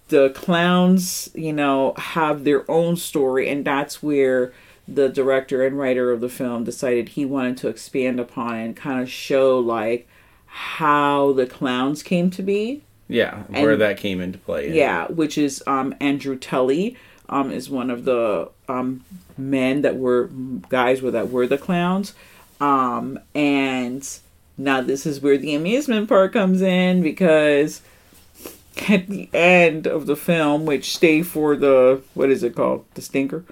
The 0.09 0.31
clowns 0.31 1.29
you 1.35 1.53
know 1.53 1.95
have 1.97 2.45
their 2.45 2.71
own 2.71 2.97
story 2.97 3.49
and 3.51 3.65
that's 3.65 4.03
where 4.03 4.53
the 4.87 5.09
director 5.09 5.67
and 5.67 5.79
writer 5.79 6.13
of 6.13 6.21
the 6.21 6.29
film 6.29 6.63
decided 6.63 7.11
he 7.11 7.25
wanted 7.25 7.57
to 7.57 7.69
expand 7.69 8.21
upon 8.21 8.55
and 8.57 8.77
kind 8.77 9.01
of 9.01 9.11
show 9.11 9.59
like 9.59 10.07
how 10.47 11.33
the 11.33 11.47
clowns 11.47 12.03
came 12.03 12.31
to 12.31 12.43
be 12.43 12.85
Yeah, 13.09 13.43
where 13.45 13.77
that 13.77 13.99
came 13.99 14.21
into 14.21 14.39
play. 14.39 14.73
yeah, 14.73 15.07
which 15.09 15.37
is 15.37 15.63
um, 15.67 15.95
Andrew 16.01 16.39
Tully 16.39 16.97
um, 17.29 17.51
is 17.51 17.69
one 17.69 17.91
of 17.91 18.05
the 18.05 18.51
um, 18.69 19.05
men 19.37 19.83
that 19.83 19.97
were 19.97 20.31
guys 20.69 21.03
were 21.03 21.11
that 21.11 21.31
were 21.31 21.47
the 21.47 21.59
clowns, 21.59 22.15
um, 22.61 23.19
and 23.35 24.19
now 24.57 24.81
this 24.81 25.05
is 25.05 25.21
where 25.21 25.37
the 25.37 25.55
amusement 25.55 26.09
park 26.09 26.33
comes 26.33 26.63
in 26.63 27.03
because 27.03 27.83
at 28.89 29.07
the 29.09 29.29
end 29.33 29.87
of 29.87 30.07
the 30.07 30.17
film, 30.17 30.67
which 30.67 30.95
stay 30.97 31.23
for 31.23 31.57
the 31.57 32.03
what 32.15 32.31
is 32.31 32.43
it 32.43 32.55
called 32.55 32.85
the 32.95 33.03
stinker, 33.03 33.45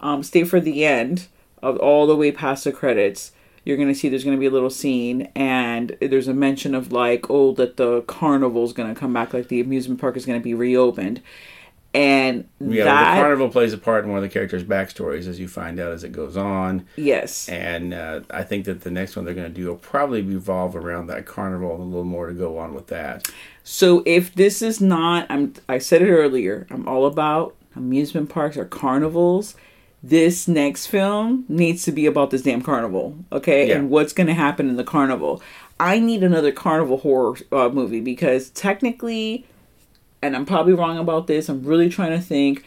um, 0.00 0.22
stay 0.22 0.44
for 0.44 0.60
the 0.60 0.84
end 0.84 1.26
of 1.62 1.76
all 1.78 2.06
the 2.06 2.16
way 2.16 2.32
past 2.32 2.64
the 2.64 2.72
credits. 2.72 3.32
You're 3.64 3.76
gonna 3.76 3.94
see 3.94 4.08
there's 4.08 4.24
gonna 4.24 4.36
be 4.36 4.46
a 4.46 4.50
little 4.50 4.70
scene, 4.70 5.30
and 5.34 5.96
there's 6.00 6.28
a 6.28 6.34
mention 6.34 6.74
of 6.74 6.92
like, 6.92 7.28
oh, 7.30 7.52
that 7.52 7.76
the 7.76 8.02
carnival's 8.02 8.72
gonna 8.72 8.94
come 8.94 9.12
back, 9.12 9.34
like 9.34 9.48
the 9.48 9.60
amusement 9.60 10.00
park 10.00 10.16
is 10.16 10.26
gonna 10.26 10.40
be 10.40 10.54
reopened, 10.54 11.20
and 11.92 12.48
Yeah, 12.60 12.84
that 12.84 13.16
the 13.16 13.20
carnival 13.20 13.48
plays 13.48 13.72
a 13.72 13.78
part 13.78 14.04
in 14.04 14.10
one 14.10 14.18
of 14.18 14.22
the 14.22 14.28
characters' 14.28 14.62
backstories 14.62 15.26
as 15.26 15.40
you 15.40 15.48
find 15.48 15.80
out 15.80 15.92
as 15.92 16.04
it 16.04 16.12
goes 16.12 16.36
on. 16.36 16.86
Yes. 16.96 17.48
And 17.48 17.92
uh, 17.92 18.20
I 18.30 18.44
think 18.44 18.64
that 18.66 18.82
the 18.82 18.92
next 18.92 19.16
one 19.16 19.24
they're 19.24 19.34
going 19.34 19.52
to 19.52 19.52
do 19.52 19.66
will 19.66 19.76
probably 19.76 20.22
revolve 20.22 20.76
around 20.76 21.08
that 21.08 21.26
carnival 21.26 21.72
and 21.74 21.80
a 21.82 21.86
little 21.86 22.04
more 22.04 22.28
to 22.28 22.32
go 22.32 22.58
on 22.58 22.74
with 22.74 22.86
that. 22.88 23.28
So 23.64 24.04
if 24.06 24.34
this 24.34 24.62
is 24.62 24.80
not, 24.80 25.26
I'm, 25.28 25.54
I 25.68 25.78
said 25.78 26.02
it 26.02 26.10
earlier, 26.10 26.66
I'm 26.70 26.86
all 26.86 27.06
about 27.06 27.56
amusement 27.74 28.28
parks 28.28 28.56
or 28.56 28.64
carnivals. 28.66 29.56
This 30.02 30.48
next 30.48 30.86
film 30.86 31.44
needs 31.48 31.84
to 31.84 31.92
be 31.92 32.06
about 32.06 32.30
this 32.30 32.42
damn 32.42 32.62
carnival, 32.62 33.16
okay? 33.32 33.68
Yeah. 33.68 33.76
And 33.76 33.90
what's 33.90 34.12
going 34.14 34.28
to 34.28 34.34
happen 34.34 34.68
in 34.70 34.76
the 34.76 34.84
carnival. 34.84 35.42
I 35.78 35.98
need 35.98 36.22
another 36.22 36.52
carnival 36.52 36.98
horror 36.98 37.36
uh, 37.52 37.68
movie 37.68 38.00
because 38.00 38.50
technically, 38.50 39.46
and 40.22 40.34
I'm 40.36 40.46
probably 40.46 40.72
wrong 40.74 40.98
about 40.98 41.26
this, 41.26 41.48
I'm 41.48 41.62
really 41.62 41.88
trying 41.88 42.12
to 42.12 42.20
think. 42.20 42.64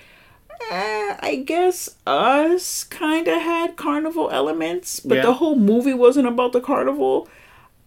eh, 0.72 1.16
I 1.20 1.44
guess 1.46 1.96
us 2.08 2.84
kind 2.86 3.28
of 3.28 3.42
had 3.42 3.76
carnival 3.76 4.30
elements, 4.32 5.00
but 5.00 5.16
Yeah. 5.16 5.24
the 5.24 5.34
whole 5.34 5.56
movie 5.58 5.94
wasn't 5.94 6.28
about 6.28 6.54
the 6.54 6.62
carnival. 6.62 7.28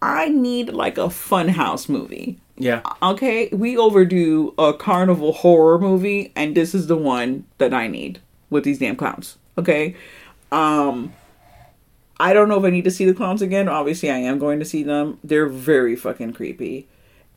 I 0.01 0.29
need 0.29 0.69
like 0.69 0.97
a 0.97 1.07
funhouse 1.07 1.89
movie. 1.89 2.37
Yeah. 2.57 2.81
Okay, 3.01 3.49
we 3.51 3.77
overdo 3.77 4.53
a 4.59 4.73
carnival 4.73 5.31
horror 5.33 5.79
movie, 5.79 6.31
and 6.35 6.55
this 6.55 6.75
is 6.75 6.87
the 6.87 6.97
one 6.97 7.45
that 7.57 7.73
I 7.73 7.87
need 7.87 8.19
with 8.49 8.63
these 8.63 8.79
damn 8.79 8.95
clowns. 8.95 9.37
Okay, 9.57 9.95
um, 10.51 11.13
I 12.19 12.33
don't 12.33 12.49
know 12.49 12.57
if 12.57 12.63
I 12.63 12.69
need 12.69 12.83
to 12.85 12.91
see 12.91 13.05
the 13.05 13.13
clowns 13.13 13.41
again. 13.41 13.67
Obviously, 13.67 14.09
I 14.09 14.17
am 14.17 14.39
going 14.39 14.59
to 14.59 14.65
see 14.65 14.83
them. 14.83 15.19
They're 15.23 15.47
very 15.47 15.95
fucking 15.95 16.33
creepy, 16.33 16.87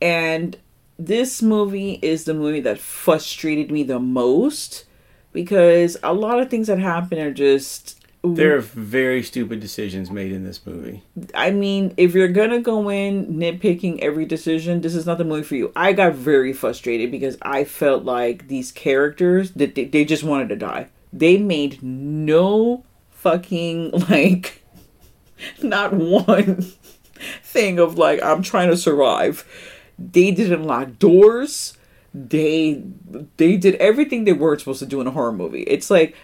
and 0.01 0.57
this 0.99 1.41
movie 1.41 1.99
is 2.03 2.25
the 2.25 2.35
movie 2.35 2.61
that 2.61 2.79
frustrated 2.79 3.71
me 3.71 3.83
the 3.83 3.99
most 3.99 4.85
because 5.33 5.97
a 6.03 6.13
lot 6.13 6.41
of 6.41 6.51
things 6.51 6.67
that 6.67 6.79
happen 6.79 7.19
are 7.19 7.33
just 7.33 8.05
There 8.23 8.55
are 8.57 8.61
very 8.61 9.23
stupid 9.23 9.61
decisions 9.61 10.11
made 10.11 10.31
in 10.31 10.45
this 10.45 10.65
movie. 10.67 11.03
I 11.35 11.53
mean, 11.53 11.95
if 11.97 12.15
you're 12.15 12.29
gonna 12.29 12.61
go 12.61 12.91
in 12.91 13.39
nitpicking 13.39 14.01
every 14.01 14.27
decision, 14.27 14.83
this 14.83 14.95
is 14.95 15.07
not 15.07 15.19
the 15.19 15.25
movie 15.25 15.43
for 15.43 15.57
you. 15.57 15.73
I 15.75 15.93
got 15.95 16.15
very 16.15 16.53
frustrated 16.53 17.11
because 17.11 17.39
I 17.41 17.65
felt 17.65 18.05
like 18.05 18.49
these 18.49 18.73
characters 18.73 19.53
that 19.53 19.75
they, 19.75 19.85
they 19.85 20.05
just 20.05 20.23
wanted 20.23 20.51
to 20.51 20.57
die. 20.57 20.89
They 21.13 21.37
made 21.39 21.83
no 21.83 22.85
fucking 23.11 23.91
like 24.11 24.63
not 25.63 25.93
one 25.93 26.73
thing 27.43 27.79
of 27.79 27.99
like 27.99 28.23
I'm 28.23 28.43
trying 28.43 28.71
to 28.71 28.77
survive. 28.77 29.45
They 29.99 30.31
didn't 30.31 30.65
lock 30.65 30.99
doors. 30.99 31.75
They 32.13 32.83
they 33.37 33.57
did 33.57 33.77
everything 33.77 34.25
they 34.25 34.33
weren't 34.33 34.59
supposed 34.61 34.81
to 34.81 34.87
do 34.87 35.01
in 35.01 35.07
a 35.07 35.13
horror 35.13 35.33
movie. 35.33 35.63
It's 35.63 35.91
like 35.91 36.17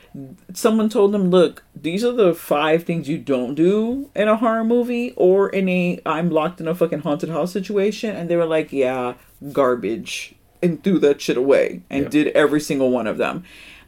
someone 0.52 0.88
told 0.88 1.12
them, 1.12 1.30
"Look, 1.30 1.62
these 1.80 2.04
are 2.04 2.12
the 2.12 2.34
five 2.34 2.82
things 2.82 3.08
you 3.08 3.18
don't 3.18 3.54
do 3.54 4.10
in 4.16 4.26
a 4.26 4.36
horror 4.36 4.64
movie 4.64 5.12
or 5.16 5.48
in 5.48 5.68
a 5.68 6.00
I'm 6.04 6.30
locked 6.30 6.60
in 6.60 6.66
a 6.66 6.74
fucking 6.74 7.00
haunted 7.00 7.28
house 7.28 7.52
situation." 7.52 8.16
And 8.16 8.28
they 8.28 8.34
were 8.36 8.46
like, 8.46 8.72
"Yeah, 8.72 9.14
garbage." 9.52 10.34
And 10.62 10.82
threw 10.82 10.98
that 11.00 11.20
shit 11.20 11.36
away 11.36 11.82
and 11.90 12.04
Yep. 12.04 12.10
did 12.10 12.26
every 12.28 12.60
single 12.60 12.90
one 12.90 13.06
of 13.06 13.18
them. 13.18 13.44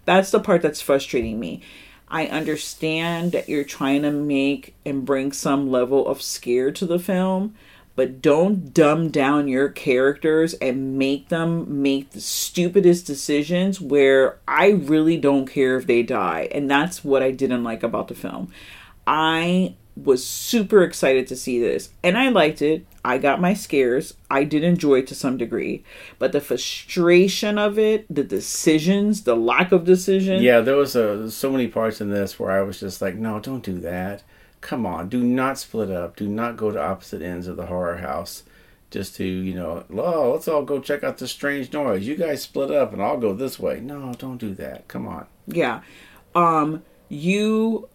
That's 0.08 0.30
the 0.30 0.40
part 0.40 0.62
that's 0.62 0.80
frustrating 0.80 1.38
me. 1.38 1.60
I 2.08 2.28
understand 2.28 3.32
that 3.32 3.46
you're 3.46 3.62
trying 3.62 4.00
to 4.04 4.10
make 4.10 4.74
and 4.86 5.04
bring 5.04 5.32
some 5.32 5.70
level 5.70 6.08
of 6.08 6.22
scare 6.22 6.70
to 6.70 6.86
the 6.86 6.98
film, 6.98 7.54
but 7.94 8.22
don't 8.22 8.72
dumb 8.72 9.10
down 9.10 9.48
your 9.48 9.68
characters 9.68 10.54
and 10.54 10.96
make 10.96 11.28
them 11.28 11.82
make 11.82 12.12
the 12.12 12.22
stupidest 12.22 13.06
decisions 13.06 13.82
where 13.82 14.38
I 14.48 14.70
really 14.70 15.18
don't 15.18 15.44
care 15.44 15.76
if 15.76 15.86
they 15.86 16.02
die. 16.02 16.48
And 16.52 16.70
that's 16.70 17.04
what 17.04 17.22
I 17.22 17.30
didn't 17.30 17.64
like 17.64 17.82
about 17.82 18.08
the 18.08 18.14
film. 18.14 18.50
I 19.06 19.74
was 20.04 20.26
super 20.26 20.82
excited 20.82 21.26
to 21.26 21.36
see 21.36 21.58
this 21.60 21.90
and 22.02 22.16
I 22.16 22.28
liked 22.28 22.62
it. 22.62 22.86
I 23.04 23.18
got 23.18 23.40
my 23.40 23.54
scares. 23.54 24.14
I 24.30 24.44
did 24.44 24.62
enjoy 24.62 25.00
it 25.00 25.06
to 25.08 25.14
some 25.14 25.36
degree, 25.36 25.84
but 26.18 26.32
the 26.32 26.40
frustration 26.40 27.58
of 27.58 27.78
it, 27.78 28.06
the 28.14 28.24
decisions, 28.24 29.22
the 29.22 29.36
lack 29.36 29.72
of 29.72 29.84
decision. 29.84 30.42
Yeah, 30.42 30.60
there 30.60 30.76
was 30.76 30.94
uh, 30.94 31.30
so 31.30 31.50
many 31.50 31.68
parts 31.68 32.00
in 32.00 32.10
this 32.10 32.38
where 32.38 32.50
I 32.50 32.62
was 32.62 32.80
just 32.80 33.00
like, 33.00 33.14
no, 33.14 33.40
don't 33.40 33.64
do 33.64 33.78
that. 33.80 34.22
Come 34.60 34.84
on, 34.84 35.08
do 35.08 35.22
not 35.22 35.58
split 35.58 35.90
up. 35.90 36.16
Do 36.16 36.28
not 36.28 36.56
go 36.56 36.70
to 36.70 36.82
opposite 36.82 37.22
ends 37.22 37.46
of 37.46 37.56
the 37.56 37.66
horror 37.66 37.98
house 37.98 38.42
just 38.90 39.16
to, 39.16 39.24
you 39.24 39.54
know, 39.54 39.84
oh, 39.92 40.32
let's 40.32 40.48
all 40.48 40.62
go 40.62 40.80
check 40.80 41.04
out 41.04 41.18
this 41.18 41.30
strange 41.30 41.72
noise. 41.72 42.06
You 42.06 42.16
guys 42.16 42.42
split 42.42 42.70
up 42.70 42.92
and 42.92 43.02
I'll 43.02 43.18
go 43.18 43.34
this 43.34 43.58
way. 43.58 43.80
No, 43.80 44.14
don't 44.14 44.38
do 44.38 44.54
that. 44.54 44.88
Come 44.88 45.06
on. 45.06 45.26
Yeah. 45.46 45.82
Um 46.34 46.82
you 47.08 47.88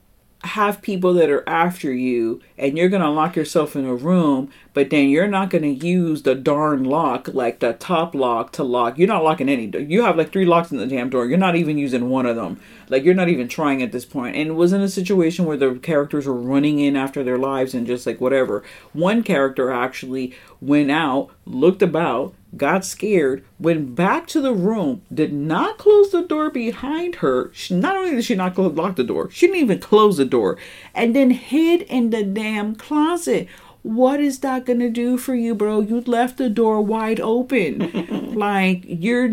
have 0.43 0.81
people 0.81 1.13
that 1.13 1.29
are 1.29 1.47
after 1.47 1.93
you 1.93 2.41
and 2.57 2.77
you're 2.77 2.89
going 2.89 3.01
to 3.01 3.09
lock 3.09 3.35
yourself 3.35 3.75
in 3.75 3.85
a 3.85 3.95
room, 3.95 4.49
but 4.73 4.89
then 4.89 5.09
you're 5.09 5.27
not 5.27 5.49
going 5.49 5.61
to 5.61 5.85
use 5.85 6.23
the 6.23 6.35
darn 6.35 6.83
lock 6.83 7.27
like 7.33 7.59
the 7.59 7.73
top 7.73 8.15
lock 8.15 8.51
to 8.53 8.63
lock. 8.63 8.97
You're 8.97 9.07
not 9.07 9.23
locking 9.23 9.49
any. 9.49 9.65
You 9.65 10.03
have 10.03 10.17
like 10.17 10.31
three 10.31 10.45
locks 10.45 10.71
in 10.71 10.77
the 10.77 10.87
damn 10.87 11.09
door. 11.09 11.25
You're 11.25 11.37
not 11.37 11.55
even 11.55 11.77
using 11.77 12.09
one 12.09 12.25
of 12.25 12.35
them. 12.35 12.59
Like 12.89 13.03
you're 13.03 13.13
not 13.13 13.29
even 13.29 13.47
trying 13.47 13.83
at 13.83 13.91
this 13.91 14.05
point. 14.05 14.35
And 14.35 14.49
it 14.49 14.53
was 14.53 14.73
in 14.73 14.81
a 14.81 14.89
situation 14.89 15.45
where 15.45 15.57
the 15.57 15.75
characters 15.75 16.25
were 16.25 16.33
running 16.33 16.79
in 16.79 16.95
after 16.95 17.23
their 17.23 17.37
lives 17.37 17.73
and 17.73 17.85
just 17.85 18.07
like 18.07 18.19
whatever. 18.19 18.63
One 18.93 19.23
character 19.23 19.71
actually 19.71 20.33
went 20.59 20.89
out, 20.89 21.29
looked 21.45 21.81
about, 21.81 22.33
got 22.55 22.85
scared, 22.85 23.43
went 23.59 23.95
back 23.95 24.27
to 24.27 24.41
the 24.41 24.53
room, 24.53 25.01
did 25.13 25.33
not 25.33 25.77
close 25.77 26.11
the 26.11 26.21
door 26.21 26.49
behind 26.49 27.15
her. 27.15 27.51
She, 27.53 27.75
not 27.75 27.95
only 27.95 28.11
did 28.11 28.25
she 28.25 28.35
not 28.35 28.55
close, 28.55 28.73
lock 28.73 28.95
the 28.95 29.03
door, 29.03 29.29
she 29.31 29.47
didn't 29.47 29.61
even 29.61 29.79
close 29.79 30.17
the 30.17 30.25
door, 30.25 30.57
and 30.93 31.15
then 31.15 31.31
hid 31.31 31.81
in 31.83 32.11
the 32.11 32.23
damn 32.23 32.75
closet. 32.75 33.47
What 33.83 34.19
is 34.19 34.39
that 34.39 34.65
gonna 34.65 34.89
do 34.89 35.17
for 35.17 35.35
you, 35.35 35.53
bro? 35.53 35.81
You 35.81 36.01
left 36.01 36.37
the 36.37 36.49
door 36.49 36.81
wide 36.81 37.19
open. 37.19 38.33
like 38.35 38.83
you're 38.87 39.29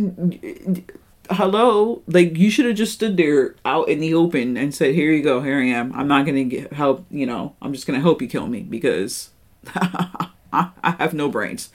hello 1.30 2.02
like 2.08 2.36
you 2.36 2.50
should 2.50 2.66
have 2.66 2.74
just 2.74 2.92
stood 2.92 3.16
there 3.16 3.54
out 3.64 3.88
in 3.88 4.00
the 4.00 4.12
open 4.12 4.56
and 4.56 4.74
said 4.74 4.92
here 4.92 5.12
you 5.12 5.22
go 5.22 5.40
here 5.40 5.60
i 5.60 5.64
am 5.64 5.92
i'm 5.94 6.08
not 6.08 6.26
gonna 6.26 6.42
get 6.42 6.72
help 6.72 7.06
you 7.08 7.24
know 7.24 7.54
i'm 7.62 7.72
just 7.72 7.86
gonna 7.86 8.00
help 8.00 8.20
you 8.20 8.26
kill 8.26 8.48
me 8.48 8.62
because 8.62 9.30
I 10.52 10.96
have 10.98 11.14
no 11.14 11.28
brains. 11.28 11.70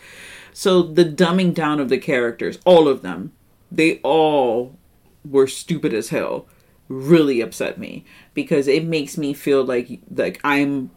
So 0.53 0.81
the 0.81 1.05
dumbing 1.05 1.53
down 1.53 1.79
of 1.79 1.89
the 1.89 1.97
characters, 1.97 2.59
all 2.65 2.87
of 2.87 3.01
them, 3.01 3.33
they 3.71 3.99
all 4.03 4.77
were 5.23 5.47
stupid 5.47 5.93
as 5.93 6.09
hell. 6.09 6.47
Really 6.87 7.41
upset 7.41 7.79
me 7.79 8.05
because 8.33 8.67
it 8.67 8.85
makes 8.85 9.17
me 9.17 9.33
feel 9.33 9.63
like 9.63 9.99
like 10.13 10.39
I'm 10.43 10.91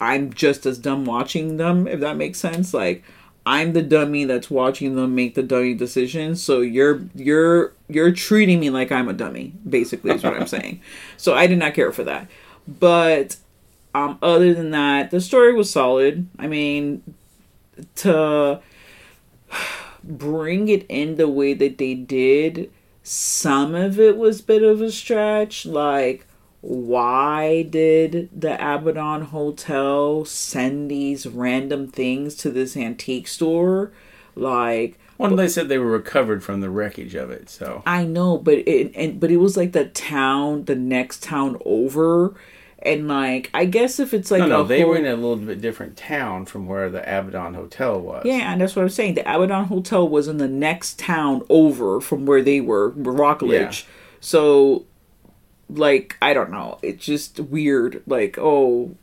I'm 0.00 0.32
just 0.32 0.66
as 0.66 0.78
dumb 0.78 1.04
watching 1.04 1.56
them, 1.56 1.86
if 1.86 2.00
that 2.00 2.16
makes 2.16 2.38
sense. 2.38 2.72
Like 2.72 3.04
I'm 3.48 3.72
the 3.72 3.82
dummy 3.82 4.24
that's 4.26 4.50
watching 4.50 4.94
them 4.94 5.14
make 5.14 5.34
the 5.34 5.42
dummy 5.42 5.74
decisions. 5.74 6.42
So 6.42 6.60
you're 6.60 7.00
you're 7.14 7.72
you're 7.88 8.12
treating 8.12 8.60
me 8.60 8.70
like 8.70 8.92
I'm 8.92 9.08
a 9.08 9.14
dummy, 9.14 9.54
basically 9.68 10.10
is 10.12 10.22
what 10.22 10.34
I'm 10.34 10.46
saying. 10.58 10.80
So 11.16 11.34
I 11.34 11.46
did 11.46 11.58
not 11.58 11.74
care 11.74 11.90
for 11.90 12.04
that. 12.04 12.28
But 12.68 13.36
um, 13.94 14.18
other 14.22 14.52
than 14.52 14.70
that, 14.72 15.10
the 15.10 15.20
story 15.20 15.54
was 15.54 15.70
solid. 15.70 16.28
I 16.38 16.46
mean, 16.46 17.02
to 17.96 18.60
bring 20.04 20.68
it 20.68 20.84
in 20.88 21.16
the 21.16 21.28
way 21.28 21.54
that 21.54 21.78
they 21.78 21.94
did, 21.94 22.70
some 23.02 23.74
of 23.74 23.98
it 23.98 24.18
was 24.18 24.40
a 24.40 24.44
bit 24.44 24.62
of 24.62 24.82
a 24.82 24.92
stretch. 24.92 25.64
Like, 25.64 26.26
why 26.60 27.62
did 27.62 28.28
the 28.38 28.54
Abaddon 28.54 29.22
Hotel 29.26 30.24
send 30.24 30.90
these 30.90 31.26
random 31.26 31.86
things 31.88 32.34
to 32.36 32.50
this 32.50 32.76
antique 32.76 33.28
store? 33.28 33.92
Like, 34.34 34.98
One, 35.16 35.36
they 35.36 35.48
said 35.48 35.68
they 35.68 35.78
were 35.78 35.90
recovered 35.90 36.42
from 36.44 36.60
the 36.60 36.70
wreckage 36.70 37.14
of 37.14 37.30
it, 37.30 37.48
so. 37.48 37.82
I 37.86 38.04
know, 38.04 38.38
but 38.38 38.58
it 38.58 38.92
and 38.94 39.18
but 39.20 39.30
it 39.30 39.38
was 39.38 39.56
like 39.56 39.72
the 39.72 39.86
town, 39.86 40.64
the 40.64 40.76
next 40.76 41.22
town 41.22 41.58
over, 41.64 42.34
and 42.80 43.08
like 43.08 43.50
I 43.52 43.64
guess 43.64 43.98
if 43.98 44.14
it's 44.14 44.30
like 44.30 44.40
no, 44.40 44.46
no, 44.46 44.64
they 44.64 44.80
whole- 44.82 44.90
were 44.90 44.96
in 44.96 45.06
a 45.06 45.14
little 45.14 45.36
bit 45.36 45.60
different 45.60 45.96
town 45.96 46.46
from 46.46 46.66
where 46.66 46.88
the 46.88 47.00
Abaddon 47.02 47.54
Hotel 47.54 48.00
was. 48.00 48.24
Yeah, 48.24 48.52
and 48.52 48.60
that's 48.60 48.76
what 48.76 48.82
I'm 48.82 48.88
saying. 48.88 49.14
The 49.14 49.22
Abaddon 49.22 49.64
Hotel 49.64 50.08
was 50.08 50.28
in 50.28 50.38
the 50.38 50.48
next 50.48 50.98
town 50.98 51.42
over 51.48 52.00
from 52.00 52.24
where 52.26 52.42
they 52.42 52.60
were, 52.60 52.90
Rockledge. 52.90 53.82
Yeah. 53.82 53.92
So, 54.20 54.84
like, 55.68 56.16
I 56.22 56.34
don't 56.34 56.50
know. 56.50 56.78
It's 56.82 57.04
just 57.04 57.40
weird. 57.40 58.02
Like, 58.06 58.38
oh, 58.38 58.96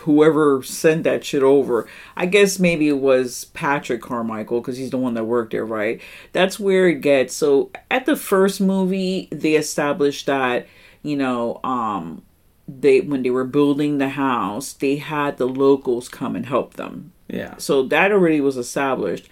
whoever 0.00 0.62
sent 0.62 1.04
that 1.04 1.24
shit 1.24 1.42
over. 1.42 1.88
I 2.16 2.26
guess 2.26 2.58
maybe 2.58 2.88
it 2.88 2.98
was 2.98 3.46
Patrick 3.46 4.02
Carmichael 4.02 4.60
because 4.60 4.76
he's 4.76 4.90
the 4.90 4.98
one 4.98 5.14
that 5.14 5.24
worked 5.24 5.52
there, 5.52 5.64
right? 5.64 6.00
That's 6.32 6.60
where 6.60 6.88
it 6.88 7.00
gets. 7.00 7.34
So, 7.34 7.70
at 7.90 8.06
the 8.06 8.16
first 8.16 8.60
movie, 8.60 9.28
they 9.30 9.54
established 9.54 10.26
that, 10.26 10.66
you 11.02 11.16
know, 11.16 11.60
um, 11.64 12.22
they 12.68 13.00
when 13.00 13.22
they 13.22 13.30
were 13.30 13.44
building 13.44 13.98
the 13.98 14.10
house, 14.10 14.72
they 14.72 14.96
had 14.96 15.36
the 15.36 15.46
locals 15.46 16.08
come 16.08 16.34
and 16.36 16.46
help 16.46 16.74
them. 16.74 17.12
Yeah. 17.28 17.56
So 17.58 17.82
that 17.84 18.12
already 18.12 18.40
was 18.40 18.56
established. 18.56 19.28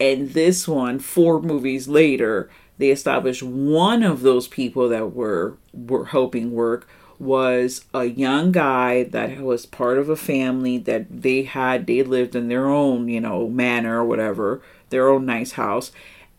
And 0.00 0.30
this 0.30 0.66
one, 0.66 0.98
four 0.98 1.40
movies 1.40 1.86
later, 1.86 2.50
they 2.78 2.90
established 2.90 3.42
one 3.42 4.02
of 4.02 4.22
those 4.22 4.48
people 4.48 4.88
that 4.88 5.12
were 5.12 5.56
were 5.72 6.06
helping 6.06 6.52
work 6.52 6.88
was 7.18 7.84
a 7.94 8.04
young 8.04 8.50
guy 8.50 9.04
that 9.04 9.40
was 9.40 9.64
part 9.64 9.96
of 9.96 10.08
a 10.08 10.16
family 10.16 10.76
that 10.76 11.22
they 11.22 11.44
had 11.44 11.86
they 11.86 12.02
lived 12.02 12.34
in 12.34 12.48
their 12.48 12.66
own, 12.66 13.08
you 13.08 13.20
know, 13.20 13.48
manor 13.48 14.00
or 14.00 14.04
whatever, 14.04 14.60
their 14.90 15.08
own 15.08 15.24
nice 15.24 15.52
house. 15.52 15.92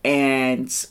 And 0.04 0.86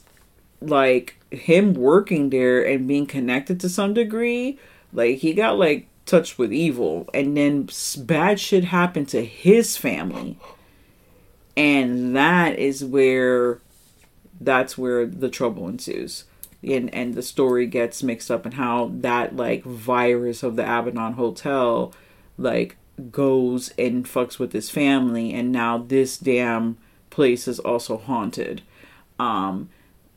like 0.62 1.16
him 1.30 1.74
working 1.74 2.30
there 2.30 2.66
and 2.66 2.88
being 2.88 3.06
connected 3.06 3.60
to 3.60 3.68
some 3.68 3.92
degree, 3.92 4.58
like 4.94 5.18
he 5.18 5.34
got 5.34 5.58
like 5.58 5.88
touched 6.06 6.38
with 6.38 6.52
evil 6.52 7.08
and 7.12 7.36
then 7.36 7.68
bad 7.98 8.40
shit 8.40 8.64
happened 8.64 9.08
to 9.08 9.24
his 9.24 9.76
family. 9.76 10.38
And 11.54 12.16
that 12.16 12.58
is 12.58 12.82
where 12.82 13.60
that's 14.44 14.76
where 14.78 15.06
the 15.06 15.28
trouble 15.28 15.68
ensues. 15.68 16.24
And 16.62 16.92
and 16.94 17.14
the 17.14 17.22
story 17.22 17.66
gets 17.66 18.02
mixed 18.02 18.30
up 18.30 18.44
and 18.44 18.54
how 18.54 18.90
that 19.00 19.34
like 19.34 19.64
virus 19.64 20.42
of 20.42 20.56
the 20.56 20.62
Abaddon 20.62 21.14
Hotel 21.14 21.92
like 22.38 22.76
goes 23.10 23.72
and 23.78 24.04
fucks 24.04 24.38
with 24.38 24.52
his 24.52 24.70
family 24.70 25.32
and 25.32 25.50
now 25.50 25.78
this 25.78 26.16
damn 26.18 26.76
place 27.10 27.48
is 27.48 27.58
also 27.58 27.96
haunted. 27.96 28.62
Um 29.18 29.70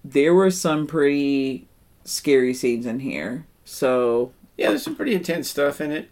there 0.03 0.35
were 0.35 0.51
some 0.51 0.85
pretty 0.85 1.67
scary 2.03 2.53
scenes 2.53 2.85
in 2.85 2.99
here. 2.99 3.45
So 3.63 4.31
Yeah, 4.57 4.69
there's 4.69 4.83
some 4.83 4.95
pretty 4.95 5.15
intense 5.15 5.49
stuff 5.49 5.81
in 5.81 5.91
it. 5.91 6.09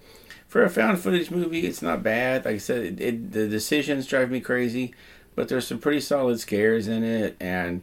For 0.48 0.64
a 0.64 0.70
found 0.70 1.00
footage 1.00 1.32
movie, 1.32 1.66
it's 1.66 1.82
not 1.82 2.04
bad. 2.04 2.46
Like 2.46 2.56
I 2.56 2.58
said, 2.60 2.84
it, 2.84 3.02
it, 3.02 3.32
the 3.32 3.48
decisions 3.48 4.06
drive 4.06 4.30
me 4.30 4.40
crazy, 4.40 4.94
but 5.36 5.48
there's 5.48 5.66
some 5.66 5.80
pretty 5.80 6.00
solid 6.00 6.40
scares 6.40 6.88
in 6.88 7.04
it, 7.04 7.36
and 7.40 7.82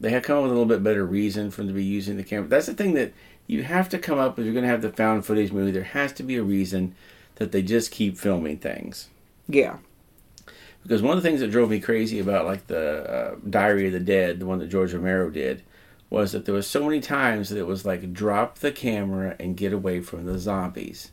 they 0.00 0.10
have 0.10 0.22
come 0.22 0.38
up 0.38 0.42
with 0.44 0.52
a 0.52 0.54
little 0.54 0.68
bit 0.68 0.82
better 0.82 1.04
reason 1.04 1.50
for 1.50 1.60
them 1.60 1.68
to 1.68 1.74
be 1.74 1.84
using 1.84 2.16
the 2.16 2.24
camera. 2.24 2.48
That's 2.48 2.66
the 2.66 2.74
thing 2.74 2.94
that 2.94 3.12
you 3.46 3.62
have 3.62 3.88
to 3.90 3.98
come 3.98 4.18
up 4.18 4.38
if 4.38 4.44
you're 4.44 4.54
going 4.54 4.64
to 4.64 4.70
have 4.70 4.82
the 4.82 4.90
found 4.90 5.26
footage 5.26 5.52
movie. 5.52 5.70
There 5.70 5.82
has 5.82 6.12
to 6.14 6.22
be 6.22 6.36
a 6.36 6.42
reason 6.42 6.94
that 7.36 7.52
they 7.52 7.62
just 7.62 7.90
keep 7.90 8.16
filming 8.16 8.58
things. 8.58 9.08
Yeah. 9.46 9.78
Because 10.82 11.02
one 11.02 11.16
of 11.16 11.22
the 11.22 11.28
things 11.28 11.40
that 11.40 11.50
drove 11.50 11.70
me 11.70 11.80
crazy 11.80 12.18
about 12.18 12.46
like 12.46 12.66
the 12.66 13.10
uh, 13.10 13.36
Diary 13.48 13.88
of 13.88 13.92
the 13.92 14.00
Dead, 14.00 14.40
the 14.40 14.46
one 14.46 14.58
that 14.60 14.68
George 14.68 14.94
Romero 14.94 15.28
did, 15.28 15.62
was 16.08 16.32
that 16.32 16.44
there 16.44 16.54
was 16.54 16.66
so 16.66 16.84
many 16.84 17.00
times 17.00 17.50
that 17.50 17.58
it 17.58 17.66
was 17.66 17.84
like 17.84 18.12
drop 18.12 18.58
the 18.58 18.72
camera 18.72 19.36
and 19.38 19.56
get 19.56 19.72
away 19.72 20.00
from 20.00 20.24
the 20.24 20.38
zombies. 20.38 21.10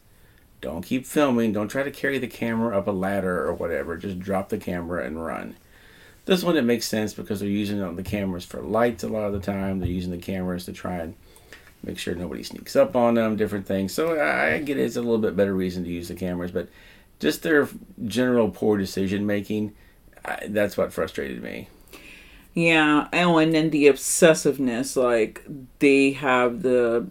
Don't 0.61 0.85
keep 0.85 1.05
filming. 1.05 1.53
Don't 1.53 1.67
try 1.67 1.83
to 1.83 1.91
carry 1.91 2.17
the 2.17 2.27
camera 2.27 2.77
up 2.77 2.87
a 2.87 2.91
ladder 2.91 3.45
or 3.45 3.53
whatever. 3.53 3.95
Just 3.97 4.19
drop 4.19 4.49
the 4.49 4.57
camera 4.57 5.05
and 5.05 5.23
run. 5.23 5.55
This 6.27 6.43
one 6.43 6.57
it 6.57 6.65
makes 6.65 6.85
sense 6.85 7.13
because 7.13 7.39
they're 7.39 7.47
using 7.47 7.81
on 7.81 7.95
the 7.95 8.03
cameras 8.03 8.43
for 8.43 8.61
lights 8.61 9.03
a 9.03 9.07
lot 9.07 9.27
of 9.27 9.33
the 9.33 9.39
time. 9.39 9.79
They're 9.79 9.87
using 9.87 10.11
the 10.11 10.17
cameras 10.17 10.65
to 10.65 10.73
try 10.73 10.97
and 10.97 11.15
make 11.83 11.97
sure 11.97 12.15
nobody 12.15 12.43
sneaks 12.43 12.75
up 12.75 12.97
on 12.97 13.13
them, 13.13 13.37
different 13.37 13.65
things. 13.65 13.93
So 13.93 14.21
I 14.21 14.59
get 14.59 14.77
it, 14.77 14.83
it's 14.83 14.97
a 14.97 15.01
little 15.01 15.19
bit 15.19 15.37
better 15.37 15.53
reason 15.53 15.85
to 15.85 15.89
use 15.89 16.09
the 16.09 16.15
cameras, 16.15 16.51
but 16.51 16.67
just 17.19 17.43
their 17.43 17.69
general 18.05 18.49
poor 18.49 18.77
decision 18.77 19.25
making, 19.25 19.73
that's 20.49 20.75
what 20.75 20.91
frustrated 20.91 21.41
me. 21.41 21.69
Yeah, 22.53 23.07
oh, 23.13 23.37
and 23.37 23.53
then 23.53 23.69
the 23.69 23.85
obsessiveness, 23.85 25.01
like 25.01 25.45
they 25.79 26.11
have 26.11 26.61
the, 26.61 27.07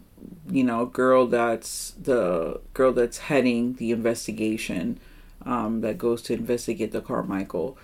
you 0.50 0.62
know, 0.62 0.84
girl 0.84 1.26
that's 1.26 1.92
the 1.92 2.60
girl 2.74 2.92
that's 2.92 3.16
heading 3.16 3.74
the 3.74 3.92
investigation, 3.92 5.00
um, 5.46 5.80
that 5.80 5.96
goes 5.96 6.20
to 6.22 6.34
investigate 6.34 6.92
the 6.92 7.00
Carmichael. 7.00 7.78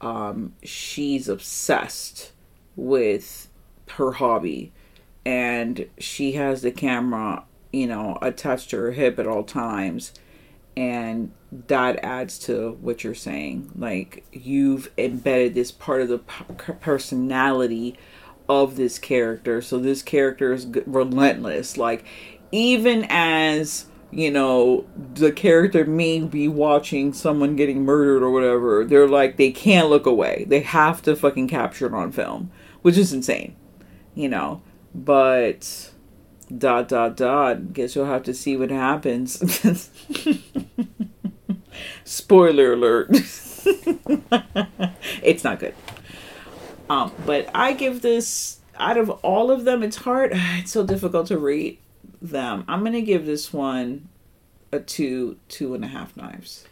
Um, 0.00 0.54
she's 0.62 1.28
obsessed 1.28 2.32
with 2.76 3.48
her 3.92 4.12
hobby, 4.12 4.72
and 5.24 5.88
she 5.98 6.32
has 6.32 6.62
the 6.62 6.70
camera, 6.70 7.44
you 7.72 7.86
know, 7.86 8.18
attached 8.22 8.70
to 8.70 8.76
her 8.78 8.92
hip 8.92 9.18
at 9.18 9.26
all 9.26 9.42
times, 9.42 10.12
and 10.76 11.32
that 11.50 11.98
adds 12.04 12.38
to 12.38 12.78
what 12.80 13.02
you're 13.02 13.14
saying. 13.14 13.72
Like 13.76 14.24
you've 14.32 14.90
embedded 14.96 15.54
this 15.54 15.72
part 15.72 16.02
of 16.02 16.08
the 16.08 16.18
personality 16.18 17.98
of 18.48 18.76
this 18.76 18.98
character, 18.98 19.60
so 19.60 19.78
this 19.78 20.02
character 20.02 20.52
is 20.52 20.66
relentless. 20.86 21.76
Like 21.76 22.04
even 22.52 23.06
as 23.08 23.86
you 24.10 24.30
know 24.30 24.86
the 25.14 25.30
character 25.32 25.84
may 25.84 26.20
be 26.20 26.48
watching 26.48 27.12
someone 27.12 27.56
getting 27.56 27.84
murdered 27.84 28.22
or 28.22 28.30
whatever, 28.30 28.84
they're 28.84 29.08
like 29.08 29.36
they 29.36 29.50
can't 29.50 29.90
look 29.90 30.06
away. 30.06 30.44
They 30.48 30.60
have 30.60 31.02
to 31.02 31.14
fucking 31.14 31.48
capture 31.48 31.86
it 31.86 31.94
on 31.94 32.12
film, 32.12 32.50
which 32.82 32.96
is 32.96 33.12
insane. 33.12 33.56
You 34.14 34.28
know, 34.28 34.62
but 34.94 35.92
dot 36.56 36.88
dot 36.88 37.16
dot. 37.16 37.72
Guess 37.72 37.94
you'll 37.94 38.06
have 38.06 38.22
to 38.24 38.34
see 38.34 38.56
what 38.56 38.70
happens. 38.70 39.42
Spoiler 42.04 42.72
alert. 42.72 43.10
it's 45.22 45.44
not 45.44 45.60
good. 45.60 45.74
Um, 46.88 47.12
but 47.26 47.50
I 47.54 47.74
give 47.74 48.00
this 48.00 48.60
out 48.78 48.96
of 48.96 49.10
all 49.10 49.50
of 49.50 49.64
them, 49.64 49.82
it's 49.82 49.96
hard. 49.96 50.32
It's 50.58 50.72
so 50.72 50.84
difficult 50.84 51.26
to 51.28 51.38
rate 51.38 51.80
them. 52.20 52.64
I'm 52.68 52.84
gonna 52.84 53.00
give 53.00 53.26
this 53.26 53.52
one 53.52 54.08
a 54.72 54.80
two, 54.80 55.38
two 55.48 55.74
and 55.74 55.84
a 55.84 55.88
half 55.88 56.16
knives. 56.16 56.64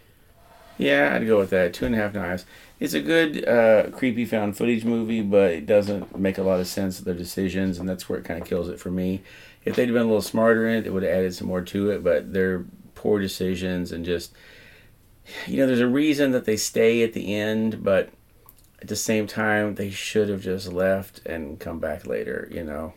Yeah, 0.78 1.14
I'd 1.14 1.26
go 1.26 1.38
with 1.38 1.50
that. 1.50 1.72
Two 1.72 1.86
and 1.86 1.94
a 1.94 1.98
half 1.98 2.12
knives. 2.12 2.44
It's 2.78 2.92
a 2.92 3.00
good, 3.00 3.48
uh, 3.48 3.90
creepy 3.90 4.26
found 4.26 4.56
footage 4.56 4.84
movie, 4.84 5.22
but 5.22 5.50
it 5.52 5.66
doesn't 5.66 6.18
make 6.18 6.36
a 6.36 6.42
lot 6.42 6.60
of 6.60 6.66
sense 6.66 7.00
their 7.00 7.14
decisions, 7.14 7.78
and 7.78 7.88
that's 7.88 8.08
where 8.08 8.18
it 8.18 8.26
kind 8.26 8.40
of 8.40 8.46
kills 8.46 8.68
it 8.68 8.78
for 8.78 8.90
me. 8.90 9.22
If 9.64 9.74
they'd 9.74 9.86
been 9.86 9.96
a 9.96 10.04
little 10.04 10.20
smarter 10.20 10.68
in 10.68 10.76
it, 10.76 10.86
it 10.86 10.92
would 10.92 11.02
have 11.02 11.12
added 11.12 11.34
some 11.34 11.48
more 11.48 11.62
to 11.62 11.90
it, 11.90 12.04
but 12.04 12.34
their 12.34 12.66
poor 12.94 13.18
decisions 13.18 13.90
and 13.90 14.04
just, 14.04 14.34
you 15.46 15.56
know, 15.56 15.66
there's 15.66 15.80
a 15.80 15.88
reason 15.88 16.32
that 16.32 16.44
they 16.44 16.56
stay 16.58 17.02
at 17.02 17.14
the 17.14 17.34
end, 17.34 17.82
but 17.82 18.10
at 18.82 18.88
the 18.88 18.96
same 18.96 19.26
time, 19.26 19.76
they 19.76 19.90
should 19.90 20.28
have 20.28 20.42
just 20.42 20.70
left 20.70 21.24
and 21.24 21.58
come 21.58 21.78
back 21.78 22.06
later, 22.06 22.48
you 22.52 22.62
know? 22.62 22.92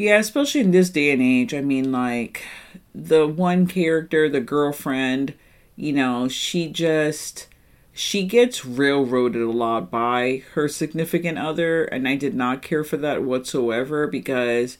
Yeah, 0.00 0.16
especially 0.18 0.62
in 0.62 0.70
this 0.70 0.88
day 0.88 1.10
and 1.10 1.20
age. 1.20 1.52
I 1.52 1.60
mean, 1.60 1.92
like, 1.92 2.42
the 2.94 3.26
one 3.26 3.66
character, 3.66 4.28
the 4.30 4.40
girlfriend, 4.40 5.34
you 5.76 5.92
know, 5.92 6.26
she 6.26 6.68
just 6.68 7.48
she 7.92 8.24
gets 8.24 8.64
railroaded 8.64 9.42
a 9.42 9.50
lot 9.50 9.90
by 9.90 10.42
her 10.54 10.68
significant 10.68 11.36
other 11.36 11.84
and 11.84 12.08
I 12.08 12.14
did 12.16 12.34
not 12.34 12.62
care 12.62 12.82
for 12.84 12.96
that 12.98 13.22
whatsoever 13.24 14.06
because 14.06 14.78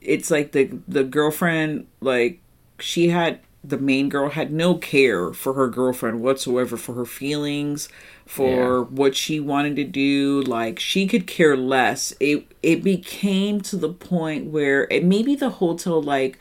it's 0.00 0.30
like 0.30 0.52
the 0.52 0.70
the 0.88 1.04
girlfriend 1.04 1.86
like 2.00 2.40
she 2.78 3.08
had 3.08 3.40
the 3.62 3.78
main 3.78 4.08
girl 4.08 4.30
had 4.30 4.52
no 4.52 4.74
care 4.76 5.32
for 5.32 5.54
her 5.54 5.68
girlfriend 5.68 6.20
whatsoever 6.22 6.76
for 6.76 6.94
her 6.94 7.04
feelings 7.04 7.88
for 8.30 8.46
Yeah. 8.78 8.96
what 8.96 9.16
she 9.16 9.40
wanted 9.40 9.74
to 9.74 9.82
do 9.84 10.40
like 10.42 10.78
she 10.78 11.08
could 11.08 11.26
care 11.26 11.56
less. 11.56 12.14
It 12.20 12.46
it 12.62 12.84
became 12.84 13.60
to 13.62 13.76
the 13.76 13.88
point 13.92 14.46
where 14.46 14.86
it 14.88 15.04
maybe 15.04 15.34
the 15.34 15.50
hotel 15.50 16.00
like 16.00 16.38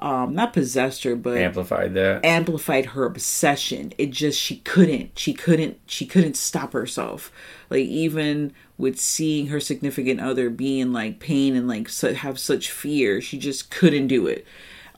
um 0.00 0.34
not 0.34 0.52
possessed 0.52 1.04
her 1.04 1.16
but 1.16 1.38
Amplified 1.38 1.94
that. 1.94 2.22
amplified 2.26 2.86
her 2.86 3.06
obsession. 3.06 3.94
It 3.96 4.10
just 4.10 4.38
she 4.38 4.56
couldn't 4.58 5.18
she 5.18 5.32
couldn't 5.32 5.78
she 5.86 6.04
couldn't 6.04 6.36
stop 6.36 6.74
herself. 6.74 7.32
Like 7.70 7.86
even 7.86 8.52
with 8.76 9.00
seeing 9.00 9.46
her 9.46 9.60
significant 9.60 10.20
other 10.20 10.50
be 10.50 10.78
in 10.78 10.92
like 10.92 11.20
pain 11.20 11.56
and 11.56 11.66
like 11.66 11.88
su- 11.88 12.12
have 12.12 12.38
such 12.38 12.70
fear 12.70 13.22
she 13.22 13.38
just 13.38 13.70
couldn't 13.70 14.08
do 14.08 14.26
it. 14.26 14.44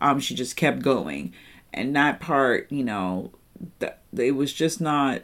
Um 0.01 0.19
she 0.19 0.35
just 0.35 0.57
kept 0.57 0.83
going. 0.83 1.33
And 1.73 1.95
that 1.95 2.19
part 2.19 2.73
you 2.73 2.83
know 2.83 3.31
that 3.79 4.01
it 4.17 4.33
was 4.35 4.53
just 4.53 4.81
not 4.81 5.23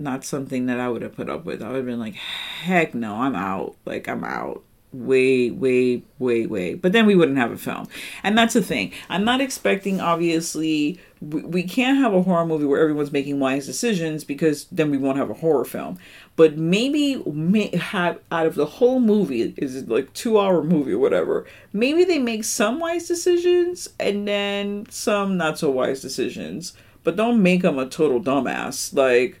not 0.00 0.24
something 0.24 0.66
that 0.66 0.80
i 0.80 0.88
would 0.88 1.02
have 1.02 1.14
put 1.14 1.30
up 1.30 1.44
with. 1.44 1.62
I 1.62 1.68
would 1.68 1.76
have 1.76 1.86
been 1.86 2.00
like 2.00 2.14
heck 2.14 2.94
no 2.94 3.16
i'm 3.16 3.36
out. 3.36 3.76
Like 3.84 4.08
i'm 4.08 4.24
out. 4.24 4.62
Way 4.92 5.50
way 5.50 6.02
way 6.18 6.46
way. 6.46 6.74
But 6.74 6.92
then 6.92 7.06
we 7.06 7.14
wouldn't 7.14 7.38
have 7.38 7.52
a 7.52 7.56
film. 7.56 7.86
And 8.24 8.36
that's 8.36 8.54
the 8.54 8.62
thing. 8.62 8.92
I'm 9.08 9.24
not 9.24 9.40
expecting 9.40 10.00
obviously 10.00 10.98
we, 11.20 11.62
can't 11.62 11.98
have 11.98 12.14
a 12.14 12.22
horror 12.22 12.46
movie 12.46 12.64
where 12.64 12.80
everyone's 12.80 13.12
making 13.12 13.38
wise 13.40 13.66
decisions 13.66 14.24
because 14.24 14.64
then 14.72 14.90
we 14.90 14.96
won't 14.96 15.18
have 15.18 15.28
a 15.28 15.34
horror 15.34 15.66
film. 15.66 15.98
But 16.34 16.56
maybe 16.56 17.22
may 17.26 17.76
have 17.76 18.18
out 18.32 18.46
of 18.46 18.54
the 18.54 18.66
whole 18.66 19.00
movie 19.00 19.54
is 19.58 19.76
it 19.76 19.88
like 19.88 20.12
two 20.14 20.40
hour 20.40 20.64
movie 20.64 20.92
or 20.92 20.98
whatever 20.98 21.46
maybe 21.72 22.04
they 22.04 22.18
make 22.18 22.44
some 22.44 22.80
wise 22.80 23.06
decisions 23.06 23.88
and 23.98 24.26
then 24.26 24.86
some 24.90 25.36
not 25.36 25.58
so 25.58 25.70
wise 25.70 26.00
decisions. 26.00 26.72
But 27.02 27.16
don't 27.16 27.42
make 27.42 27.62
them 27.62 27.78
a 27.78 27.86
total 27.86 28.20
dumbass. 28.20 28.94
Like 28.94 29.40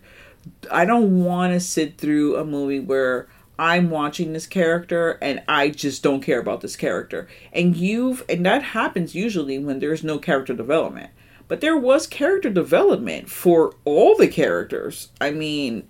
I 0.70 0.84
don't 0.84 1.24
want 1.24 1.52
to 1.52 1.60
sit 1.60 1.98
through 1.98 2.36
a 2.36 2.44
movie 2.44 2.80
where 2.80 3.28
I'm 3.58 3.90
watching 3.90 4.32
this 4.32 4.46
character 4.46 5.18
and 5.20 5.42
I 5.46 5.68
just 5.68 6.02
don't 6.02 6.22
care 6.22 6.40
about 6.40 6.62
this 6.62 6.76
character. 6.76 7.28
And 7.52 7.76
you've 7.76 8.24
and 8.28 8.44
that 8.46 8.62
happens 8.62 9.14
usually 9.14 9.58
when 9.58 9.80
there's 9.80 10.02
no 10.02 10.18
character 10.18 10.54
development. 10.54 11.10
But 11.46 11.60
there 11.60 11.76
was 11.76 12.06
character 12.06 12.48
development 12.48 13.28
for 13.28 13.74
all 13.84 14.16
the 14.16 14.28
characters. 14.28 15.08
I 15.20 15.32
mean, 15.32 15.88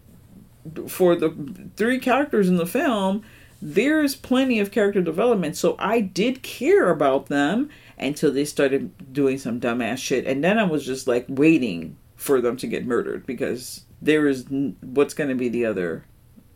for 0.88 1.14
the 1.14 1.32
three 1.76 1.98
characters 1.98 2.48
in 2.48 2.56
the 2.56 2.66
film, 2.66 3.22
there's 3.62 4.16
plenty 4.16 4.58
of 4.58 4.70
character 4.70 5.02
development. 5.02 5.56
So 5.56 5.76
I 5.78 6.00
did 6.00 6.42
care 6.42 6.90
about 6.90 7.26
them 7.26 7.68
until 7.98 8.32
they 8.32 8.46
started 8.46 9.12
doing 9.12 9.38
some 9.38 9.60
dumbass 9.60 9.98
shit. 9.98 10.26
And 10.26 10.42
then 10.42 10.58
I 10.58 10.64
was 10.64 10.84
just 10.84 11.06
like 11.06 11.26
waiting 11.28 11.96
for 12.16 12.40
them 12.40 12.56
to 12.56 12.66
get 12.66 12.86
murdered 12.86 13.26
because 13.26 13.84
there 14.02 14.26
is 14.26 14.46
n- 14.50 14.76
what's 14.80 15.14
going 15.14 15.28
to 15.30 15.36
be 15.36 15.48
the 15.48 15.64
other. 15.66 16.04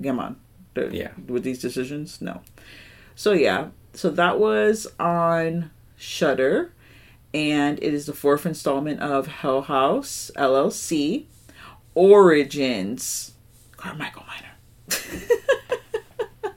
Come 0.02 0.18
on. 0.18 0.36
The- 0.74 0.90
Yeah. 0.92 1.10
With 1.26 1.44
these 1.44 1.60
decisions? 1.60 2.20
No. 2.20 2.42
So 3.14 3.32
yeah. 3.32 3.68
So 3.92 4.10
that 4.10 4.38
was 4.38 4.86
on 4.98 5.70
Shudder. 5.96 6.72
And 7.32 7.78
it 7.82 7.92
is 7.92 8.06
the 8.06 8.12
fourth 8.12 8.46
installment 8.46 9.00
of 9.00 9.26
Hell 9.26 9.62
House 9.62 10.30
LLC 10.36 11.24
Origins. 11.94 13.32
Carmichael 13.76 14.24
Minor. 14.26 15.22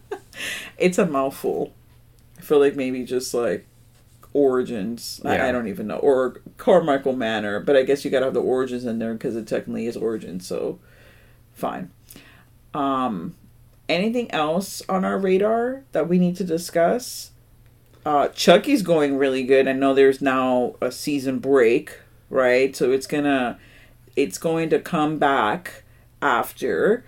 it's 0.78 0.98
a 0.98 1.06
mouthful. 1.06 1.74
I 2.38 2.42
feel 2.42 2.60
like 2.60 2.76
maybe 2.76 3.04
just 3.04 3.34
like 3.34 3.68
origins. 4.38 5.20
I, 5.26 5.36
Yeah. 5.38 5.48
I 5.48 5.52
don't 5.52 5.68
even 5.68 5.88
know. 5.88 5.98
Or 5.98 6.42
Carmichael 6.58 7.14
Manor, 7.14 7.60
but 7.60 7.76
I 7.76 7.82
guess 7.84 8.06
you 8.06 8.12
gotta 8.12 8.26
have 8.26 8.34
the 8.36 8.42
origins 8.42 8.86
in 8.86 9.00
there 9.00 9.14
because 9.14 9.36
it 9.36 9.48
technically 9.48 9.88
is 9.88 9.98
origins, 9.98 10.46
so 10.46 10.80
fine. 11.54 11.90
Um 12.74 13.36
anything 13.90 14.30
else 14.32 14.84
on 14.88 15.04
our 15.04 15.18
radar 15.18 15.84
that 15.92 16.08
we 16.08 16.20
need 16.20 16.36
to 16.38 16.44
discuss? 16.44 17.32
Uh 18.06 18.28
Chucky's 18.30 18.84
going 18.84 19.18
really 19.18 19.44
good. 19.44 19.68
I 19.68 19.74
know 19.74 19.94
there's 19.94 20.22
now 20.22 20.76
a 20.82 20.92
season 20.92 21.40
break, 21.40 22.00
right? 22.30 22.76
So 22.76 22.92
it's 22.92 23.08
gonna 23.08 23.58
it's 24.16 24.38
going 24.38 24.70
to 24.70 24.80
come 24.80 25.18
back 25.18 25.84
after 26.22 27.04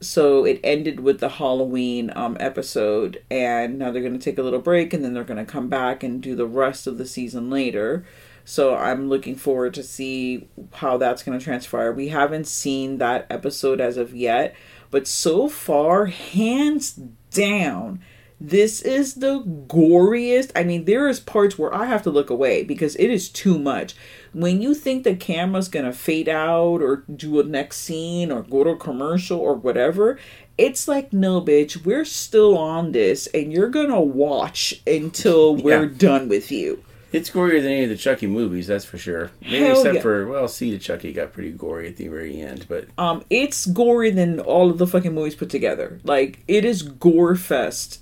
so 0.00 0.44
it 0.44 0.60
ended 0.62 1.00
with 1.00 1.20
the 1.20 1.28
Halloween 1.28 2.12
um, 2.14 2.36
episode, 2.40 3.22
and 3.30 3.78
now 3.78 3.90
they're 3.90 4.02
going 4.02 4.18
to 4.18 4.24
take 4.24 4.38
a 4.38 4.42
little 4.42 4.60
break, 4.60 4.92
and 4.92 5.04
then 5.04 5.14
they're 5.14 5.24
going 5.24 5.44
to 5.44 5.50
come 5.50 5.68
back 5.68 6.02
and 6.02 6.22
do 6.22 6.34
the 6.34 6.46
rest 6.46 6.86
of 6.86 6.98
the 6.98 7.06
season 7.06 7.50
later. 7.50 8.04
So 8.44 8.76
I'm 8.76 9.08
looking 9.08 9.36
forward 9.36 9.72
to 9.74 9.82
see 9.82 10.48
how 10.74 10.98
that's 10.98 11.22
going 11.22 11.38
to 11.38 11.44
transpire. 11.44 11.92
We 11.92 12.08
haven't 12.08 12.46
seen 12.46 12.98
that 12.98 13.26
episode 13.30 13.80
as 13.80 13.96
of 13.96 14.14
yet, 14.14 14.54
but 14.90 15.06
so 15.08 15.48
far, 15.48 16.06
hands 16.06 16.92
down, 17.30 18.00
this 18.48 18.82
is 18.82 19.14
the 19.14 19.40
goriest. 19.68 20.50
I 20.54 20.64
mean, 20.64 20.84
there 20.84 21.08
is 21.08 21.20
parts 21.20 21.58
where 21.58 21.74
I 21.74 21.86
have 21.86 22.02
to 22.02 22.10
look 22.10 22.30
away 22.30 22.62
because 22.64 22.94
it 22.96 23.10
is 23.10 23.28
too 23.28 23.58
much. 23.58 23.94
When 24.32 24.60
you 24.60 24.74
think 24.74 25.04
the 25.04 25.14
camera's 25.14 25.68
gonna 25.68 25.92
fade 25.92 26.28
out 26.28 26.82
or 26.82 27.04
do 27.14 27.40
a 27.40 27.44
next 27.44 27.78
scene 27.78 28.30
or 28.32 28.42
go 28.42 28.64
to 28.64 28.70
a 28.70 28.76
commercial 28.76 29.38
or 29.38 29.54
whatever, 29.54 30.18
it's 30.58 30.86
like 30.88 31.12
no, 31.12 31.40
bitch. 31.40 31.84
We're 31.84 32.04
still 32.04 32.58
on 32.58 32.92
this, 32.92 33.26
and 33.28 33.52
you're 33.52 33.68
gonna 33.68 34.00
watch 34.00 34.80
until 34.86 35.56
we're 35.64 35.84
Yeah. 35.84 35.90
done 35.96 36.28
with 36.28 36.50
you. 36.52 36.82
It's 37.12 37.30
gorier 37.30 37.62
than 37.62 37.70
any 37.70 37.84
of 37.84 37.90
the 37.90 37.96
Chucky 37.96 38.26
movies, 38.26 38.66
that's 38.66 38.84
for 38.84 38.98
sure. 38.98 39.30
Maybe 39.40 39.58
Hell 39.58 39.76
except 39.78 39.94
yeah. 39.94 40.00
for 40.02 40.26
well, 40.26 40.48
Seed 40.48 40.74
of 40.74 40.80
Chucky 40.80 41.12
got 41.12 41.32
pretty 41.32 41.52
gory 41.52 41.86
at 41.86 41.96
the 41.96 42.08
very 42.08 42.40
end, 42.40 42.66
but 42.68 42.88
Um, 42.98 43.22
it's 43.30 43.66
gory 43.66 44.10
than 44.10 44.40
all 44.40 44.68
of 44.68 44.78
the 44.78 44.86
fucking 44.88 45.14
movies 45.14 45.36
put 45.36 45.48
together. 45.48 46.00
Like 46.02 46.40
it 46.48 46.64
is 46.64 46.82
gore 46.82 47.36
fest 47.36 48.00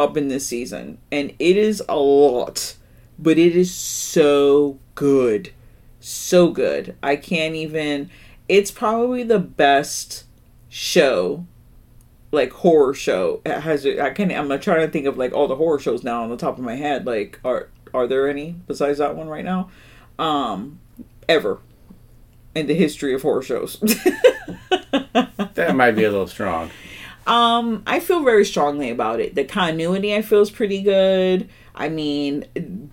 up 0.00 0.16
in 0.16 0.28
this 0.28 0.46
season, 0.46 0.98
and 1.12 1.34
it 1.38 1.56
is 1.56 1.82
a 1.88 1.96
lot, 1.96 2.76
but 3.18 3.38
it 3.38 3.54
is 3.54 3.72
so 3.72 4.78
good, 4.94 5.52
so 6.00 6.50
good. 6.50 6.96
I 7.02 7.16
can't 7.16 7.54
even. 7.54 8.10
It's 8.48 8.70
probably 8.70 9.22
the 9.22 9.38
best 9.38 10.24
show, 10.68 11.46
like 12.32 12.50
horror 12.52 12.94
show. 12.94 13.42
It 13.44 13.60
has. 13.60 13.86
I 13.86 14.10
can't. 14.10 14.32
I'm 14.32 14.48
trying 14.60 14.86
to 14.86 14.88
think 14.88 15.06
of 15.06 15.18
like 15.18 15.32
all 15.32 15.46
the 15.46 15.56
horror 15.56 15.78
shows 15.78 16.02
now 16.02 16.22
on 16.22 16.30
the 16.30 16.36
top 16.36 16.58
of 16.58 16.64
my 16.64 16.76
head. 16.76 17.06
Like, 17.06 17.38
are 17.44 17.68
are 17.92 18.06
there 18.06 18.28
any 18.28 18.56
besides 18.66 18.98
that 18.98 19.14
one 19.14 19.28
right 19.28 19.44
now? 19.44 19.70
Um, 20.18 20.80
ever 21.28 21.60
in 22.54 22.66
the 22.66 22.74
history 22.74 23.14
of 23.14 23.22
horror 23.22 23.42
shows. 23.42 23.78
that 23.80 25.72
might 25.74 25.92
be 25.92 26.04
a 26.04 26.10
little 26.10 26.26
strong. 26.26 26.70
Um, 27.30 27.84
I 27.86 28.00
feel 28.00 28.24
very 28.24 28.44
strongly 28.44 28.90
about 28.90 29.20
it. 29.20 29.36
The 29.36 29.44
continuity 29.44 30.12
I 30.12 30.20
feel 30.20 30.40
is 30.40 30.50
pretty 30.50 30.82
good. 30.82 31.48
I 31.76 31.88
mean, 31.88 32.90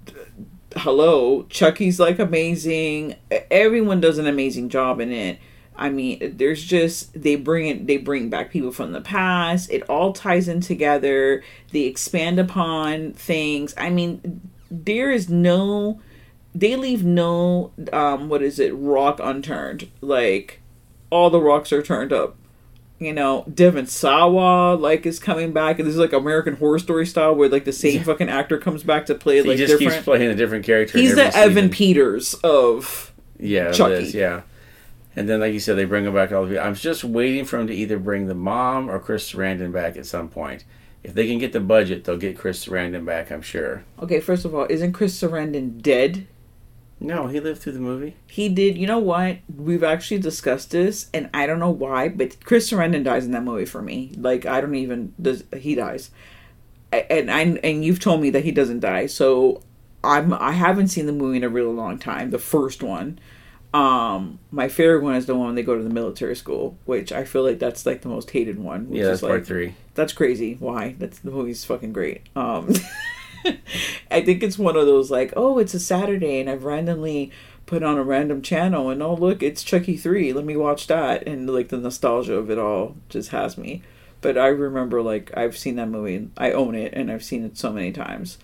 hello, 0.76 1.44
Chucky's 1.50 2.00
like 2.00 2.20
amazing. 2.20 3.16
Everyone 3.50 4.00
does 4.00 4.20
an 4.20 4.28
amazing 4.28 4.70
job 4.70 5.02
in 5.02 5.12
it. 5.12 5.40
I 5.76 5.90
mean, 5.90 6.38
there's 6.38 6.64
just 6.64 7.20
they 7.20 7.36
bring 7.36 7.68
it 7.68 7.88
they 7.88 7.98
bring 7.98 8.30
back 8.30 8.52
people 8.52 8.72
from 8.72 8.92
the 8.92 9.02
past. 9.02 9.72
It 9.72 9.90
all 9.90 10.14
ties 10.14 10.48
in 10.48 10.62
together. 10.62 11.44
They 11.72 11.82
expand 11.82 12.38
upon 12.38 13.14
things. 13.14 13.74
I 13.76 13.90
mean, 13.90 14.52
there 14.70 15.10
is 15.10 15.30
no 15.30 16.00
they 16.54 16.76
leave 16.76 17.04
no 17.04 17.72
um 17.92 18.30
what 18.30 18.44
is 18.44 18.60
it 18.60 18.70
rock 18.76 19.20
unturned. 19.20 19.90
Like 20.00 20.62
all 21.10 21.32
the 21.32 21.42
rocks 21.42 21.74
are 21.74 21.82
turned 21.82 22.14
up 22.14 22.36
you 23.00 23.14
know, 23.14 23.46
Devin 23.54 23.86
Sawa 23.88 24.76
like 24.76 25.06
is 25.06 25.20
coming 25.20 25.54
back, 25.54 25.80
and 25.80 25.88
this 25.88 25.94
is 25.94 26.00
like 26.00 26.14
American 26.14 26.56
Horror 26.56 26.80
Story 26.80 27.06
style, 27.06 27.36
where 27.36 27.50
like 27.50 27.66
the 27.66 27.74
same 27.74 28.04
fucking 28.04 28.30
actor 28.30 28.58
comes 28.58 28.84
back 28.84 29.06
to 29.08 29.16
play 29.16 29.42
he 29.42 29.44
like 29.44 29.58
just 29.58 29.72
different. 29.74 29.94
keeps 29.94 30.04
playing 30.04 30.30
a 30.32 30.36
different 30.36 30.66
character. 30.66 30.98
He's 30.98 31.16
the 31.16 31.26
every 31.26 31.62
Evan. 31.62 31.70
Peters 31.70 32.34
of 32.36 33.14
Yeah, 33.40 33.72
Chucky. 33.72 33.96
Liz, 33.96 34.14
yeah. 34.16 34.42
And 35.16 35.28
then, 35.28 35.40
like 35.40 35.54
you 35.54 35.60
said, 35.60 35.78
they 35.78 35.86
bring 35.86 36.06
him 36.06 36.14
back 36.14 36.32
all 36.32 36.46
the. 36.46 36.60
I'm 36.64 36.76
just 36.76 37.04
waiting 37.04 37.46
for 37.46 37.60
him 37.60 37.68
to 37.68 37.74
either 37.74 37.98
bring 37.98 38.28
the 38.28 38.36
mom 38.36 38.90
or 38.90 39.00
Chris 39.00 39.32
Sarandon 39.32 39.72
back 39.72 39.98
at 39.98 40.06
some 40.06 40.30
point. 40.30 40.64
If 41.04 41.14
they 41.14 41.28
can 41.28 41.40
get 41.40 41.54
the 41.54 41.60
budget, 41.60 42.04
they'll 42.04 42.18
get 42.18 42.38
Chris 42.38 42.66
Sarandon 42.66 43.06
back. 43.06 43.32
I'm 43.32 43.42
sure. 43.42 43.84
Okay, 44.02 44.20
first 44.20 44.46
of 44.46 44.54
all, 44.54 44.68
isn't 44.70 44.94
Chris 44.94 45.20
Sarandon 45.20 45.82
dead? 45.82 46.28
No, 47.00 47.28
he 47.28 47.40
lived 47.40 47.62
through 47.62 47.74
the 47.74 47.80
movie. 47.80 48.16
He 48.28 48.50
did. 48.50 48.78
You 48.78 48.88
know 48.88 48.98
what? 48.98 49.38
We've 49.56 49.84
actually 49.84 50.20
discussed 50.20 50.72
this, 50.72 51.10
and 51.14 51.30
I 51.34 51.46
don't 51.46 51.60
know 51.60 51.70
why, 51.70 52.10
but 52.10 52.44
Chris 52.44 52.72
Sarandon 52.72 53.04
dies 53.04 53.26
in 53.26 53.32
that 53.32 53.44
movie 53.44 53.66
for 53.66 53.82
me. 53.82 54.14
Like 54.18 54.46
I 54.48 54.62
don't 54.62 54.74
even 54.76 55.14
does 55.22 55.44
he 55.56 55.76
dies, 55.76 56.10
and 56.92 57.30
I 57.30 57.42
and 57.42 57.86
you've 57.86 58.00
told 58.00 58.22
me 58.22 58.30
that 58.32 58.44
he 58.44 58.52
doesn't 58.52 58.80
die. 58.80 59.06
So 59.06 59.62
I'm 60.04 60.34
I 60.34 60.54
haven't 60.54 60.88
seen 60.88 61.06
the 61.06 61.12
movie 61.14 61.38
in 61.38 61.44
a 61.44 61.50
really 61.50 61.72
long 61.74 62.00
time. 62.00 62.32
The 62.32 62.40
first 62.40 62.82
one. 62.82 63.20
Um, 63.74 64.40
my 64.50 64.70
favorite 64.70 65.04
one 65.04 65.16
is 65.16 65.26
the 65.28 65.36
one 65.36 65.48
when 65.48 65.56
they 65.56 65.62
go 65.62 65.78
to 65.78 65.84
the 65.84 65.90
military 65.94 66.36
school, 66.36 66.78
which 66.86 67.12
I 67.12 67.26
feel 67.26 67.44
like 67.44 67.60
that's 67.60 67.86
like 67.86 68.02
the 68.02 68.08
most 68.10 68.32
hated 68.32 68.58
one. 68.58 68.90
which 68.90 69.00
Yeah, 69.00 69.06
that's 69.08 69.16
is, 69.22 69.22
part 69.28 69.34
like- 69.42 69.46
three. 69.46 69.76
That's 69.94 70.14
crazy. 70.14 70.56
Why? 70.60 70.96
That's 70.98 71.20
the 71.20 71.30
movie's 71.32 71.64
fucking 71.66 71.92
great. 71.94 72.22
Um, 72.36 72.74
I 74.12 74.22
think 74.22 74.44
it's 74.44 74.58
one 74.58 74.76
of 74.76 74.86
those 74.86 75.12
like, 75.12 75.34
oh, 75.36 75.58
it's 75.58 75.74
a 75.74 75.80
Saturday 75.80 76.40
and 76.40 76.50
I've 76.50 76.64
randomly 76.64 77.32
put 77.66 77.84
on 77.84 77.98
a 77.98 78.04
random 78.04 78.42
channel 78.42 78.90
and 78.90 79.04
oh 79.04 79.14
look, 79.14 79.44
it's 79.44 79.64
Chucky 79.64 79.98
three. 79.98 80.34
Let 80.34 80.46
me 80.46 80.56
watch 80.56 80.88
that 80.88 81.28
and 81.28 81.50
like 81.50 81.70
the 81.70 81.78
nostalgia 81.78 82.36
of 82.36 82.50
it 82.50 82.58
all 82.58 82.96
just 83.10 83.30
has 83.30 83.58
me. 83.58 83.84
But 84.22 84.38
I 84.38 84.48
remember 84.48 85.02
like 85.02 85.36
I've 85.36 85.58
seen 85.58 85.76
that 85.76 85.90
movie. 85.90 86.30
I 86.38 86.52
own 86.52 86.76
it 86.76 86.94
and 86.94 87.12
I've 87.12 87.24
seen 87.24 87.44
it 87.46 87.58
so 87.58 87.72
many 87.72 87.92
times. 87.92 88.38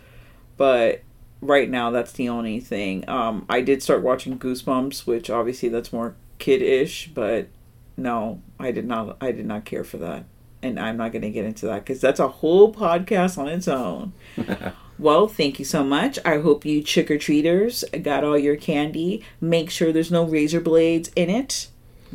But 0.57 1.01
right 1.41 1.69
now 1.69 1.91
that's 1.91 2.11
the 2.11 2.29
only 2.29 2.59
thing. 2.59 3.07
Um, 3.09 3.45
I 3.49 3.61
did 3.61 3.81
start 3.83 4.03
watching 4.03 4.37
Goosebumps, 4.37 5.05
which 5.05 5.29
obviously 5.29 5.69
that's 5.69 5.93
more 5.93 6.15
kid-ish, 6.39 7.09
but 7.13 7.47
no, 7.95 8.41
I 8.59 8.71
did 8.71 8.85
not. 8.85 9.17
I 9.21 9.31
did 9.31 9.45
not 9.45 9.65
care 9.65 9.83
for 9.83 9.97
that, 9.97 10.25
and 10.61 10.79
I'm 10.79 10.97
not 10.97 11.11
going 11.11 11.21
to 11.21 11.29
get 11.29 11.45
into 11.45 11.65
that 11.67 11.85
because 11.85 12.01
that's 12.01 12.19
a 12.19 12.27
whole 12.27 12.73
podcast 12.73 13.37
on 13.37 13.47
its 13.47 13.67
own. 13.67 14.13
Well, 14.99 15.27
thank 15.27 15.59
you 15.59 15.65
so 15.65 15.83
much. 15.83 16.19
I 16.23 16.39
hope 16.39 16.65
you 16.65 16.83
trick 16.83 17.09
or 17.09 17.17
treaters 17.17 17.83
got 18.01 18.23
all 18.23 18.37
your 18.37 18.55
candy. 18.55 19.23
Make 19.41 19.69
sure 19.69 19.91
there's 19.91 20.11
no 20.11 20.23
razor 20.23 20.61
blades 20.61 21.09
in 21.15 21.29
it. 21.29 21.67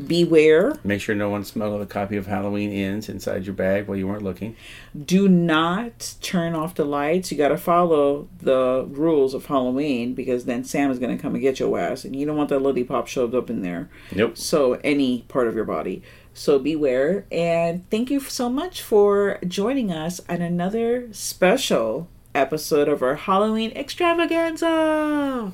Beware. 0.06 0.78
Make 0.84 1.00
sure 1.00 1.16
no 1.16 1.28
one 1.28 1.44
smuggled 1.44 1.82
a 1.82 1.86
copy 1.86 2.16
of 2.16 2.28
Halloween 2.28 2.72
Ends 2.72 3.08
inside 3.08 3.46
your 3.46 3.54
bag 3.54 3.88
while 3.88 3.98
you 3.98 4.06
weren't 4.06 4.22
looking. 4.22 4.54
Do 4.96 5.28
not 5.28 6.14
turn 6.22 6.54
off 6.54 6.76
the 6.76 6.84
lights. 6.84 7.32
You 7.32 7.38
got 7.38 7.48
to 7.48 7.56
follow 7.56 8.28
the 8.40 8.86
rules 8.88 9.34
of 9.34 9.46
Halloween 9.46 10.14
because 10.14 10.44
then 10.44 10.62
Sam 10.62 10.92
is 10.92 11.00
going 11.00 11.16
to 11.16 11.20
come 11.20 11.34
and 11.34 11.42
get 11.42 11.58
your 11.58 11.76
ass, 11.78 12.04
and 12.04 12.14
you 12.14 12.26
don't 12.26 12.36
want 12.36 12.48
that 12.50 12.60
lollipop 12.60 13.08
shoved 13.08 13.34
up 13.34 13.50
in 13.50 13.62
there. 13.62 13.90
Nope. 14.14 14.38
So 14.38 14.74
any 14.84 15.22
part 15.22 15.48
of 15.48 15.56
your 15.56 15.64
body. 15.64 16.02
So 16.32 16.60
beware. 16.60 17.26
And 17.32 17.88
thank 17.90 18.08
you 18.08 18.20
so 18.20 18.48
much 18.48 18.82
for 18.82 19.40
joining 19.46 19.90
us 19.90 20.20
on 20.28 20.42
another 20.42 21.08
special 21.12 22.08
episode 22.34 22.88
of 22.88 23.02
our 23.02 23.14
Halloween 23.16 23.72
extravaganza. 23.72 25.52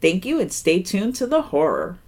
thank 0.00 0.24
you, 0.24 0.40
and 0.40 0.52
stay 0.52 0.82
tuned 0.82 1.14
to 1.16 1.26
the 1.26 1.42
horror. 1.42 1.98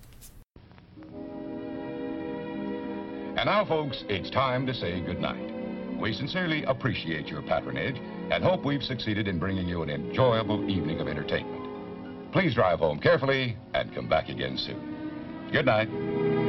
And 3.37 3.47
now, 3.47 3.65
folks, 3.65 4.05
it's 4.09 4.31
time 4.31 4.67
to 4.67 4.75
say 4.75 5.01
goodnight. 5.01 5.53
We 5.99 6.13
sincerely 6.13 6.65
appreciate 6.65 7.29
your 7.29 7.43
patronage 7.43 7.97
and 8.31 8.43
hope 8.43 8.65
we've 8.65 8.83
succeeded 8.83 9.29
in 9.29 9.39
bringing 9.39 9.69
you 9.69 9.83
an 9.83 9.91
enjoyable 9.91 10.69
evening 10.69 11.01
of 11.01 11.09
entertainment. 11.09 12.33
Please 12.33 12.55
drive 12.55 12.81
home 12.81 12.99
carefully 12.99 13.57
and 13.75 13.95
come 13.95 14.09
back 14.09 14.29
again 14.29 14.57
soon. 14.57 15.49
Good 15.53 15.67
night. 15.67 16.42